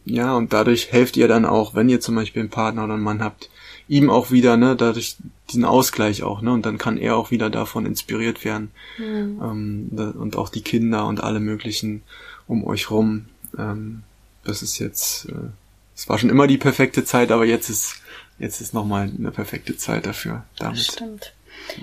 ja, 0.06 0.36
und 0.36 0.54
dadurch 0.54 0.92
helft 0.92 1.18
ihr 1.18 1.28
dann 1.28 1.46
auch, 1.46 1.76
wenn 1.76 1.90
ihr 1.90 2.00
zum 2.00 2.16
Beispiel 2.16 2.42
einen 2.42 2.50
Partner 2.50 2.86
oder 2.86 2.94
einen 2.94 3.04
Mann 3.04 3.24
habt, 3.24 3.50
ihm 3.88 4.10
auch 4.10 4.32
wieder, 4.32 4.58
ne, 4.58 4.76
dadurch 4.76 5.18
diesen 5.50 5.66
Ausgleich 5.66 6.24
auch, 6.24 6.42
ne? 6.42 6.52
Und 6.52 6.66
dann 6.66 6.78
kann 6.78 6.98
er 6.98 7.16
auch 7.16 7.32
wieder 7.32 7.50
davon 7.50 7.86
inspiriert 7.86 8.44
werden. 8.44 8.72
Mhm. 8.98 9.42
Ähm, 9.42 10.14
und 10.18 10.36
auch 10.36 10.50
die 10.50 10.62
Kinder 10.62 11.06
und 11.06 11.24
alle 11.24 11.40
möglichen 11.40 12.04
um 12.48 12.66
euch 12.66 12.92
rum. 12.92 13.26
Ähm, 13.58 14.04
das 14.44 14.62
ist 14.62 14.80
jetzt, 14.80 15.26
äh, 15.30 15.50
es 15.96 16.08
war 16.10 16.18
schon 16.18 16.30
immer 16.30 16.48
die 16.48 16.58
perfekte 16.58 17.06
Zeit, 17.06 17.32
aber 17.32 17.46
jetzt 17.46 17.70
ist, 17.70 17.96
jetzt 18.40 18.62
ist 18.62 18.74
nochmal 18.74 19.12
eine 19.18 19.32
perfekte 19.32 19.78
Zeit 19.78 20.06
dafür. 20.06 20.44
Damit. 20.58 20.78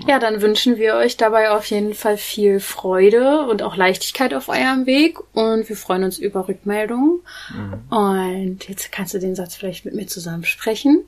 Ja, 0.07 0.19
dann 0.19 0.41
wünschen 0.41 0.77
wir 0.77 0.95
euch 0.95 1.17
dabei 1.17 1.51
auf 1.51 1.65
jeden 1.67 1.93
Fall 1.93 2.17
viel 2.17 2.59
Freude 2.59 3.45
und 3.47 3.61
auch 3.61 3.75
Leichtigkeit 3.75 4.33
auf 4.33 4.49
eurem 4.49 4.85
Weg 4.85 5.17
und 5.33 5.67
wir 5.67 5.75
freuen 5.75 6.03
uns 6.03 6.17
über 6.17 6.47
Rückmeldungen. 6.47 7.21
Mhm. 7.53 7.95
Und 7.95 8.67
jetzt 8.67 8.91
kannst 8.91 9.13
du 9.13 9.19
den 9.19 9.35
Satz 9.35 9.55
vielleicht 9.55 9.85
mit 9.85 9.93
mir 9.93 10.07
zusammen 10.07 10.45
sprechen. 10.45 11.05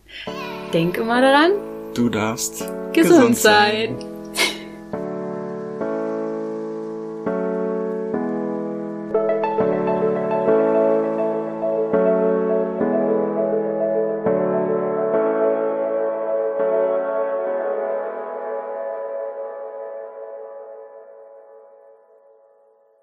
Denk 0.73 0.97
immer 0.97 1.21
daran. 1.21 1.51
Du 1.93 2.09
darfst 2.09 2.59
gesund, 2.93 2.93
gesund 2.93 3.37
sein. 3.37 3.95
sein. 3.99 4.16